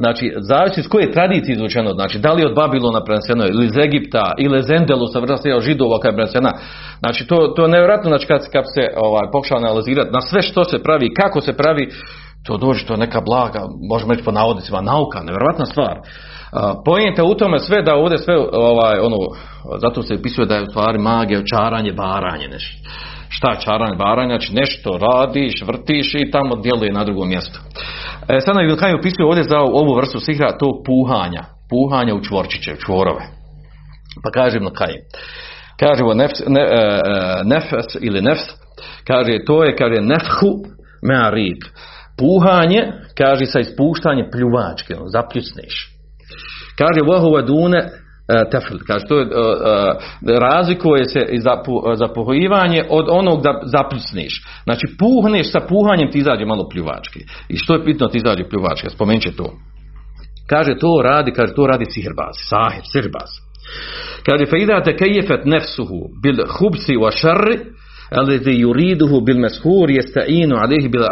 Znači, 0.00 0.34
zavisi 0.38 0.82
s 0.82 0.88
koje 0.88 1.12
tradicije 1.12 1.52
izvučeno, 1.52 1.90
znači, 1.92 2.18
da 2.18 2.32
li 2.32 2.44
od 2.44 2.54
Babilona 2.54 3.04
preneseno, 3.04 3.46
ili 3.46 3.64
iz 3.66 3.76
Egipta, 3.76 4.32
ili 4.38 4.58
iz 4.58 4.70
Endelusa, 4.70 5.18
vrsta 5.18 5.60
židova 5.60 5.98
koja 5.98 6.10
je 6.10 6.16
prenesena. 6.16 6.52
Znači, 6.98 7.26
to, 7.26 7.36
to 7.56 7.62
je 7.62 7.68
nevjerojatno, 7.68 8.10
znači, 8.10 8.26
kad, 8.26 8.40
kad 8.52 8.64
se 8.74 8.82
ovaj, 8.96 9.26
pokuša 9.32 9.56
analizirati 9.56 10.10
na 10.12 10.20
sve 10.20 10.42
što 10.42 10.64
se 10.64 10.82
pravi, 10.82 11.14
kako 11.14 11.40
se 11.40 11.52
pravi, 11.52 11.88
to 12.46 12.56
dođe, 12.56 12.86
to 12.86 12.92
je 12.92 12.98
neka 12.98 13.20
blaga, 13.20 13.60
možemo 13.90 14.12
reći 14.12 14.24
po 14.24 14.32
navodnicima, 14.32 14.80
nauka, 14.80 15.18
nevjerojatna 15.22 15.66
stvar. 15.66 15.96
Pojenta 16.84 17.24
u 17.24 17.34
tome 17.34 17.58
sve 17.58 17.82
da 17.82 17.94
ovdje 17.94 18.18
sve 18.18 18.34
ovaj 18.52 18.98
ono 18.98 19.16
zato 19.80 20.02
se 20.02 20.22
pisuje 20.22 20.46
da 20.46 20.54
je 20.54 20.62
u 20.62 20.66
stvari 20.66 20.98
magija 20.98 21.42
čaranje 21.44 21.92
baranje 21.92 22.48
nešto. 22.48 22.88
Šta 23.28 23.54
čaranje 23.54 23.96
baranje 23.96 24.28
znači 24.28 24.54
nešto 24.54 24.98
radiš, 24.98 25.62
vrtiš 25.62 26.14
i 26.14 26.30
tamo 26.30 26.56
djeluje 26.56 26.92
na 26.92 27.04
drugom 27.04 27.28
mjestu. 27.28 27.60
E, 28.28 28.40
sad 28.40 28.56
nam 28.56 28.66
Vilkaj 28.66 28.94
opisuje 28.94 29.26
ovdje 29.26 29.44
za 29.44 29.58
ovu 29.58 29.94
vrstu 29.94 30.20
sihra 30.20 30.58
tog 30.58 30.72
puhanja, 30.86 31.44
puhanja 31.70 32.14
u 32.14 32.22
čvorčiće, 32.22 32.72
u 32.72 32.76
čvorove. 32.76 33.20
Pa 34.22 34.30
kažem 34.30 34.64
na 34.64 34.70
kaj. 34.70 34.94
Kaže 35.80 36.04
ovo 36.04 36.14
nefs, 36.14 36.42
ne, 36.46 36.60
e, 36.60 37.00
nefes 37.44 37.86
ili 38.00 38.20
nefs, 38.20 38.44
kaže 39.06 39.44
to 39.46 39.64
je 39.64 39.76
kaže 39.76 40.00
nefhu 40.00 40.50
mearik. 41.02 41.64
Puhanje, 42.18 42.92
kaže 43.18 43.46
sa 43.46 43.60
ispuštanje 43.60 44.30
pljuvačke, 44.32 44.96
ono, 44.96 45.08
zapljucneš. 45.08 45.97
Kaže 46.78 47.00
vohu 47.06 47.46
dune 47.46 47.88
tefl, 48.50 48.76
kaže 48.86 49.06
to 49.06 49.18
je 49.18 49.26
razlikuje 50.40 51.04
se 51.04 51.20
za, 51.36 51.54
za 51.94 52.08
od 52.88 53.06
onog 53.10 53.42
da 53.42 53.60
zapljusneš. 53.64 54.44
Znači 54.64 54.86
puhneš 54.98 55.52
sa 55.52 55.60
puhanjem 55.68 56.10
ti 56.10 56.18
izađe 56.18 56.44
malo 56.44 56.68
pljuvački. 56.68 57.20
I 57.48 57.56
što 57.56 57.74
je 57.74 57.84
pitno 57.84 58.06
ti 58.06 58.18
izađe 58.18 58.48
pljuvački? 58.48 58.90
Spomenut 58.90 59.22
će 59.22 59.36
to. 59.36 59.52
Kaže 60.46 60.78
to 60.78 61.02
radi, 61.04 61.32
kaže 61.32 61.54
to 61.54 61.66
radi 61.66 61.84
sihirbaz, 61.84 62.34
sahir, 62.50 62.82
sihirbaz. 62.92 63.30
Kaže 64.26 64.46
fa 64.50 64.56
idha 64.56 64.82
takayfat 64.82 65.44
nafsuhu 65.44 66.08
bil 66.22 66.36
khubsi 66.58 66.96
wa 66.96 67.10
alladhi 68.10 68.60
yuriduhu 68.60 69.20
bil 69.20 69.38
mashur 69.38 69.88
yasta'inu 69.90 70.54
alayhi 70.56 70.88
bil 70.88 71.02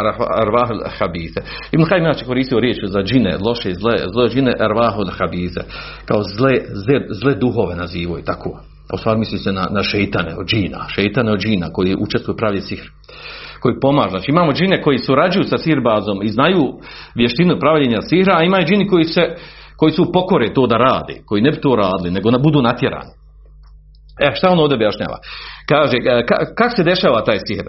arwah 0.42 0.70
al 0.70 0.82
khabitha 0.98 1.40
Ibn 1.72 1.84
Kajim 1.84 2.04
znači 2.04 2.24
koristio 2.24 2.60
riječ 2.60 2.78
za 2.82 3.02
džine, 3.02 3.36
loše 3.46 3.74
zle, 3.74 3.96
zle 4.12 4.28
džine 4.28 4.52
arwah 4.60 4.94
al 4.96 5.10
khabitha 5.18 5.60
kao 6.04 6.22
zle, 6.22 6.54
zle, 6.84 7.00
zle 7.10 7.34
duhove 7.34 7.76
nazivaju 7.76 8.24
tako. 8.24 8.60
U 8.94 8.98
stvari 8.98 9.18
misli 9.18 9.38
se 9.38 9.52
na, 9.52 9.64
na 9.70 9.82
šeitane 9.82 10.34
od 10.38 10.46
džina, 10.46 10.86
šeitane 10.88 11.32
od 11.32 11.38
džina 11.38 11.66
koji 11.72 11.96
učestvuju 12.00 12.36
pravi 12.36 12.60
sihr 12.60 12.86
koji 13.60 13.80
pomažu. 13.80 14.10
Znači 14.10 14.30
imamo 14.30 14.52
džine 14.52 14.82
koji 14.82 14.98
surađuju 14.98 15.44
sa 15.44 15.58
sirbazom 15.58 16.22
i 16.22 16.28
znaju 16.28 16.62
vještinu 17.14 17.58
pravljenja 17.60 18.02
sihra, 18.02 18.36
a 18.38 18.42
ima 18.42 18.60
i 18.60 18.64
džini 18.64 18.86
koji 18.88 19.04
se 19.04 19.36
koji 19.76 19.92
su 19.92 20.12
pokore 20.12 20.54
to 20.54 20.66
da 20.66 20.76
rade, 20.76 21.14
koji 21.26 21.42
ne 21.42 21.50
bi 21.50 21.60
to 21.60 21.76
radili, 21.76 22.10
nego 22.10 22.30
da 22.30 22.38
budu 22.38 22.62
natjerani. 22.62 23.10
E, 24.20 24.34
šta 24.34 24.50
on 24.50 24.58
ovdje 24.58 24.74
objašnjava? 24.74 25.18
Kaže, 25.68 25.96
e, 25.96 26.26
kako 26.56 26.76
se 26.76 26.84
dešava 26.84 27.24
taj 27.24 27.38
sihr? 27.46 27.66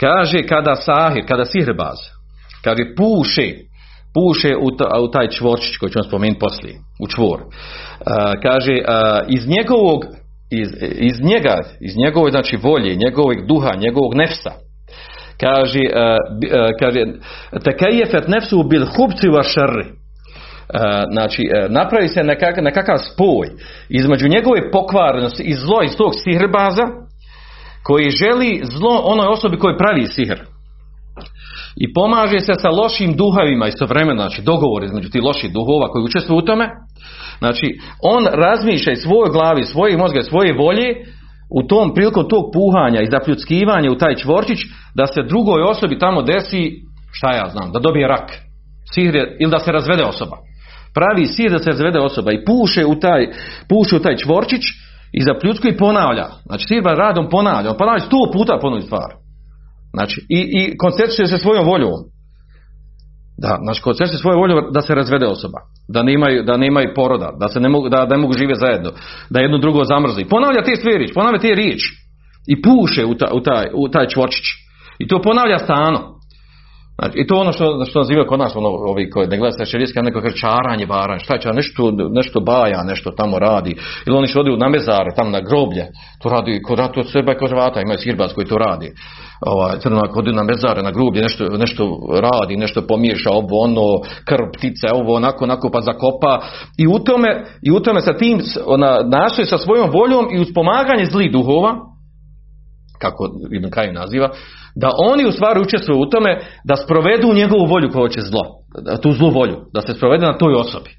Kaže, 0.00 0.46
kada 0.46 0.74
sahir, 0.74 1.26
kada 1.26 1.44
sihrbaz, 1.44 1.98
kaže, 2.64 2.82
puše, 2.96 3.52
puše 4.14 4.56
u, 4.56 4.68
u 5.04 5.10
taj 5.10 5.28
čvorčić 5.28 5.76
koji 5.76 5.92
ćemo 5.92 6.04
spomenuti 6.04 6.40
poslije, 6.40 6.74
u 7.02 7.06
čvor. 7.08 7.40
E, 7.40 7.44
kaže, 8.42 8.72
e, 8.72 8.82
iz 9.28 9.48
njegovog, 9.48 10.04
iz, 10.50 10.68
iz 10.80 11.20
njega, 11.22 11.56
iz 11.80 11.96
njegove, 11.96 12.30
znači, 12.30 12.56
volje, 12.56 12.96
njegovog 12.96 13.46
duha, 13.48 13.74
njegovog 13.76 14.14
nefsa, 14.14 14.52
kaže, 15.40 15.80
kaže, 16.80 17.00
tekajefet 17.64 18.28
nefsu 18.28 18.62
bil 18.62 18.86
hubci 18.86 19.28
znači 21.12 21.42
napravi 21.68 22.08
se 22.08 22.22
nekak, 22.22 22.56
nekakav 22.56 22.98
spoj 22.98 23.46
između 23.88 24.28
njegove 24.28 24.70
pokvarenosti 24.70 25.42
i 25.42 25.54
zlo 25.54 25.82
iz 25.82 25.96
tog 25.96 26.12
sihrbaza 26.24 26.86
koji 27.82 28.10
želi 28.10 28.60
zlo 28.64 29.02
onoj 29.04 29.26
osobi 29.26 29.58
koji 29.58 29.76
pravi 29.78 30.06
sihr 30.06 30.40
i 31.76 31.92
pomaže 31.92 32.40
se 32.40 32.54
sa 32.54 32.68
lošim 32.68 33.16
duhovima 33.16 33.66
istovremeno, 33.66 34.22
znači 34.22 34.42
dogovor 34.42 34.84
između 34.84 35.10
tih 35.10 35.22
loših 35.22 35.52
duhova 35.52 35.88
koji 35.88 36.04
učestvuju 36.04 36.38
u 36.38 36.46
tome 36.46 36.68
Znači, 37.38 37.66
on 38.02 38.24
razmišlja 38.32 38.92
iz 38.92 38.98
svoje 38.98 39.30
glavi, 39.30 39.64
svoje 39.64 39.96
mozga, 39.96 40.22
svoje 40.22 40.52
volje, 40.52 40.88
u 41.58 41.62
tom 41.66 41.94
prilikom 41.94 42.28
tog 42.28 42.44
puhanja 42.54 43.00
i 43.02 43.10
zapljuckivanja 43.10 43.90
u 43.90 43.98
taj 43.98 44.14
čvorčić, 44.16 44.58
da 44.94 45.06
se 45.06 45.22
drugoj 45.22 45.62
osobi 45.62 45.98
tamo 45.98 46.22
desi, 46.22 46.72
šta 47.12 47.32
ja 47.32 47.48
znam, 47.52 47.72
da 47.72 47.78
dobije 47.78 48.08
rak. 48.08 48.30
Sihr 48.94 49.16
ili 49.40 49.50
da 49.50 49.58
se 49.58 49.72
razvede 49.72 50.04
osoba. 50.04 50.36
Pravi 50.94 51.26
sihr 51.26 51.50
da 51.52 51.58
se 51.58 51.70
razvede 51.70 51.98
osoba 51.98 52.32
i 52.32 52.44
puše 52.44 52.86
u 52.86 52.94
taj, 53.00 53.26
puše 53.68 53.96
u 53.96 54.00
taj 54.00 54.16
čvorčić 54.16 54.62
i 55.12 55.22
zapljucku 55.22 55.68
i 55.68 55.76
ponavlja. 55.76 56.26
Znači 56.46 56.64
sihr 56.68 56.82
radom 56.84 57.28
ponavlja. 57.30 57.70
On 57.70 57.76
ponavlja 57.78 58.00
sto 58.00 58.30
puta 58.32 58.58
ponovi 58.60 58.82
stvar. 58.82 59.10
Znači, 59.94 60.26
i, 60.28 60.40
i 60.58 60.76
koncentriše 60.76 61.26
se 61.26 61.38
svojom 61.38 61.66
voljom. 61.66 61.90
Da, 63.38 63.58
znači 63.64 63.82
koncentriše 63.82 64.20
svoju 64.20 64.38
volju 64.38 64.54
da 64.74 64.80
se 64.80 64.94
razvede 64.94 65.26
osoba. 65.26 65.58
Da 65.88 66.02
nemaju, 66.02 66.42
da 66.42 66.56
nemaju 66.56 66.94
poroda, 66.94 67.30
da 67.40 67.48
se 67.48 67.60
ne 67.60 67.68
mogu, 67.68 67.88
da, 67.88 68.06
da 68.06 68.16
ne 68.16 68.22
mogu 68.22 68.32
žive 68.38 68.54
zajedno, 68.54 68.90
da 69.30 69.40
jedno 69.40 69.58
drugo 69.58 69.84
zamrzi. 69.84 70.24
Ponavlja 70.24 70.62
te 70.64 70.76
stvari, 70.76 71.12
ponavlja 71.14 71.38
te 71.38 71.54
riječi 71.54 71.90
i 72.46 72.62
puše 72.62 73.04
u, 73.04 73.14
ta, 73.14 73.26
u, 73.34 73.40
taj, 73.40 73.66
u 73.74 73.88
taj 73.88 74.06
čvorčić. 74.08 74.44
I 74.98 75.08
to 75.08 75.22
ponavlja 75.22 75.58
stano. 75.58 76.14
Znači, 76.98 77.18
I 77.18 77.26
to 77.26 77.34
ono 77.34 77.52
što, 77.52 77.84
što 77.84 77.98
nazivaju 77.98 78.26
kod 78.28 78.38
nas, 78.38 78.56
ono, 78.56 78.68
ovi 78.68 79.10
koji 79.10 79.26
ne 79.28 79.38
gledaju 79.38 79.66
šerijski, 79.66 79.98
neko 80.02 80.20
kaže 80.20 80.36
čaranje, 80.36 80.86
baranje, 80.86 81.20
šta 81.20 81.38
će, 81.38 81.48
nešto, 81.48 81.92
nešto 82.10 82.40
baja, 82.40 82.82
nešto 82.82 83.10
tamo 83.10 83.38
radi. 83.38 83.76
Ili 84.06 84.16
oni 84.16 84.26
što 84.26 84.40
odu 84.40 84.56
na 84.56 84.68
mezare, 84.68 85.10
tamo 85.16 85.30
na 85.30 85.40
groblje, 85.40 85.86
to 86.22 86.28
radi, 86.28 86.62
kod 86.62 86.80
od 86.80 87.10
Srba 87.12 87.32
i 87.32 87.48
Hrvata, 87.48 87.80
imaju 87.80 87.98
sirbaz 87.98 88.32
koji 88.34 88.46
to 88.46 88.58
radi. 88.58 88.92
Ovaj, 89.46 89.78
crno, 89.78 90.00
odu 90.16 90.32
na 90.32 90.42
mezare, 90.42 90.82
na 90.82 90.90
groblje, 90.90 91.22
nešto, 91.22 91.44
nešto 91.44 91.98
radi, 92.20 92.56
nešto 92.56 92.86
pomiješa, 92.86 93.30
ovo, 93.30 93.60
ono, 93.60 94.00
krv, 94.24 94.44
ptice, 94.56 94.86
ovo, 94.92 95.14
onako, 95.14 95.44
onako, 95.44 95.70
pa 95.70 95.80
zakopa. 95.80 96.40
I 96.78 96.86
u 96.86 96.98
tome, 96.98 97.44
i 97.62 97.70
u 97.70 97.80
tome 97.80 98.00
sa 98.00 98.16
tim, 98.16 98.40
ona, 98.66 99.00
nastoji 99.02 99.46
sa 99.46 99.58
svojom 99.58 99.90
voljom 99.90 100.28
i 100.32 100.40
uz 100.40 100.48
pomaganje 100.54 101.04
zlih 101.04 101.32
duhova, 101.32 101.74
kako 102.98 103.30
Ibn 103.50 103.70
Kajim 103.70 103.94
naziva, 103.94 104.30
da 104.76 104.90
oni 104.98 105.26
u 105.26 105.32
stvari 105.32 105.60
učestvuju 105.60 106.00
u 106.00 106.10
tome 106.10 106.40
da 106.64 106.76
sprovedu 106.76 107.34
njegovu 107.34 107.66
volju 107.66 107.90
koja 107.92 108.02
hoće 108.02 108.20
zlo, 108.20 108.42
tu 109.02 109.12
zlu 109.12 109.30
volju, 109.30 109.56
da 109.74 109.80
se 109.80 109.94
sprovede 109.94 110.26
na 110.26 110.38
toj 110.38 110.54
osobi. 110.54 110.90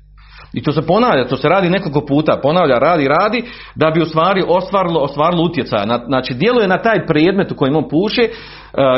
I 0.54 0.64
to 0.64 0.72
se 0.72 0.82
ponavlja, 0.82 1.28
to 1.28 1.38
se 1.38 1.50
radi 1.50 1.70
nekoliko 1.70 2.06
puta, 2.06 2.40
ponavlja, 2.44 2.80
radi, 2.80 3.08
radi, 3.08 3.44
da 3.76 3.92
bi 3.92 4.02
u 4.02 4.06
stvari 4.06 4.44
ostvarilo, 4.48 5.00
ostvarilo 5.00 5.44
utjecaja. 5.44 6.00
Znači, 6.08 6.34
djeluje 6.34 6.68
na 6.68 6.78
taj 6.78 7.06
predmet 7.06 7.52
u 7.52 7.56
kojem 7.56 7.76
on 7.76 7.90
puše, 7.90 8.22
e, 8.22 8.30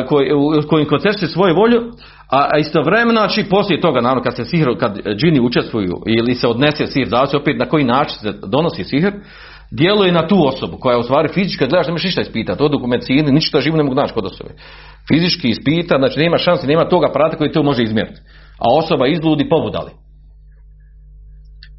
koji, 0.08 0.34
u 0.34 0.68
kojim 0.70 0.88
koncentruje 0.88 1.30
svoju 1.30 1.56
volju, 1.56 1.82
a 2.32 2.58
istovremeno, 2.58 3.20
znači, 3.20 3.50
poslije 3.50 3.82
toga, 3.82 4.02
naravno, 4.02 4.24
kad 4.24 4.36
se 4.36 4.46
sihr, 4.46 4.68
kad 4.80 4.98
džini 5.18 5.40
učestvuju 5.40 6.02
ili 6.06 6.36
se 6.36 6.48
odnese 6.48 6.88
sihr, 6.88 7.08
zavisi 7.08 7.36
opet 7.36 7.60
na 7.60 7.66
koji 7.66 7.84
način 7.84 8.20
se 8.20 8.34
donosi 8.48 8.84
sihr, 8.84 9.12
djeluje 9.72 10.12
na 10.12 10.28
tu 10.28 10.48
osobu 10.48 10.78
koja 10.80 10.94
je 10.94 11.00
u 11.00 11.04
stvari 11.04 11.30
fizička, 11.34 11.66
gledaš, 11.66 11.88
nemaš 11.88 12.04
ništa 12.04 12.22
ispitati, 12.22 12.64
od 12.64 12.74
u 12.74 12.88
medicini, 12.88 13.32
ništa 13.32 13.62
živo 13.62 13.78
ne 13.78 13.84
mogu 13.84 13.96
naći 13.96 14.14
kod 14.14 14.26
osobe. 14.26 14.50
Fizički 15.14 15.48
ispita, 15.50 15.98
znači 15.98 16.20
nema 16.20 16.38
šanse, 16.38 16.68
nema 16.68 16.90
toga 16.90 17.08
aparata 17.10 17.38
koji 17.38 17.52
to 17.52 17.64
može 17.64 17.84
izmjeriti. 17.84 18.20
A 18.60 18.66
osoba 18.78 19.08
izludi 19.08 19.50
pobudali. 19.50 19.92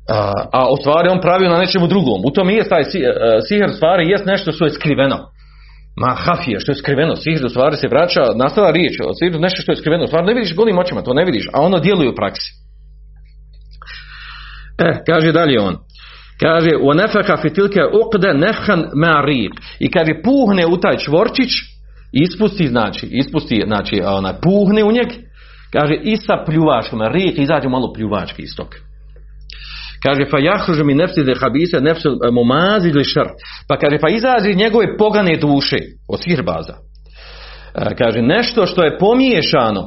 A, 0.09 0.32
a 0.53 0.72
u 0.72 0.76
stvari 0.76 1.09
on 1.09 1.20
pravi 1.20 1.49
na 1.49 1.59
nečemu 1.59 1.86
drugom. 1.86 2.20
U 2.24 2.30
tom 2.30 2.51
je 2.51 2.68
taj 2.68 2.84
sihr 3.49 3.70
stvari 3.76 4.11
jest 4.11 4.26
nešto 4.26 4.53
što 4.53 4.64
je 4.64 4.70
skriveno. 4.70 5.18
Ma 5.97 6.14
hafije, 6.14 6.61
što 6.61 6.72
je 6.72 6.76
skriveno, 6.76 7.16
sihr 7.16 7.47
u 7.47 7.49
stvari 7.49 7.76
se 7.76 7.89
vraća, 7.89 8.22
nastala 8.36 8.70
riječ, 8.70 8.93
o 9.05 9.14
sihru 9.14 9.41
nešto 9.41 9.62
što 9.62 9.72
je 9.72 9.76
skriveno, 9.76 10.07
stvar 10.07 10.24
ne 10.24 10.34
vidiš 10.34 10.55
golim 10.55 10.78
očima, 10.78 11.03
to 11.03 11.14
ne 11.14 11.24
vidiš, 11.24 11.45
a 11.53 11.61
ono 11.61 11.78
djeluje 11.78 12.11
u 12.11 12.14
praksi. 12.14 12.51
E, 14.78 15.03
kaže 15.07 15.32
dalje 15.32 15.61
on. 15.61 15.76
Kaže, 16.41 16.70
u 16.82 16.95
nefeka 16.95 17.36
fitilke 17.36 17.80
uqde 17.80 18.32
nefhan 18.34 18.84
ma'rib. 18.95 19.53
I 19.78 19.91
kaže, 19.91 20.12
puhne 20.24 20.66
u 20.66 20.76
taj 20.76 20.97
čvorčić, 20.97 21.51
ispusti, 22.12 22.66
znači, 22.66 23.07
ispusti, 23.11 23.62
znači, 23.66 24.03
onaj, 24.05 24.32
puhne 24.43 24.84
u 24.84 24.93
njeg, 24.93 25.09
kaže, 25.72 25.95
i 26.03 26.16
sa 26.16 26.45
pljuvačkom, 26.47 27.03
rijek, 27.03 27.39
izađe 27.39 27.68
malo 27.68 27.93
pljuvački 27.93 28.43
iz 28.43 28.57
toga. 28.57 28.76
Kaže, 30.03 30.30
fa 30.30 30.39
jahružu 30.39 30.84
mi 30.84 30.95
nefsi 30.95 31.24
de 31.24 31.34
habise 31.41 31.80
nefsu 31.80 32.09
mumazi 32.32 32.89
ili 32.89 33.05
šar. 33.05 33.28
Pa 33.68 33.76
kaže, 33.76 33.99
pa 34.01 34.09
izađe 34.09 34.55
njegove 34.55 34.97
pogane 34.97 35.36
duše 35.36 35.76
od 36.09 36.22
sirbaza. 36.22 36.74
Kaže, 37.99 38.22
nešto 38.22 38.66
što 38.66 38.84
je 38.84 38.99
pomiješano 38.99 39.82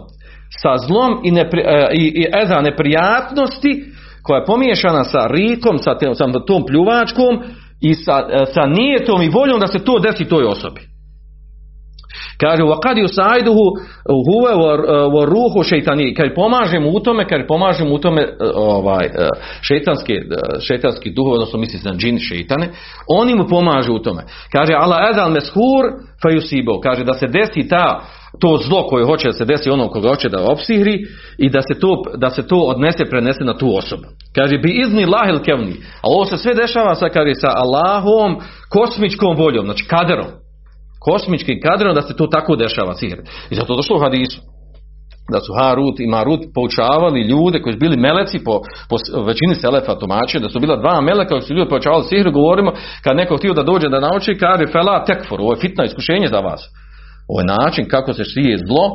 sa 0.61 0.77
zlom 0.87 1.21
i, 1.23 1.31
nepri, 1.31 1.61
i, 1.93 2.05
i 2.05 2.25
eza 2.43 2.61
neprijatnosti, 2.61 3.85
koja 4.23 4.39
je 4.39 4.45
pomiješana 4.45 5.03
sa 5.03 5.27
rikom, 5.27 5.77
sa, 5.77 5.97
te, 5.97 6.15
sa 6.15 6.25
tom 6.47 6.65
pljuvačkom 6.65 7.39
i 7.81 7.93
sa, 7.93 8.27
sa 8.53 8.65
nijetom 8.65 9.21
i 9.21 9.29
voljom 9.29 9.59
da 9.59 9.67
se 9.67 9.83
to 9.83 9.99
desi 9.99 10.25
toj 10.25 10.43
osobi. 10.43 10.91
Kaže, 12.41 12.63
wa 12.63 12.79
kad 12.83 12.97
yusaiduhu 12.97 13.65
huwa 14.27 14.51
wa 15.13 15.25
ruhu 15.25 15.63
šejtani. 15.63 16.13
Kad 16.13 16.33
pomažemo 16.35 16.89
u 16.89 16.99
tome, 16.99 17.27
kad 17.27 17.47
pomažemo 17.47 17.93
u 17.93 17.97
tome 17.97 18.27
ovaj 18.55 19.09
šejtanski 19.61 20.13
šejtanski 20.67 21.09
duh, 21.09 21.27
odnosno 21.27 21.59
misli 21.59 21.79
se 21.79 21.89
na 21.89 21.95
džin 21.95 22.19
šejtane, 22.19 22.69
oni 23.07 23.35
mu 23.35 23.47
pomažu 23.47 23.93
u 23.93 23.99
tome. 23.99 24.23
Kaže, 24.51 24.73
ala 24.73 24.97
edal 25.11 25.31
meshur 25.31 25.83
fa 26.21 26.29
yusibo. 26.29 26.81
Kaže 26.83 27.03
da 27.03 27.13
se 27.13 27.27
desi 27.27 27.67
ta 27.67 27.99
to 28.39 28.59
zlo 28.67 28.87
koje 28.87 29.05
hoće 29.05 29.27
da 29.27 29.33
se 29.33 29.45
desi 29.45 29.69
onom 29.69 29.89
koga 29.89 30.09
hoće 30.09 30.29
da 30.29 30.51
opsihri 30.51 31.05
i 31.37 31.49
da 31.49 31.61
se 31.61 31.79
to, 31.79 32.03
da 32.17 32.29
se 32.29 32.47
to 32.47 32.57
odnese, 32.57 33.05
prenese 33.09 33.43
na 33.43 33.57
tu 33.57 33.77
osobu. 33.77 34.03
Kaže, 34.35 34.57
bi 34.57 34.81
izni 34.81 35.05
lahil 35.05 35.39
kevni. 35.39 35.73
A 36.01 36.03
ovo 36.03 36.25
se 36.25 36.37
sve 36.37 36.53
dešava 36.53 36.95
sa, 36.95 37.09
kaže, 37.09 37.33
sa 37.35 37.49
Allahom 37.55 38.37
kosmičkom 38.69 39.37
voljom, 39.37 39.65
znači 39.65 39.85
kaderom. 39.87 40.27
Kosmičkim 40.99 41.59
kaderom 41.61 41.95
da 41.95 42.01
se 42.01 42.15
to 42.15 42.27
tako 42.27 42.55
dešava 42.55 42.93
sihr. 42.93 43.19
I 43.49 43.55
zato 43.55 43.75
došlo 43.75 43.97
u 43.97 43.99
hadisu. 43.99 44.41
Da 45.31 45.39
su 45.39 45.53
Harut 45.53 45.99
i 45.99 46.07
Marut 46.07 46.39
poučavali 46.55 47.21
ljude 47.21 47.61
koji 47.61 47.73
su 47.73 47.79
bili 47.79 47.97
meleci 47.97 48.43
po, 48.43 48.59
po 48.89 49.23
većini 49.23 49.55
selefa 49.55 49.99
tumače, 49.99 50.39
da 50.39 50.49
su 50.49 50.59
bila 50.59 50.75
dva 50.75 51.01
meleka 51.01 51.29
koji 51.29 51.41
su 51.41 51.53
ljudi 51.53 51.69
poučavali 51.69 52.03
sihr, 52.03 52.31
govorimo 52.31 52.71
kad 53.03 53.15
neko 53.15 53.37
htio 53.37 53.53
da 53.53 53.63
dođe 53.63 53.89
da 53.89 53.99
nauči, 53.99 54.37
kaže 54.39 54.71
fela 54.71 55.05
tekfor, 55.05 55.41
ovo 55.41 55.53
je 55.53 55.59
fitno 55.59 55.83
iskušenje 55.83 56.27
za 56.27 56.39
vas 56.39 56.61
ovaj 57.27 57.45
način 57.45 57.89
kako 57.89 58.13
se 58.13 58.23
šije 58.23 58.57
zlo, 58.67 58.85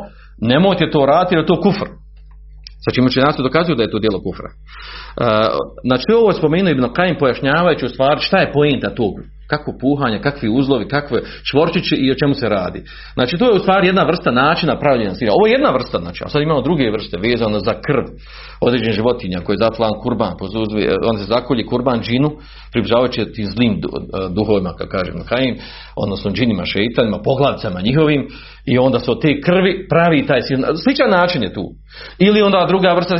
nemojte 0.41 0.91
to 0.91 1.07
raditi 1.07 1.35
jer 1.35 1.43
je 1.43 1.47
to 1.47 1.61
kufr. 1.61 1.89
Sa 2.85 2.91
čim 2.95 3.07
učenjaci 3.07 3.43
dokazuju 3.43 3.77
da 3.77 3.83
je 3.83 3.91
to 3.91 3.99
djelo 3.99 4.21
kufra. 4.27 4.51
Uh, 4.51 4.57
znači 5.89 6.07
ovo 6.19 6.29
je 6.31 6.39
spomenuo 6.41 6.71
Ibn 6.71 6.93
Kajim 6.97 7.17
pojašnjavajući 7.19 7.87
u 7.87 7.89
stvari 7.89 8.21
šta 8.21 8.39
je 8.39 8.53
pojenta 8.53 8.95
tog 8.95 9.13
kako 9.47 9.75
puhanje, 9.81 10.21
kakvi 10.21 10.49
uzlovi, 10.49 10.89
kakve 10.89 11.21
čvorčići 11.51 11.95
i 11.95 12.11
o 12.11 12.15
čemu 12.15 12.35
se 12.35 12.49
radi. 12.49 12.83
Znači 13.15 13.39
to 13.39 13.45
je 13.45 13.57
u 13.57 13.59
stvari 13.59 13.87
jedna 13.87 14.03
vrsta 14.03 14.31
načina 14.31 14.79
pravljenja 14.79 15.15
sira. 15.15 15.33
Ovo 15.33 15.47
je 15.47 15.53
jedna 15.53 15.71
vrsta, 15.71 15.99
znači, 15.99 16.25
a 16.25 16.29
sad 16.29 16.43
imamo 16.43 16.63
druge 16.63 16.91
vrste 16.91 17.17
vezano 17.17 17.59
za 17.59 17.73
krv 17.87 18.05
određenih 18.61 18.95
životinja 18.95 19.41
koji 19.41 19.55
je 19.55 19.65
zatlan 19.65 19.93
kurban, 20.03 20.33
on 21.11 21.19
se 21.19 21.25
zakolji 21.25 21.67
kurban 21.67 22.01
džinu, 22.03 22.31
približavajući 22.73 23.33
tim 23.33 23.47
zlim 23.47 23.81
duhovima, 24.35 24.73
kako 24.79 24.91
kažem, 24.91 25.25
kajim, 25.29 25.57
odnosno 25.97 26.31
džinima, 26.31 26.65
šeitanima, 26.65 27.19
poglavcama 27.25 27.81
njihovim, 27.81 28.29
i 28.67 28.79
onda 28.79 28.99
se 28.99 29.11
od 29.11 29.23
te 29.23 29.41
krvi 29.41 29.87
pravi 29.89 30.27
taj 30.27 30.43
sir. 30.43 30.59
Sličan 30.85 31.11
način 31.11 31.43
je 31.43 31.53
tu. 31.53 31.65
Ili 32.19 32.43
onda 32.43 32.67
druga 32.69 32.95
vrsta 32.95 33.17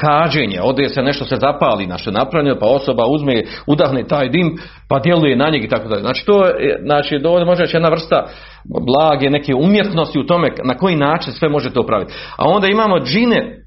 kaženja, 0.00 0.62
ode 0.64 0.88
se 0.88 1.02
nešto 1.02 1.24
se 1.24 1.36
zapali 1.36 1.86
na 1.86 1.98
što 1.98 2.10
je 2.10 2.14
napravljeno, 2.14 2.58
pa 2.60 2.66
osoba 2.66 3.06
uzme, 3.06 3.42
udahne 3.66 4.04
taj 4.06 4.28
dim, 4.28 4.56
pa 4.88 4.98
djeluje 4.98 5.36
na 5.36 5.50
njeg 5.50 5.64
i 5.64 5.68
tako 5.68 5.88
dalje. 5.88 6.02
Znači 6.02 6.26
to 6.26 6.46
je, 6.46 6.80
znači 6.84 7.18
dovoljno 7.18 7.46
može 7.46 7.64
jedna 7.72 7.88
vrsta 7.88 8.26
blage 8.86 9.30
neke 9.30 9.54
umjetnosti 9.54 10.18
u 10.18 10.26
tome 10.26 10.48
na 10.64 10.74
koji 10.74 10.96
način 10.96 11.32
sve 11.32 11.48
može 11.48 11.72
to 11.72 11.86
praviti. 11.86 12.12
A 12.36 12.48
onda 12.48 12.66
imamo 12.66 13.00
džine 13.00 13.66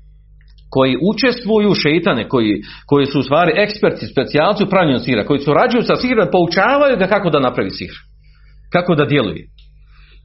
koji 0.70 0.98
učestvuju 1.14 1.74
šeitane, 1.74 2.28
koji, 2.28 2.62
koji 2.86 3.06
su 3.06 3.20
u 3.20 3.24
stvari 3.24 3.54
eksperti, 3.56 4.08
specijalci 4.08 4.64
u 4.64 4.70
pravljenju 4.70 5.00
sira, 5.00 5.26
koji 5.26 5.40
surađuju 5.40 5.84
sa 5.84 5.96
sirom, 5.96 6.28
poučavaju 6.32 6.98
ga 6.98 7.08
kako 7.08 7.30
da 7.30 7.40
napravi 7.40 7.70
sir. 7.70 7.94
Kako 8.72 8.96
da 8.96 9.06
djeluje. 9.06 9.44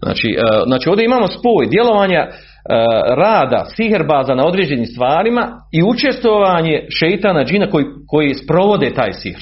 Znači, 0.03 0.37
znači 0.67 0.89
ovdje 0.89 1.05
imamo 1.05 1.27
spoj 1.27 1.67
djelovanja 1.67 2.27
rada 3.17 3.65
siherbaza 3.77 4.35
na 4.35 4.47
određenim 4.47 4.87
stvarima 4.87 5.49
i 5.73 5.83
učestvovanje 5.83 6.87
šeitana 6.99 7.45
džina 7.45 7.71
koji, 7.71 7.85
koji 8.09 8.35
sprovode 8.35 8.91
taj 8.91 9.13
sihr. 9.13 9.41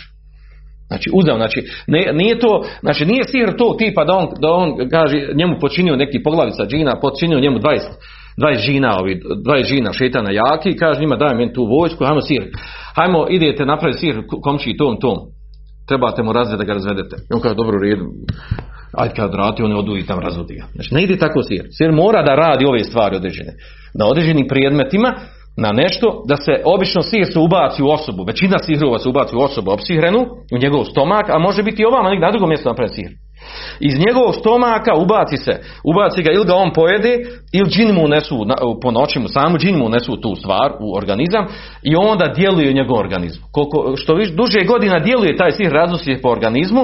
Znači 0.86 1.10
uzam, 1.12 1.36
znači 1.36 1.64
ne, 1.86 2.12
nije 2.12 2.38
to, 2.38 2.64
znači 2.80 3.04
nije 3.06 3.24
sihr 3.24 3.56
to 3.58 3.74
tipa 3.78 4.04
da 4.04 4.12
on, 4.12 4.28
da 4.40 4.50
on 4.50 4.88
kaže 4.90 5.28
njemu 5.34 5.56
počinio 5.60 5.96
neki 5.96 6.22
poglavica 6.22 6.66
džina, 6.66 7.00
počinio 7.00 7.40
njemu 7.40 7.58
20 7.58 7.78
20 8.38 8.58
žina, 8.58 8.98
ovi, 9.00 9.20
20 9.46 9.64
žina 9.64 9.92
šetana 9.92 10.30
jaki 10.30 10.70
i 10.70 10.76
kaže 10.76 11.00
njima 11.00 11.16
daj 11.16 11.34
meni 11.34 11.52
tu 11.52 11.64
vojsku, 11.64 12.04
hajmo 12.04 12.20
sir. 12.20 12.42
Hajmo, 12.96 13.26
idete 13.30 13.64
napraviti 13.64 13.98
sir 13.98 14.22
komči 14.42 14.76
tom, 14.76 15.00
tom. 15.00 15.18
Trebate 15.88 16.22
mu 16.22 16.32
razvede 16.32 16.56
da 16.56 16.64
ga 16.64 16.72
razvedete. 16.72 17.16
I 17.16 17.34
on 17.34 17.40
kaže, 17.40 17.54
dobro, 17.54 17.76
u 17.78 17.82
redu. 17.82 18.04
Ajde 18.98 19.14
kad 19.14 19.32
vrati, 19.32 19.62
oni 19.62 19.74
odu 19.74 19.96
i 19.96 20.06
tam 20.06 20.18
razvodi 20.18 20.54
ga. 20.54 20.64
Znači, 20.74 20.94
ne 20.94 21.02
ide 21.02 21.16
tako 21.16 21.42
sir. 21.42 21.68
Sir 21.78 21.92
mora 21.92 22.22
da 22.22 22.34
radi 22.34 22.64
ove 22.64 22.84
stvari 22.84 23.16
određene. 23.16 23.52
Na 23.94 24.06
određenim 24.06 24.48
predmetima 24.48 25.14
na 25.56 25.72
nešto, 25.72 26.22
da 26.28 26.36
se 26.36 26.62
obično 26.64 27.02
sihr 27.02 27.26
se 27.32 27.38
ubaci 27.38 27.82
u 27.82 27.88
osobu, 27.88 28.24
većina 28.24 28.58
sihrova 28.58 28.98
se 28.98 29.08
ubaci 29.08 29.36
u 29.36 29.40
osobu 29.40 29.70
opsihrenu, 29.70 30.26
u 30.54 30.58
njegov 30.58 30.84
stomak, 30.84 31.30
a 31.30 31.38
može 31.38 31.62
biti 31.62 31.82
i 31.82 32.04
negdje 32.10 32.26
na 32.26 32.30
drugom 32.30 32.48
mjestu 32.48 32.68
napravi 32.68 32.88
sihr. 32.88 33.12
Iz 33.80 33.94
njegovog 34.06 34.34
stomaka 34.34 34.94
ubaci 34.94 35.36
se, 35.36 35.52
ubaci 35.84 36.22
ga 36.22 36.32
ili 36.32 36.44
ga 36.44 36.54
on 36.54 36.72
pojede, 36.72 37.18
ili 37.52 37.70
džini 37.70 37.92
mu 37.92 38.04
unesu 38.04 38.46
po 38.82 38.90
noći 38.90 39.18
mu 39.18 39.28
samu 39.28 39.58
džini 39.58 39.78
mu 39.78 39.86
unesu 39.86 40.20
tu 40.20 40.34
stvar 40.36 40.72
u 40.80 40.96
organizam 40.96 41.44
i 41.82 41.96
onda 41.96 42.32
djeluje 42.36 42.70
u 42.70 42.74
njegovom 42.74 43.00
organizmu. 43.00 43.44
Koliko, 43.52 43.96
što 43.96 44.14
više 44.14 44.32
duže 44.32 44.64
godina 44.64 44.98
djeluje 44.98 45.36
taj 45.36 45.52
sihr 45.52 45.72
raznosi 45.72 46.18
po 46.22 46.28
organizmu, 46.28 46.82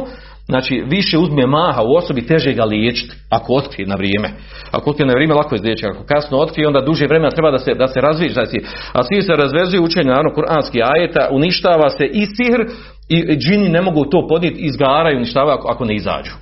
Znači, 0.48 0.84
više 0.86 1.18
uzme 1.18 1.46
maha 1.46 1.82
u 1.82 1.96
osobi, 1.96 2.26
teže 2.26 2.52
ga 2.52 2.64
liječiti, 2.64 3.14
ako 3.30 3.52
otkrije 3.52 3.86
na 3.88 3.94
vrijeme. 3.94 4.28
Ako 4.70 4.90
otkrije 4.90 5.06
na 5.06 5.12
vrijeme, 5.12 5.34
lako 5.34 5.54
je 5.54 5.56
izliječiti. 5.56 5.86
Ako 5.86 6.04
kasno 6.04 6.38
otkrije, 6.38 6.68
onda 6.68 6.80
duže 6.80 7.06
vremena 7.06 7.30
treba 7.30 7.50
da 7.50 7.58
se, 7.58 7.74
da 7.74 7.88
se 7.88 8.00
razvije. 8.00 8.32
Znači, 8.32 8.60
a 8.92 9.02
svi 9.02 9.22
se 9.22 9.32
razvezuje 9.32 9.80
učenje, 9.80 10.08
naravno, 10.08 10.34
kuranski 10.34 10.78
ajeta, 10.82 11.28
uništava 11.32 11.90
se 11.90 12.04
i 12.04 12.26
sihr, 12.26 12.60
i 13.08 13.36
džini 13.36 13.68
ne 13.68 13.82
mogu 13.82 14.04
to 14.04 14.26
podnijeti, 14.28 14.60
izgaraju, 14.60 15.16
uništavaju 15.16 15.58
ako, 15.58 15.68
ako 15.68 15.84
ne 15.84 15.94
izađu. 15.94 16.32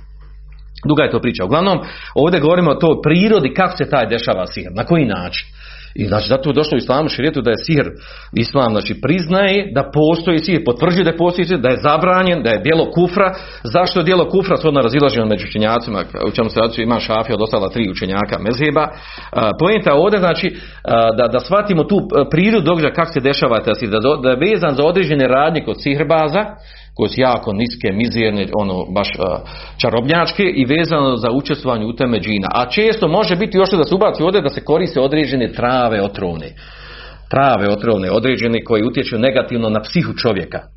Duga 0.87 1.03
je 1.03 1.11
to 1.11 1.19
priča. 1.19 1.45
Uglavnom, 1.45 1.79
ovdje 2.15 2.39
govorimo 2.39 2.71
o 2.71 2.75
toj 2.75 3.01
prirodi 3.03 3.53
kako 3.53 3.77
se 3.77 3.89
taj 3.89 4.05
dešava 4.05 4.47
sihr, 4.47 4.71
na 4.75 4.85
koji 4.85 5.05
način. 5.05 5.47
I 5.97 6.05
znači 6.05 6.27
zato 6.29 6.49
je 6.49 6.53
došlo 6.53 6.75
u 6.75 6.83
islamu 6.83 7.09
širijetu 7.09 7.41
da 7.41 7.51
je 7.51 7.63
sihr, 7.65 7.87
islam 8.33 8.71
znači 8.71 8.93
priznaje 9.01 9.71
da 9.75 9.91
postoji 9.93 10.39
sihr, 10.39 10.63
potvrđuje 10.65 11.03
da 11.03 11.17
postoji 11.17 11.45
sihr, 11.45 11.59
da 11.59 11.69
je 11.69 11.83
zabranjen, 11.87 12.43
da 12.43 12.49
je 12.49 12.61
djelo 12.65 12.91
kufra. 12.91 13.33
Zašto 13.63 13.99
je 13.99 14.03
djelo 14.03 14.29
kufra? 14.29 14.57
Svodno 14.57 14.81
razilaženo 14.81 15.25
među 15.25 15.45
učenjacima, 15.47 15.99
u 16.27 16.31
čemu 16.31 16.49
se 16.49 16.59
radi 16.59 16.81
ima 16.81 16.99
šafija 16.99 17.35
od 17.35 17.41
ostala 17.41 17.69
tri 17.69 17.89
učenjaka 17.91 18.35
mezheba. 18.39 18.85
Pojenta 19.59 19.93
ovdje 19.93 20.19
znači 20.19 20.47
da, 21.17 21.25
da 21.33 21.39
shvatimo 21.39 21.83
tu 21.83 21.97
prirodu 22.31 22.65
događaja 22.65 22.93
kako 22.93 23.11
se 23.13 23.19
dešava 23.19 23.59
taj 23.59 23.75
sihr, 23.75 23.91
da, 23.91 23.99
da 24.23 24.29
je 24.29 24.43
vezan 24.47 24.75
za 24.75 24.83
određene 24.83 25.27
radnje 25.27 25.61
kod 25.65 25.75
sihrbaza, 25.83 26.43
koje 26.97 27.09
su 27.09 27.21
jako 27.21 27.53
niske, 27.53 27.91
mizerne, 27.91 28.47
ono 28.53 28.85
baš 28.85 29.09
čarobnjačke 29.81 30.43
i 30.43 30.65
vezano 30.65 31.15
za 31.15 31.31
učestvovanje 31.31 31.85
u 31.85 31.95
teme 31.95 32.19
džina. 32.19 32.47
A 32.53 32.69
često 32.69 33.07
može 33.07 33.35
biti 33.35 33.57
još 33.57 33.71
da 33.71 33.83
se 33.83 33.95
ubaci 33.95 34.23
ovdje 34.23 34.41
da 34.41 34.49
se 34.49 34.63
koriste 34.63 34.99
određene 34.99 35.51
trave 35.51 36.01
otrovne. 36.01 36.49
Trave 37.29 37.69
otrovne, 37.69 38.11
određene 38.11 38.63
koje 38.63 38.85
utječu 38.85 39.17
negativno 39.17 39.69
na 39.69 39.81
psihu 39.81 40.13
čovjeka. 40.13 40.76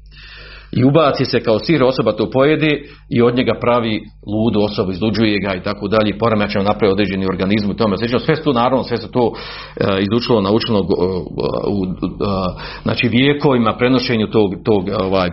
I 0.72 0.84
ubaci 0.84 1.24
se 1.24 1.40
kao 1.40 1.58
sir, 1.58 1.82
osoba 1.82 2.12
to 2.12 2.30
pojede 2.30 2.82
i 3.10 3.22
od 3.22 3.36
njega 3.36 3.52
pravi 3.60 4.00
ludu 4.26 4.60
osobu, 4.60 4.90
izluđuje 4.92 5.38
ga 5.40 5.54
i 5.54 5.62
tako 5.62 5.88
dalje, 5.88 6.18
poremećaj 6.18 6.64
napravi 6.64 6.92
određeni 6.92 7.26
organizmu 7.26 7.72
i 7.72 7.76
tome. 7.76 7.96
Slično, 7.96 8.18
sve 8.18 8.36
su 8.36 8.42
to 8.44 8.52
naravno, 8.52 8.84
sve 8.84 8.96
se 8.96 9.10
to 9.10 9.32
e, 9.76 9.84
izučilo, 10.00 10.40
naučilo 10.40 10.82
go- 10.82 11.24
u, 11.68 11.84
a, 12.26 12.54
znači 12.82 13.08
vijekovima 13.08 13.76
prenošenju 13.78 14.26
tog, 14.26 14.50
tog 14.64 14.88
ovaj, 15.02 15.30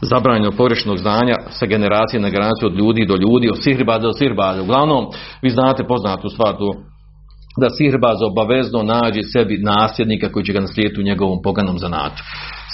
zabranjenog 0.00 0.54
pogrešnog 0.56 0.98
znanja 0.98 1.36
sa 1.50 1.66
generacije 1.66 2.20
na 2.20 2.28
generaciju 2.28 2.68
od 2.68 2.78
ljudi 2.78 3.06
do 3.06 3.16
ljudi, 3.16 3.50
od 3.50 3.62
sihribaza 3.62 4.06
do 4.06 4.12
sihribaza. 4.12 4.62
Uglavnom, 4.62 5.06
vi 5.42 5.50
znate 5.50 5.84
poznatu 5.84 6.28
stvar 6.28 6.56
tu, 6.56 6.74
da 7.60 7.70
sirbaz 7.70 8.16
obavezno 8.22 8.82
nađe 8.82 9.22
sebi 9.22 9.58
nasljednika 9.62 10.32
koji 10.32 10.44
će 10.44 10.52
ga 10.52 10.60
naslijediti 10.60 11.00
u 11.00 11.04
njegovom 11.04 11.38
poganom 11.42 11.78
zanatu. 11.78 12.22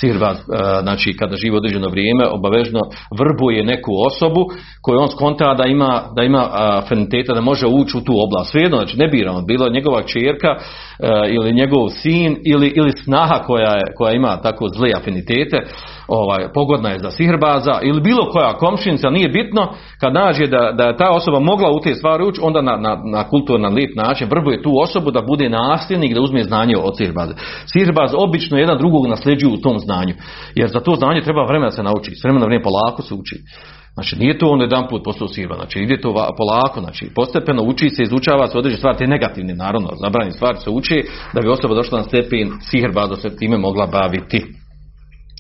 Sirbaz, 0.01 0.37
e, 0.39 0.43
znači 0.83 1.17
kada 1.17 1.37
živi 1.37 1.57
određeno 1.57 1.89
vrijeme, 1.89 2.25
obavezno 2.27 2.81
vrbuje 3.19 3.65
neku 3.65 3.93
osobu 4.07 4.47
koju 4.83 4.99
on 4.99 5.09
skonta 5.09 5.55
da 5.55 5.69
ima, 5.69 6.03
da 6.17 6.23
ima 6.23 6.49
afiniteta, 6.53 7.35
da 7.35 7.41
može 7.41 7.67
ući 7.67 7.97
u 7.97 8.01
tu 8.01 8.13
oblast. 8.27 8.51
Svejedno, 8.51 8.77
znači 8.77 8.97
ne 8.99 9.09
bira 9.09 9.33
on, 9.33 9.47
bilo 9.47 9.69
njegova 9.69 10.03
čerka 10.03 10.49
e, 10.49 10.61
ili 11.31 11.53
njegov 11.53 11.89
sin 11.89 12.37
ili, 12.45 12.73
ili 12.77 12.93
snaha 12.93 13.39
koja, 13.47 13.75
je, 13.75 13.83
koja 13.97 14.13
ima 14.13 14.43
tako 14.43 14.69
zle 14.69 14.91
afinitete, 14.97 15.63
ovaj, 16.11 16.53
pogodna 16.55 16.89
je 16.91 16.99
za 16.99 17.11
sihrbaza 17.11 17.79
ili 17.83 18.01
bilo 18.01 18.31
koja 18.33 18.59
komšinica, 18.59 19.11
nije 19.11 19.29
bitno, 19.29 19.69
kad 20.01 20.13
nađe 20.13 20.47
da, 20.47 20.73
da 20.77 20.85
je 20.85 20.97
ta 20.97 21.11
osoba 21.11 21.39
mogla 21.41 21.71
u 21.71 21.81
te 21.81 21.95
stvari 21.95 22.25
ući, 22.25 22.41
onda 22.43 22.63
na, 22.63 22.77
na, 22.77 23.03
na 23.05 23.29
kulturan 23.29 23.75
lijep 23.75 23.97
način 23.97 24.29
vrbuje 24.31 24.63
tu 24.63 24.73
osobu 24.81 25.11
da 25.11 25.23
bude 25.23 25.49
nasljednik, 25.49 26.15
da 26.15 26.21
uzme 26.21 26.43
znanje 26.43 26.75
od 26.77 26.97
sihrbaza. 26.97 27.35
Sirbaz 27.73 28.11
obično 28.17 28.59
jedan 28.59 28.79
drugog 28.79 29.07
nasljeđuju 29.07 29.55
u 29.55 29.61
tom 29.61 29.79
znanju, 29.79 30.15
jer 30.55 30.69
za 30.69 30.81
to 30.81 30.95
znanje 30.95 31.21
treba 31.21 31.45
vremena 31.45 31.71
da 31.71 31.77
se 31.77 31.83
nauči, 31.83 32.15
s 32.15 32.25
vremena 32.25 32.41
na 32.41 32.47
vrijeme 32.47 32.65
polako 32.65 33.03
se 33.03 33.15
uči. 33.15 33.37
Znači 33.95 34.17
nije 34.19 34.39
to 34.39 34.47
on 34.49 34.61
jedan 34.61 34.89
put 34.89 35.05
postao 35.05 35.29
sirba, 35.29 35.55
znači 35.55 35.79
ide 35.79 36.01
to 36.01 36.15
polako, 36.37 36.81
znači 36.81 37.11
postepeno 37.15 37.63
uči 37.63 37.91
se, 37.91 38.03
izučava 38.03 38.47
se 38.47 38.59
određene 38.59 38.79
stvari, 38.79 38.99
te 38.99 39.07
negativne 39.07 39.55
naravno, 39.55 39.89
zabranjene 40.03 40.33
stvari 40.33 40.59
se 40.59 40.71
uči 40.71 41.05
da 41.35 41.41
bi 41.41 41.49
osoba 41.49 41.75
došla 41.75 41.99
na 41.99 42.05
stepen 42.05 42.51
sihrba 42.61 43.07
da 43.07 43.17
se 43.17 43.37
time 43.37 43.59
mogla 43.59 43.87
baviti. 43.87 44.47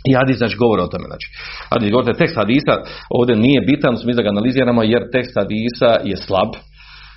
I 0.08 0.14
hadis 0.14 0.38
znači 0.38 0.56
govori 0.56 0.82
o 0.82 0.86
tome. 0.86 1.04
Znači, 1.06 1.26
hadis 1.70 1.90
govori 1.90 2.18
tekst 2.18 2.36
hadisa 2.36 2.74
ovdje 3.10 3.36
nije 3.36 3.60
bitan, 3.60 3.96
mi 4.04 4.14
da 4.14 4.22
ga 4.22 4.28
analiziramo 4.28 4.82
jer 4.82 5.02
tekst 5.12 5.32
hadisa 5.40 5.90
je 6.04 6.16
slab. 6.16 6.50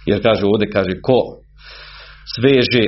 Jer 0.06 0.24
kaže 0.24 0.46
ovdje, 0.46 0.72
kaže 0.72 0.92
ko 1.02 1.20
sveže 2.36 2.84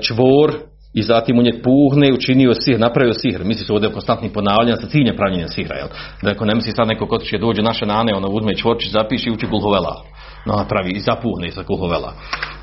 čvor 0.00 0.50
i 0.94 1.02
zatim 1.02 1.38
u 1.38 1.42
njeg 1.42 1.54
puhne, 1.62 2.12
učinio 2.12 2.54
sihr, 2.54 2.80
napravio 2.80 3.14
sihr. 3.14 3.44
Misli 3.44 3.64
se 3.66 3.72
ovdje 3.72 3.88
o 3.88 3.92
konstantnim 3.92 4.32
ponavljanjem 4.32 4.80
sa 4.80 4.88
ciljem 4.88 5.16
pravljenja 5.16 5.48
sihra. 5.48 5.76
Jel? 5.76 5.88
Da 6.22 6.30
ako 6.30 6.44
ne 6.44 6.54
misli 6.54 6.72
sad 6.72 6.88
neko 6.88 7.06
ko 7.06 7.18
će 7.18 7.38
dođe 7.38 7.62
naše 7.62 7.86
nane, 7.86 8.14
ono 8.14 8.28
uzme 8.28 8.54
čvorčić, 8.54 8.92
zapiše 8.92 9.30
i 9.30 9.32
uči 9.32 9.46
kulhovela. 9.46 10.04
No, 10.46 10.64
pravi 10.68 10.90
i 10.90 11.00
zapuhne 11.00 11.50
sa 11.50 11.62
kulhovela. 11.62 12.12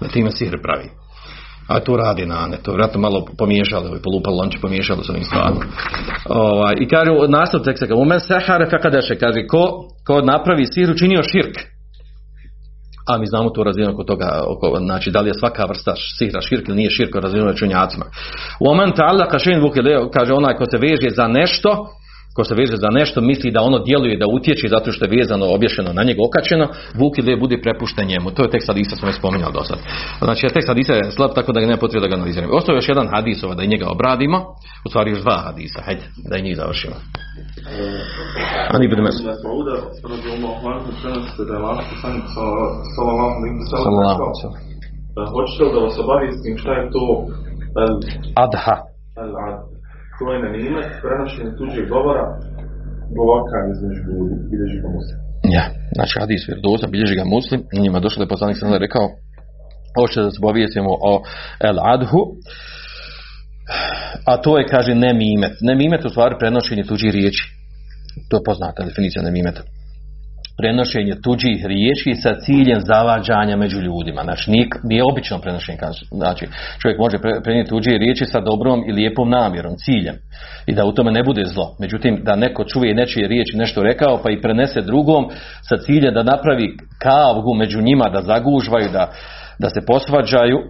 Da 0.01 0.07
time 0.07 0.31
sihr 0.31 0.57
pravi. 0.63 1.00
A 1.71 1.79
to 1.79 1.97
radi 1.97 2.25
na 2.25 2.47
ne, 2.47 2.57
to 2.63 2.71
vjerojatno 2.71 3.01
malo 3.01 3.25
pomiješali, 3.37 4.01
polupali 4.03 4.35
lonče 4.35 4.57
pomiješali 4.61 5.03
s 5.03 5.09
ovim 5.09 5.23
stvarima. 5.23 5.65
Ovaj, 6.29 6.73
I 6.79 6.87
kaže 6.87 7.11
u 7.11 7.27
nastav 7.27 7.61
teksta, 7.61 7.85
kaže, 7.87 8.01
umen 8.01 8.19
sehare 8.19 8.69
fekadeše, 8.69 9.15
kaže, 9.15 9.47
ko, 9.47 9.87
ko 10.07 10.21
napravi 10.21 10.65
sir 10.65 10.91
učinio 10.91 11.23
širk. 11.23 11.55
A 13.07 13.17
mi 13.17 13.25
znamo 13.25 13.49
tu 13.49 13.63
razinu 13.63 13.91
oko 13.93 14.03
toga, 14.03 14.43
oko, 14.47 14.77
znači 14.79 15.11
da 15.11 15.21
li 15.21 15.29
je 15.29 15.33
svaka 15.33 15.65
vrsta 15.65 15.93
sihra 16.17 16.41
širk 16.41 16.67
ili 16.67 16.77
nije 16.77 16.89
širk 16.89 17.15
razinu 17.15 17.45
računjacima. 17.45 18.05
U 18.59 18.71
omen 18.71 18.91
ta'ala 18.91 19.29
kaže 20.13 20.33
onaj 20.33 20.55
ko 20.55 20.65
se 20.65 20.77
veže 20.77 21.09
za 21.09 21.27
nešto, 21.27 21.87
ko 22.35 22.43
se 22.43 22.55
veže 22.55 22.75
za 22.75 22.89
nešto, 22.99 23.21
misli 23.21 23.51
da 23.51 23.61
ono 23.61 23.79
djeluje, 23.79 24.17
da 24.17 24.25
utječe 24.37 24.67
zato 24.75 24.91
što 24.91 25.05
je 25.05 25.17
vezano, 25.17 25.45
obješeno 25.57 25.89
na 25.93 26.03
njega 26.03 26.21
okačeno, 26.27 26.65
vukile 27.01 27.35
bude 27.43 27.57
prepušten 27.65 28.07
njemu. 28.07 28.27
To 28.35 28.41
je 28.43 28.49
tekst 28.53 28.67
hadisa 28.67 28.95
smo 28.95 29.07
već 29.07 29.17
spominjali 29.21 29.53
do 29.53 29.63
sad. 29.63 29.79
Znači, 30.27 30.53
tekst 30.55 30.69
hadisa 30.73 30.93
je 30.93 31.11
slab, 31.11 31.31
tako 31.37 31.51
da 31.51 31.59
ga 31.59 31.67
nema 31.67 31.83
potrebe 31.83 32.01
da 32.03 32.09
ga 32.09 32.15
analiziramo. 32.15 32.53
Ostao 32.59 32.73
je 32.73 32.77
još 32.77 32.89
jedan 32.89 33.07
hadis, 33.13 33.43
ovaj, 33.43 33.55
da 33.55 33.63
i 33.63 33.73
njega 33.73 33.85
obradimo, 33.95 34.37
u 34.85 34.89
stvari 34.89 35.11
još 35.11 35.21
dva 35.25 35.37
hadisa, 35.47 35.79
hajde, 35.85 36.05
da 36.29 36.37
i 36.37 36.45
njih 36.45 36.55
završimo. 36.61 36.95
Ani 38.73 38.85
ibn 38.85 38.99
Mesud. 39.05 39.25
Je 39.25 39.35
hoćete 45.35 45.63
li 45.65 45.71
da 45.75 45.79
vas 45.85 45.95
obavijestim 46.03 46.53
šta 46.61 46.71
je 46.79 46.83
to 46.95 47.05
al 47.81 47.93
Adha. 48.43 48.75
al 49.21 49.33
ad 49.47 49.70
to 50.21 50.27
je 50.33 50.43
nanimet, 50.47 50.87
prenošenje 51.03 51.51
tuđeg 51.57 51.85
govora, 51.95 52.25
govorkan 53.19 53.63
između 53.73 54.01
ljudi, 54.07 54.35
bilježi 54.51 54.77
ga 54.83 54.89
muslim. 54.97 55.17
Ja, 55.57 55.65
znači 55.97 56.13
hadis 56.21 56.41
vjerodostan, 56.47 56.91
bilježi 56.95 57.15
ga 57.21 57.25
muslim, 57.35 57.59
njima 57.83 57.99
došlo 58.05 58.19
da 58.19 58.25
je 58.25 58.33
poslanik 58.35 58.57
sam 58.57 58.83
rekao, 58.87 59.05
hoće 59.97 60.17
da 60.25 60.29
se 60.31 60.39
obavijestimo 60.41 60.91
o 61.11 61.13
el 61.69 61.77
adhu, 61.93 62.21
a 64.31 64.33
to 64.43 64.51
je, 64.57 64.71
kaže, 64.73 64.91
nemimet. 64.95 65.55
Nemimet 65.69 66.05
u 66.05 66.09
stvari 66.09 66.35
prenošenje 66.39 66.83
tuđih 66.83 67.11
riječi. 67.17 67.43
To 68.29 68.33
je 68.37 68.47
poznata 68.49 68.87
definicija 68.89 69.21
nemimeta. 69.23 69.61
Prenošenje 70.57 71.15
tuđih 71.23 71.65
riječi 71.65 72.13
sa 72.21 72.35
ciljem 72.39 72.79
zavađanja 72.79 73.55
među 73.57 73.79
ljudima. 73.81 74.21
Znači, 74.23 74.51
nije, 74.51 74.67
nije 74.83 75.03
obično 75.11 75.39
prenošenje. 75.39 75.77
Znači, 76.11 76.47
čovjek 76.81 76.99
može 76.99 77.17
pre- 77.17 77.43
prenijeti 77.43 77.69
tuđe 77.69 77.91
riječi 77.91 78.25
sa 78.25 78.39
dobrom 78.39 78.83
i 78.87 78.91
lijepom 78.91 79.29
namjerom, 79.29 79.73
ciljem. 79.77 80.15
I 80.65 80.73
da 80.73 80.85
u 80.85 80.91
tome 80.91 81.11
ne 81.11 81.23
bude 81.23 81.45
zlo. 81.45 81.75
Međutim, 81.79 82.21
da 82.23 82.35
neko 82.35 82.63
čuje 82.63 82.95
nečije 82.95 83.27
riječi 83.27 83.57
nešto 83.57 83.83
rekao, 83.83 84.21
pa 84.23 84.31
i 84.31 84.41
prenese 84.41 84.81
drugom 84.81 85.29
sa 85.61 85.77
ciljem 85.77 86.13
da 86.13 86.23
napravi 86.23 86.77
kavgu 87.01 87.53
među 87.53 87.81
njima, 87.81 88.09
da 88.09 88.21
zagužvaju, 88.21 88.89
da, 88.93 89.11
da 89.59 89.69
se 89.69 89.85
posvađaju, 89.87 90.57
e, 90.57 90.63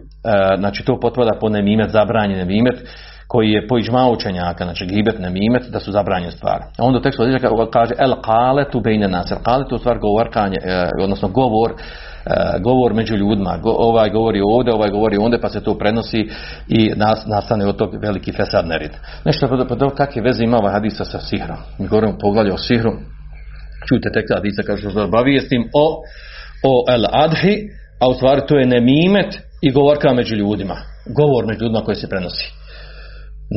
znači 0.60 0.86
to 0.86 1.00
potpada 1.00 1.32
po 1.40 1.50
nemimet, 1.50 1.90
zabranjen 1.90 2.38
nemimet, 2.38 2.78
koji 3.32 3.50
je 3.50 3.68
po 3.68 3.78
iđma 3.78 4.10
učenjaka, 4.10 4.64
znači 4.64 4.86
gibet, 4.86 5.20
nemimet, 5.20 5.64
da 5.70 5.80
su 5.80 5.92
zabranjene 5.92 6.32
stvari. 6.32 6.64
A 6.78 6.84
onda 6.84 7.00
u 7.00 7.02
tekstu 7.02 7.24
kaže 7.72 7.94
el 8.00 8.12
qaletu 8.12 8.84
bejne 8.84 9.08
nas. 9.08 9.32
El 9.32 9.38
qaletu 9.38 9.76
u 9.76 9.78
stvar 9.78 9.98
govorkanje, 10.00 10.58
e, 10.64 10.90
odnosno 11.04 11.28
govor, 11.28 11.72
e, 11.72 11.80
govor 12.60 12.94
među 12.94 13.16
ljudima. 13.16 13.58
Go, 13.58 13.72
ovaj 13.78 14.10
govori 14.10 14.42
ovdje, 14.42 14.74
ovaj 14.74 14.90
govori 14.90 15.18
ondje, 15.18 15.42
pa 15.42 15.50
se 15.50 15.64
to 15.64 15.78
prenosi 15.78 16.30
i 16.68 16.92
nas, 16.96 17.26
nastane 17.28 17.68
od 17.68 17.76
tog 17.76 17.90
veliki 18.02 18.32
fesad 18.32 18.68
nerid. 18.68 18.92
Nešto 19.26 19.48
pa, 19.48 19.76
pa 19.76 19.96
kakve 19.96 20.22
veze 20.22 20.44
ima 20.44 20.58
ovaj 20.58 20.74
hadisa 20.74 21.06
sa 21.06 21.20
sihrom? 21.20 21.58
Mi 21.80 21.88
govorimo 21.88 22.18
poglavlje 22.22 22.54
o 22.54 22.58
sihru. 22.58 22.92
Čujte 23.88 24.12
tekst 24.14 24.34
hadisa 24.36 24.64
kao 24.64 24.78
što 24.78 24.92
se 24.92 25.00
obavijestim 25.00 25.70
o, 25.74 26.04
o 26.64 26.86
el 26.94 27.06
adhi, 27.12 27.56
a 28.02 28.10
u 28.10 28.14
stvari 28.14 28.42
to 28.48 28.58
je 28.58 28.68
nemimet 28.68 29.40
i 29.62 29.72
govorka 29.72 30.14
među 30.14 30.36
ljudima. 30.36 30.76
Govor 31.16 31.46
među 31.46 31.64
ljudima 31.64 31.86
koji 31.86 31.96
se 31.96 32.10
prenosi. 32.10 32.61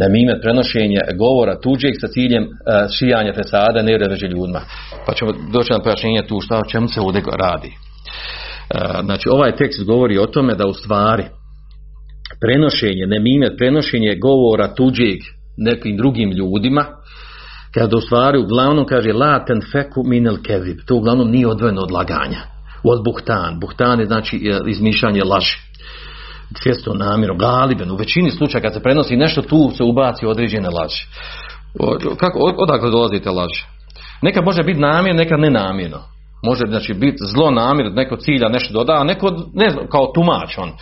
Nemimet 0.01 0.43
prenošenje 0.43 1.01
govora 1.19 1.61
tuđeg 1.61 1.95
sa 2.01 2.09
ciljem 2.09 2.45
šijanja 2.99 3.33
fesada, 3.35 3.83
ne 3.83 3.99
među 4.09 4.27
ljudima. 4.27 4.61
Pa 5.07 5.15
ćemo 5.15 5.33
doći 5.53 5.73
na 5.73 5.83
pojašnjenje 5.83 6.23
tu 6.29 6.41
šta 6.41 6.59
o 6.59 6.71
čemu 6.71 6.89
se 6.89 7.01
ovdje 7.01 7.23
radi. 7.39 7.73
Uh, 7.75 9.05
znači 9.05 9.29
ovaj 9.29 9.57
tekst 9.57 9.85
govori 9.85 10.19
o 10.19 10.27
tome 10.27 10.55
da 10.55 10.67
u 10.67 10.73
stvari 10.73 11.25
prenošenje, 12.41 13.07
nemimet, 13.07 13.53
prenošenje 13.59 14.19
govora 14.23 14.75
tuđeg 14.75 15.19
nekim 15.57 15.97
drugim 15.97 16.31
ljudima, 16.31 16.85
kada 17.75 17.97
u 17.97 18.01
stvari 18.01 18.39
uglavnom 18.39 18.87
kaže 18.87 19.13
la 19.13 19.45
ten 19.45 19.61
feku 19.73 20.03
minel 20.07 20.37
kezib, 20.43 20.79
to 20.87 20.97
uglavnom 20.97 21.31
nije 21.31 21.47
odvojeno 21.49 21.83
od 21.83 21.91
laganja. 21.91 22.41
Od 22.85 23.05
buhtan. 23.05 23.61
Buhtan 23.61 24.01
je 24.01 24.07
znači 24.07 24.41
izmišljanje 24.67 25.23
laži. 25.25 25.57
Svjesto 26.63 26.95
namjerno, 26.95 27.37
galiben. 27.37 27.91
U 27.91 27.97
većini 27.97 28.31
slučaja 28.31 28.63
kad 28.63 28.75
se 28.75 28.83
prenosi 28.83 29.17
nešto 29.17 29.43
tu 29.43 29.71
se 29.77 29.85
ubaci 29.85 30.27
određene 30.27 30.69
laži. 30.69 31.07
Kako, 32.19 32.39
odakle 32.57 32.91
dolazite 32.91 33.31
laži? 33.31 33.65
Neka 34.23 34.43
može 34.43 34.63
biti 34.63 34.81
namjerno, 34.81 35.23
neka 35.23 35.37
nenamjerno. 35.37 35.99
Može 36.45 36.63
znači 36.69 36.95
biti 36.95 37.17
zlo 37.21 37.51
namjerno, 37.51 37.93
neko 37.93 38.17
cilja 38.17 38.49
nešto 38.49 38.75
doda, 38.75 38.93
a 38.93 39.05
neko 39.05 39.31
ne 39.55 39.71
znam, 39.71 39.87
kao 39.91 40.13
tumač 40.15 40.59
on 40.59 40.73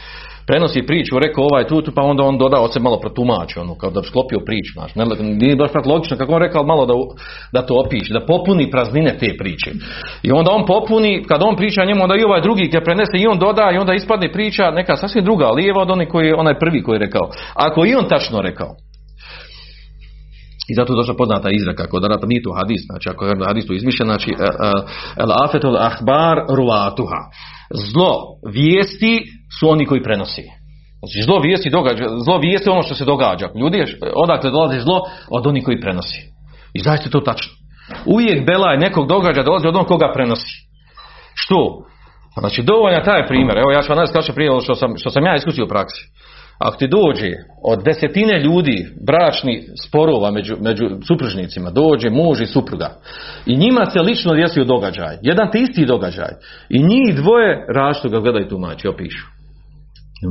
prenosi 0.47 0.83
priču, 0.87 1.19
rekao 1.19 1.45
ovaj 1.45 1.67
tu, 1.67 1.83
pa 1.95 2.03
onda 2.03 2.23
on 2.23 2.39
doda 2.39 2.61
od 2.61 2.73
se 2.73 2.81
malo 2.81 3.01
protumači, 3.01 3.59
ono, 3.59 3.75
kao 3.75 3.91
da 3.91 4.01
bi 4.01 4.07
sklopio 4.07 4.39
priču, 4.47 4.73
znaš, 4.73 4.95
ne, 4.95 5.05
nije 5.23 5.57
baš 5.57 5.73
tako 5.73 5.89
logično, 5.89 6.17
kako 6.17 6.33
on 6.33 6.43
rekao 6.43 6.65
malo 6.65 6.87
da, 6.87 6.95
da 7.53 7.67
to 7.67 7.75
opiše, 7.87 8.13
da 8.13 8.27
popuni 8.27 8.71
praznine 8.71 9.19
te 9.19 9.37
priče. 9.39 9.71
I 10.23 10.33
onda 10.33 10.51
on 10.51 10.67
popuni, 10.67 11.25
kad 11.29 11.43
on 11.43 11.57
priča 11.57 11.85
njemu, 11.85 12.03
onda 12.03 12.17
i 12.17 12.25
ovaj 12.25 12.41
drugi 12.41 12.71
kad 12.71 12.85
prenese 12.85 13.17
i 13.19 13.27
on 13.27 13.39
doda 13.39 13.71
i 13.75 13.79
onda 13.79 13.95
ispadne 13.95 14.33
priča 14.33 14.71
neka 14.71 14.97
sasvim 14.97 15.25
druga, 15.25 15.47
lijeva 15.47 15.83
od 15.83 15.91
onih 15.91 16.09
koji 16.09 16.33
onaj 16.33 16.59
prvi 16.59 16.83
koji 16.83 16.97
je 16.97 17.05
rekao. 17.07 17.31
Ako 17.55 17.87
i 17.87 17.95
on 17.95 18.09
tačno 18.09 18.41
rekao, 18.41 18.69
i 20.71 20.75
zato 20.75 20.93
je 20.93 20.97
došla 20.97 21.15
poznata 21.15 21.49
izreka 21.51 21.87
kod 21.87 22.05
Arapa, 22.05 22.27
nije 22.27 22.43
to 22.43 22.53
hadis, 22.61 22.83
znači 22.91 23.07
ako 23.09 23.25
je 23.25 23.35
hadis 23.47 23.67
to 23.67 23.75
izmišljen, 23.75 24.09
znači 24.09 24.31
e, 24.31 24.43
e, 24.43 24.71
el 25.23 25.31
afetul 25.45 25.77
ahbar 25.77 26.37
ruatuha. 26.59 27.23
Zlo 27.91 28.13
vijesti 28.57 29.15
su 29.61 29.69
oni 29.69 29.87
koji 29.87 30.03
prenosi. 30.03 30.43
Znači 30.99 31.23
zlo 31.23 31.41
vijesti 31.41 31.71
događa, 31.71 32.05
zlo 32.25 32.39
vijesti 32.39 32.71
ono 32.71 32.83
što 32.83 32.95
se 32.95 33.05
događa. 33.05 33.49
Ljudi 33.61 33.85
odakle 34.15 34.51
dolazi 34.51 34.81
zlo 34.81 35.01
od 35.31 35.47
onih 35.47 35.65
koji 35.65 35.81
prenosi. 35.81 36.21
I 36.75 36.81
zaista 36.81 37.11
to 37.11 37.21
tačno. 37.21 37.53
Uvijek 38.07 38.47
belaj 38.47 38.79
nekog 38.79 39.09
događa 39.09 39.43
dolazi 39.43 39.67
od 39.67 39.77
onog 39.77 39.87
koga 39.87 40.13
prenosi. 40.15 40.53
Što? 41.35 41.85
Znači 42.41 42.63
dovoljno 42.63 43.01
taj 43.05 43.27
primjer. 43.27 43.59
Evo 43.59 43.71
ja 43.71 43.83
ću 43.83 43.89
vam 43.89 43.99
najskače 43.99 44.33
primjer 44.33 44.63
što 44.63 44.75
sam, 44.75 44.97
što 44.97 45.11
sam 45.11 45.25
ja 45.25 45.35
iskusio 45.37 45.65
u 45.65 45.69
praksi. 45.69 46.03
Ako 46.59 46.77
ti 46.77 46.89
dođe 46.89 47.31
od 47.65 47.85
desetine 47.85 48.41
ljudi 48.41 48.87
bračni 49.07 49.65
sporova 49.87 50.31
među, 50.31 50.57
među 50.61 50.85
supružnicima, 51.09 51.71
dođe 51.71 52.11
muž 52.11 52.41
i 52.41 52.47
supruga 52.47 52.91
i 53.47 53.57
njima 53.57 53.87
se 53.87 54.01
lično 54.01 54.35
desio 54.35 54.65
događaj, 54.65 55.17
jedan 55.23 55.51
te 55.51 55.59
isti 55.59 55.87
događaj 55.87 56.31
i 56.69 56.83
njih 56.83 57.17
dvoje 57.17 57.67
različito 57.75 58.09
ga 58.09 58.21
gledaju 58.21 58.49
tumači, 58.49 58.89
opišu. 58.89 59.42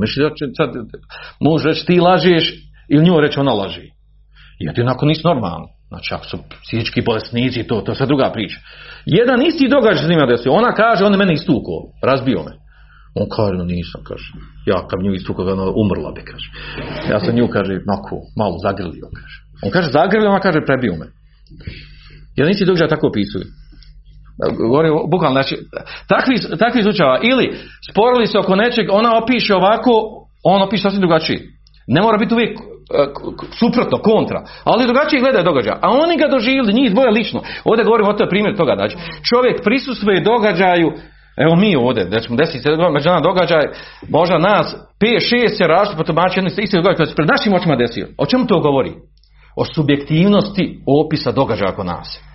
Misli 0.00 0.22
da 0.22 0.30
će 0.38 0.44
sad 0.56 0.70
muž 1.40 1.64
reći 1.64 1.86
ti 1.86 2.00
lažeš 2.00 2.54
ili 2.88 3.04
nju 3.04 3.20
reći 3.20 3.40
ona 3.40 3.52
laži. 3.52 3.88
Jer 4.58 4.74
ti 4.74 4.82
onako 4.82 5.06
nisi 5.06 5.22
normalno. 5.24 5.68
Znači 5.88 6.14
ako 6.14 6.24
su 6.24 6.38
psihički 6.62 7.00
bolesnici, 7.02 7.66
to, 7.68 7.80
to 7.80 7.92
je 7.92 7.96
sve 7.96 8.06
druga 8.06 8.30
priča. 8.32 8.58
Jedan 9.06 9.46
isti 9.46 9.68
događaj 9.68 10.02
se 10.02 10.08
njima 10.08 10.26
desio. 10.26 10.52
Ona 10.52 10.72
kaže, 10.74 11.04
on 11.04 11.12
je 11.12 11.18
mene 11.18 11.32
istukao, 11.32 11.80
razbio 12.02 12.40
me. 12.46 12.52
On 13.20 13.26
kaže, 13.36 13.54
no 13.58 13.64
nisam, 13.64 14.00
kaže. 14.08 14.28
Ja 14.66 14.78
kad 14.88 14.98
nju 15.02 15.12
istukao, 15.14 15.44
ona 15.46 15.66
umrla 15.82 16.10
bi, 16.16 16.22
kaže. 16.30 16.48
Ja 17.12 17.18
sam 17.20 17.34
nju, 17.36 17.46
kaže, 17.56 17.72
mako, 17.92 18.16
malo 18.40 18.56
zagrlio, 18.66 19.06
kaže. 19.18 19.38
On 19.64 19.70
kaže, 19.70 19.88
zagrlio, 19.98 20.28
ona 20.30 20.40
kaže, 20.40 20.66
prebio 20.66 20.94
me. 21.00 21.06
Jedan 22.36 22.50
isti 22.50 22.64
događaj 22.64 22.88
tako 22.88 23.06
opisuju. 23.06 23.46
Govorim, 24.50 24.92
bukvalno, 25.10 25.34
znači, 25.34 25.56
takvi, 26.08 26.34
takvi 26.58 26.82
slučajeva, 26.82 27.18
ili 27.22 27.56
sporili 27.90 28.26
se 28.26 28.38
oko 28.38 28.56
nečeg, 28.56 28.86
ona 28.90 29.16
opiše 29.16 29.54
ovako, 29.54 29.92
on 30.44 30.62
opiše 30.62 30.82
sasvim 30.82 31.00
drugačije. 31.00 31.38
Ne 31.86 32.02
mora 32.02 32.18
biti 32.18 32.34
uvijek 32.34 32.58
suprotno, 33.58 33.98
kontra, 33.98 34.44
ali 34.64 34.86
drugačije 34.86 35.20
gleda 35.20 35.42
događaja. 35.42 35.78
A 35.82 35.90
oni 35.90 36.16
ga 36.16 36.28
doživjeli, 36.28 36.72
njih 36.72 36.90
dvoje 36.92 37.10
lično. 37.10 37.40
Ovdje 37.64 37.84
govorimo 37.84 38.10
o 38.10 38.12
tome 38.12 38.30
primjer 38.30 38.56
toga. 38.56 38.74
Znači, 38.76 38.96
čovjek 39.30 39.64
prisustvuje 39.64 40.20
događaju, 40.20 40.92
evo 41.36 41.56
mi 41.56 41.76
ovdje, 41.76 42.04
desiti 42.04 42.62
se 42.62 42.70
međunarodni 42.70 43.28
događaj, 43.28 43.64
možda 44.08 44.38
nas 44.38 44.76
5-6 45.00 45.58
se 45.58 45.66
različite 45.66 45.96
po 45.96 46.04
tumači 46.04 46.38
jedni 46.38 46.50
isti 46.62 46.76
događaj 46.76 46.96
koji 46.96 47.06
se 47.06 47.14
pred 47.14 47.28
našim 47.28 47.54
očima 47.54 47.76
desio. 47.76 48.06
O 48.18 48.26
čemu 48.26 48.46
to 48.46 48.60
govori? 48.60 48.92
O 49.56 49.64
subjektivnosti 49.64 50.82
opisa 51.04 51.32
događaja 51.32 51.72
oko 51.72 51.84
nas. 51.84 52.31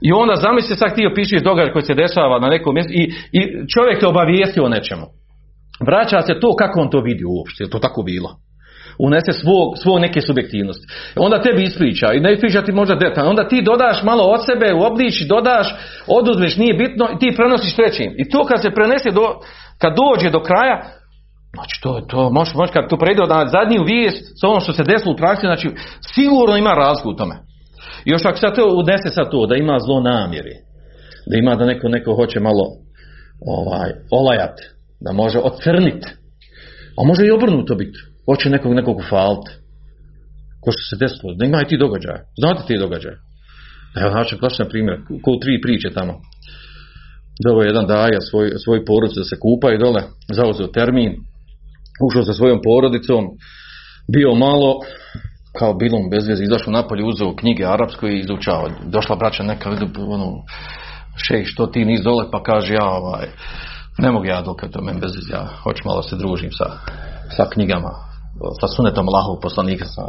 I 0.00 0.12
onda 0.12 0.36
zamisli 0.36 0.76
sad 0.76 0.94
ti 0.94 1.06
opišeš 1.06 1.42
događaj 1.42 1.72
koji 1.72 1.82
se 1.82 1.94
dešava 1.94 2.38
na 2.38 2.48
nekom 2.48 2.74
mjestu 2.74 2.92
i, 2.92 3.02
i 3.32 3.40
čovjek 3.74 4.00
te 4.00 4.06
obavijesti 4.06 4.60
o 4.60 4.68
nečemu. 4.68 5.06
Vraća 5.86 6.20
se 6.20 6.40
to 6.40 6.56
kako 6.56 6.80
on 6.80 6.90
to 6.90 7.00
vidi 7.00 7.24
uopšte, 7.24 7.64
je 7.64 7.70
to 7.70 7.78
tako 7.78 8.02
bilo. 8.02 8.30
Unese 9.00 9.32
svog, 9.32 9.66
svog 9.82 10.00
neke 10.00 10.20
subjektivnosti. 10.20 10.86
Onda 11.16 11.42
tebi 11.42 11.62
ispriča 11.62 12.12
i 12.12 12.20
ne 12.20 12.32
ispriča 12.32 12.62
ti 12.62 12.72
možda 12.72 12.94
detaljno. 12.94 13.30
Onda 13.30 13.48
ti 13.48 13.62
dodaš 13.62 14.02
malo 14.02 14.24
od 14.24 14.40
sebe, 14.46 14.74
u 14.74 14.82
obliči, 14.82 15.26
dodaš, 15.28 15.76
oduzmeš, 16.06 16.56
nije 16.56 16.74
bitno 16.74 17.08
i 17.14 17.18
ti 17.18 17.36
prenosiš 17.36 17.76
trećim. 17.76 18.14
I 18.16 18.30
to 18.30 18.44
kad 18.44 18.62
se 18.62 18.70
prenese, 18.70 19.10
do, 19.10 19.26
kad 19.78 19.92
dođe 19.96 20.30
do 20.30 20.42
kraja, 20.42 20.82
Znači 21.54 21.80
to, 21.82 22.00
to 22.08 22.30
može, 22.30 22.52
može 22.54 22.72
kad 22.72 22.88
to 22.88 22.96
prejde 22.96 23.22
na 23.28 23.46
zadnju 23.46 23.84
vijest 23.84 24.40
s 24.40 24.44
ono 24.44 24.60
što 24.60 24.72
se 24.72 24.82
desilo 24.82 25.12
u 25.12 25.16
praksi, 25.16 25.46
znači 25.46 25.70
sigurno 26.14 26.56
ima 26.56 26.74
razliku 26.74 27.10
u 27.10 27.16
tome. 27.16 27.34
Još 28.10 28.24
ako 28.24 28.38
sad 28.38 28.54
to 28.54 28.64
unese 28.82 29.08
sa 29.08 29.24
to 29.30 29.46
da 29.46 29.56
ima 29.56 29.78
zlo 29.78 30.00
namjeri, 30.00 30.54
da 31.30 31.36
ima 31.36 31.54
da 31.56 31.64
neko, 31.66 31.88
neko 31.88 32.14
hoće 32.14 32.40
malo 32.40 32.64
ovaj, 33.56 33.90
olajat, 34.10 34.56
da 35.00 35.12
može 35.12 35.38
ocrnit, 35.38 36.04
a 36.98 37.00
može 37.06 37.26
i 37.26 37.30
obrnuto 37.30 37.74
biti, 37.74 37.98
hoće 38.26 38.50
nekog 38.50 38.72
nekog 38.74 38.98
falt, 39.10 39.46
ko 40.62 40.68
što 40.72 40.82
se 40.90 40.96
desilo, 41.04 41.34
da 41.38 41.44
ima 41.44 41.62
i 41.62 41.68
ti 41.68 41.76
događaje, 41.84 42.20
znate 42.40 42.62
ti 42.66 42.78
događaje. 42.78 43.16
Evo, 44.00 44.10
znači, 44.10 44.36
na 44.58 44.68
primjer, 44.68 44.96
ko 45.24 45.36
tri 45.42 45.60
priče 45.60 45.88
tamo. 45.94 46.14
Dovo 47.44 47.62
jedan 47.62 47.86
daja 47.86 48.20
svoj, 48.30 48.50
svoj 48.64 48.84
porodicu 48.84 49.20
da 49.20 49.24
se 49.24 49.36
kupa 49.44 49.72
i 49.72 49.78
dole, 49.78 50.02
zauzeo 50.32 50.66
termin, 50.66 51.12
ušao 52.06 52.22
sa 52.22 52.32
svojom 52.32 52.60
porodicom, 52.64 53.24
bio 54.14 54.34
malo, 54.34 54.70
kao 55.52 55.74
bilom 55.74 56.10
bez 56.10 56.28
veze, 56.28 56.44
izašao 56.44 56.72
napolje, 56.72 57.04
uzeo 57.04 57.36
knjige 57.36 57.64
arapsko 57.64 58.06
i 58.06 58.18
izučao. 58.18 58.68
Došla 58.84 59.16
braća 59.16 59.42
neka, 59.42 59.70
ono, 60.08 60.42
šej, 61.16 61.44
što 61.44 61.66
ti 61.66 61.84
nis 61.84 62.00
dole, 62.00 62.24
pa 62.32 62.42
kaže 62.42 62.74
ja, 62.74 62.84
ovaj, 62.84 63.26
ne 63.98 64.10
mogu 64.10 64.24
ja 64.24 64.42
dok 64.42 64.60
to 64.72 64.82
meni 64.82 65.00
bez 65.00 65.16
veze, 65.16 65.32
ja 65.32 65.48
hoću 65.62 65.82
malo 65.84 66.02
se 66.02 66.16
družim 66.16 66.50
sa, 66.52 66.64
sa 67.36 67.46
knjigama, 67.52 67.90
sa 68.60 68.66
sunetom 68.66 69.08
Allahov 69.08 69.40
poslanika. 69.42 69.84
Sa, 69.84 70.02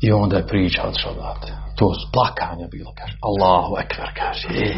I 0.00 0.12
onda 0.12 0.36
je 0.36 0.46
priča 0.46 0.82
odšao. 0.88 1.34
To 1.76 1.92
plakanje 2.12 2.66
bilo, 2.70 2.92
kaže. 2.98 3.16
Allahu 3.22 3.76
ekver, 3.78 4.08
kaže. 4.20 4.48
E, 4.64 4.74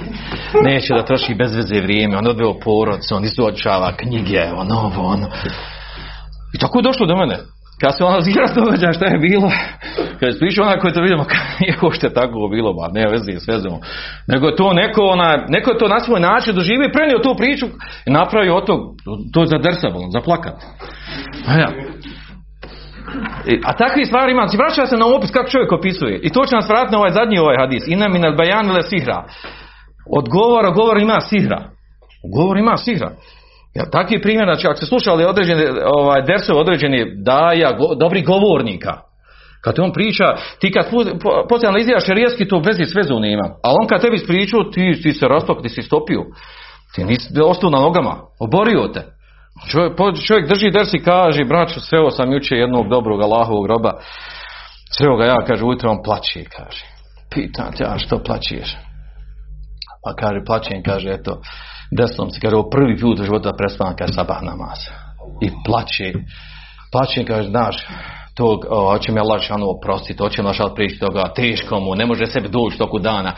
neće 0.63 0.95
da 0.95 1.05
troši 1.05 1.35
bez 1.35 1.55
veze 1.57 1.81
vrijeme. 1.81 2.17
On 2.17 2.27
odveo 2.27 2.61
porod, 2.61 3.01
on 3.13 3.25
izučava 3.25 3.93
knjige, 3.97 4.43
ono, 4.57 4.75
ovo, 4.75 5.03
ono. 5.07 5.27
I 6.55 6.59
tako 6.59 6.79
je 6.79 6.83
došlo 6.83 7.07
do 7.07 7.17
mene. 7.17 7.39
Kad 7.81 7.97
se 7.97 8.05
ona 8.05 8.21
zira 8.21 8.47
događa 8.55 8.93
šta 8.93 9.07
je 9.07 9.19
bilo, 9.19 9.51
kad 10.21 10.29
je 10.29 10.39
pričao 10.39 10.65
onaj 10.65 10.79
koji 10.79 10.95
to 10.95 11.01
vidimo, 11.01 11.25
je 11.69 11.75
uopšte 11.83 12.09
tako 12.13 12.49
bilo, 12.51 12.73
ba, 12.73 12.89
ne 12.93 13.07
vezi 13.11 13.33
s 13.33 13.49
vezom. 13.49 13.79
Nego 14.29 14.47
je 14.47 14.57
to 14.57 14.73
neko, 14.73 15.03
ona, 15.03 15.45
neko 15.49 15.71
je 15.71 15.79
to 15.79 15.89
na 15.89 16.01
svoj 16.01 16.21
način 16.21 16.55
doživio 16.55 16.87
i 16.89 16.93
prenio 16.93 17.19
tu 17.19 17.35
priču 17.39 17.67
i 18.07 18.11
napravio 18.11 18.57
od 18.57 18.67
tog, 18.67 18.81
to 19.33 19.41
je 19.41 19.47
za 19.47 19.59
drsabolom, 19.59 20.11
za 20.11 20.21
plakat. 20.21 20.55
A 21.49 21.53
ja. 21.59 21.71
A 23.65 23.73
takvi 23.73 24.05
stvari 24.05 24.33
ima, 24.33 24.43
znači 24.47 24.57
vraća 24.57 24.87
se 24.87 24.97
na 24.97 25.07
opis 25.07 25.31
kako 25.31 25.49
čovjek 25.49 25.73
opisuje. 25.73 26.21
I 26.23 26.33
to 26.33 26.47
će 26.47 26.55
nas 26.57 26.69
vratiti 26.69 26.93
na 26.93 26.99
ovaj 26.99 27.11
zadnji 27.11 27.39
ovaj 27.39 27.57
hadis. 27.59 27.85
Ina 27.87 28.09
min 28.09 28.25
al 28.25 28.37
bajan 28.37 28.67
sihra. 28.91 29.25
Od 30.19 30.29
govora, 30.29 30.71
govor 30.71 30.99
ima 30.99 31.21
sihra. 31.21 31.61
Govor 32.37 32.57
ima 32.59 32.77
sihra. 32.77 33.11
Ja, 33.77 33.91
takvi 33.91 34.23
primjer, 34.23 34.47
znači 34.47 34.67
ako 34.67 34.77
ste 34.77 34.87
slušali 34.87 35.25
određene 35.25 35.65
ovaj, 35.85 36.23
dersove 36.23 36.61
određeni 36.61 37.23
daja, 37.25 37.73
go, 37.73 37.95
dobri 37.95 38.23
govornika, 38.23 38.93
kad 39.65 39.79
on 39.79 39.93
priča, 39.93 40.25
ti 40.61 40.73
kad 40.73 40.87
poslije 41.49 41.69
analiziraš 41.69 42.07
šerijski, 42.07 42.49
to 42.49 42.59
vezi 42.59 42.85
s 42.85 42.95
vezom 42.95 43.23
nema. 43.23 43.43
Ali 43.65 43.77
on 43.81 43.89
kad 43.89 44.01
tebi 44.01 44.17
ispričao, 44.17 44.65
ti, 44.65 45.01
ti 45.03 45.13
se 45.13 45.29
rastok, 45.29 45.63
ti 45.63 45.69
si 45.69 45.83
stopio. 45.83 46.23
Ti 46.95 47.05
nisi 47.05 47.29
ostao 47.45 47.71
na 47.71 47.79
nogama, 47.79 48.17
oborio 48.41 48.89
te. 48.89 49.03
Čovjek, 49.71 49.93
čovjek 50.27 50.49
drži 50.49 50.71
ders 50.71 50.95
i 50.95 50.99
kaže, 50.99 51.45
braću, 51.45 51.81
sreo 51.81 52.11
sam 52.11 52.33
juče 52.33 52.55
jednog 52.55 52.89
dobrog 52.89 53.23
Allahovog 53.23 53.67
groba. 53.67 53.93
Sreo 54.99 55.17
ga 55.17 55.25
ja, 55.25 55.37
kaže, 55.47 55.65
ujutro 55.65 55.91
on 55.91 56.03
plaće, 56.05 56.45
kaže. 56.57 56.85
Pitam 57.35 57.73
te, 57.77 57.85
a 57.85 57.99
što 57.99 58.23
plaćeš? 58.23 58.77
Pa 60.05 60.15
kaže, 60.15 60.45
plaćem, 60.47 60.83
kaže, 60.83 61.11
eto, 61.11 61.41
desnom 61.91 62.31
se, 62.31 62.41
kaže, 62.41 62.57
ovo 62.57 62.71
prvi 62.71 62.99
put 63.01 63.21
u 63.21 63.25
života 63.25 63.53
prespavam, 63.59 63.97
kaže, 63.99 64.13
sabah 64.13 64.43
namaz. 64.43 64.79
I 65.43 65.51
plaće, 65.67 66.13
plaće, 66.93 67.25
kaže, 67.25 67.49
znaš, 67.49 67.87
tog, 68.35 68.65
hoće 68.93 69.13
mi 69.13 69.21
Allah 69.21 69.41
šanu 69.41 69.67
oprostiti, 69.71 70.23
hoće 70.23 70.43
mi 70.43 70.49
Allah 70.49 70.73
prići 70.75 70.99
toga, 70.99 71.33
teško 71.37 71.81
mu, 71.81 71.95
ne 71.95 72.07
može 72.07 72.27
sebi 72.27 72.49
doći 72.49 72.79
toku 72.79 72.99
dana. 72.99 73.33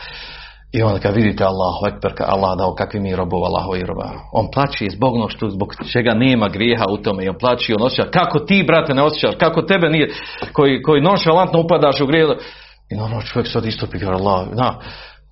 I 0.71 0.81
onda 0.81 0.99
kad 0.99 1.15
vidite 1.15 1.43
Allahu 1.43 1.87
Ekber, 1.87 2.13
Allah 2.19 2.57
dao 2.57 2.75
kakvi 2.75 2.99
mi 2.99 3.15
robova 3.15 3.47
Allahu 3.47 3.75
i 3.75 3.83
roba. 3.83 4.09
On 4.31 4.47
plaći 4.53 4.87
zbog 4.89 5.15
ono 5.15 5.29
što 5.29 5.49
zbog 5.49 5.75
čega 5.91 6.13
nema 6.13 6.47
grijeha 6.47 6.85
u 6.89 6.97
tome 6.97 7.23
i 7.23 7.29
on 7.29 7.35
plaći 7.39 7.73
on 7.73 7.85
osjeća 7.85 8.09
kako 8.11 8.39
ti 8.39 8.63
brate 8.67 8.93
ne 8.93 9.03
osjećaš, 9.03 9.35
kako 9.39 9.61
tebe 9.61 9.89
nije, 9.89 10.13
koji, 10.53 10.81
koji 10.81 11.01
nonšalantno 11.01 11.59
upadaš 11.59 12.01
u 12.01 12.05
grijeh. 12.05 12.29
I 12.91 12.95
normalno 12.95 13.21
čovjek 13.21 13.51
sad 13.51 13.65
istupi 13.65 13.99
kaže 13.99 14.11
Allah, 14.11 14.47
na, 14.53 14.79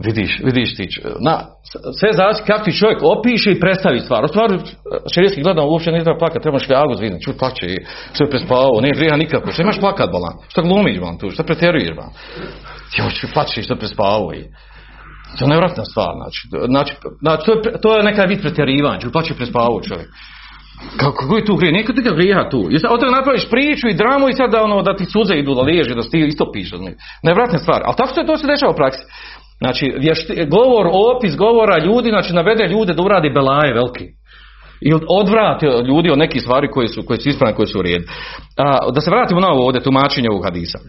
vidiš, 0.06 0.40
vidiš 0.44 0.76
ti, 0.76 0.88
na, 1.20 1.44
sve 2.00 2.10
zavisi 2.14 2.44
kako 2.48 2.72
čovjek 2.72 3.00
opiše 3.04 3.52
i 3.52 3.60
predstavi 3.60 4.00
stvar. 4.00 4.24
U 4.24 4.28
stvari, 4.28 4.60
širijetski 5.14 5.42
gledamo, 5.42 5.68
uopće 5.68 5.92
ne 5.92 6.04
treba 6.04 6.20
plakat, 6.20 6.42
trebaš 6.42 6.68
ga 6.68 6.76
August 6.76 7.02
vidjeti, 7.02 7.24
čut 7.24 7.38
plaće 7.40 7.68
što 8.14 8.24
je 8.24 8.30
prespavao, 8.30 8.82
ne 8.82 8.92
grijeha 8.96 9.18
nikako, 9.18 9.52
što 9.52 9.62
imaš 9.62 9.80
plakat 9.80 10.10
balan, 10.12 10.36
što 10.48 10.62
glumiš 10.62 11.00
balan 11.00 11.18
tu, 11.18 11.30
što 11.30 11.44
pretjeruješ 11.44 11.96
balan. 11.96 12.14
Ti 12.92 13.02
hoćeš 13.02 13.32
što 13.64 13.74
je 13.74 13.80
prespavao 13.80 14.34
i 14.34 14.42
to 15.38 15.46
je 15.46 15.50
nevratna 15.50 15.86
stvar, 15.86 16.14
znači, 16.22 16.42
znači, 16.68 16.94
znači 17.22 17.46
to, 17.46 17.52
je, 17.52 17.82
to 17.82 17.98
je 17.98 18.04
neka 18.04 18.24
vid 18.24 18.42
pretjerivanja, 18.42 19.00
ću 19.00 19.12
plaći 19.12 19.34
prespavao 19.34 19.82
čovjek. 19.82 20.10
Kako 20.98 21.28
koji 21.28 21.46
tu 21.46 21.56
grije? 21.56 21.86
Ti 21.86 22.02
grija 22.16 22.50
tu. 22.50 22.68
I 22.72 22.80
sad 22.80 22.92
od 22.92 23.00
toga 23.00 23.12
napraviš 23.12 23.50
priču 23.50 23.88
i 23.88 23.94
dramu 23.94 24.30
i 24.30 24.34
sad 24.34 24.52
da, 24.52 24.64
ono, 24.64 24.82
da 24.82 24.96
ti 24.96 25.06
suze 25.06 25.36
idu 25.36 25.56
da 25.56 25.62
liježi, 25.62 25.96
da 25.96 26.02
ti 26.02 26.20
isto 26.20 26.52
piše. 26.52 26.76
Nevratna 27.24 27.60
stvar. 27.60 27.82
Ali 27.86 27.96
tako 27.98 28.14
se 28.14 28.26
to 28.28 28.38
se 28.38 28.48
dešava 28.48 28.72
u 28.72 28.76
praksi. 28.76 29.04
Znači, 29.58 29.96
vješti, 29.98 30.46
govor, 30.46 30.88
opis 31.16 31.36
govora 31.36 31.78
ljudi, 31.86 32.10
znači 32.10 32.34
navede 32.34 32.68
ljude 32.68 32.94
da 32.94 33.04
uradi 33.04 33.30
belaje 33.30 33.74
veliki. 33.74 34.06
I 34.82 34.94
odvrati 35.10 35.66
ljudi 35.88 36.12
od 36.12 36.18
nekih 36.18 36.42
stvari 36.42 36.68
koje 36.72 36.88
su, 36.88 37.04
koje 37.06 37.22
su 37.22 37.30
ispravne, 37.30 37.56
koje 37.56 37.68
su 37.68 37.80
u 37.80 37.82
redu. 37.82 38.06
A, 38.58 38.92
da 38.92 39.02
se 39.02 39.12
vratimo 39.12 39.40
na 39.40 39.48
ovo 39.48 39.66
ovdje 39.66 39.84
tumačenje 39.84 40.30
ovog 40.30 40.44
hadisa. 40.46 40.80
E, 40.80 40.84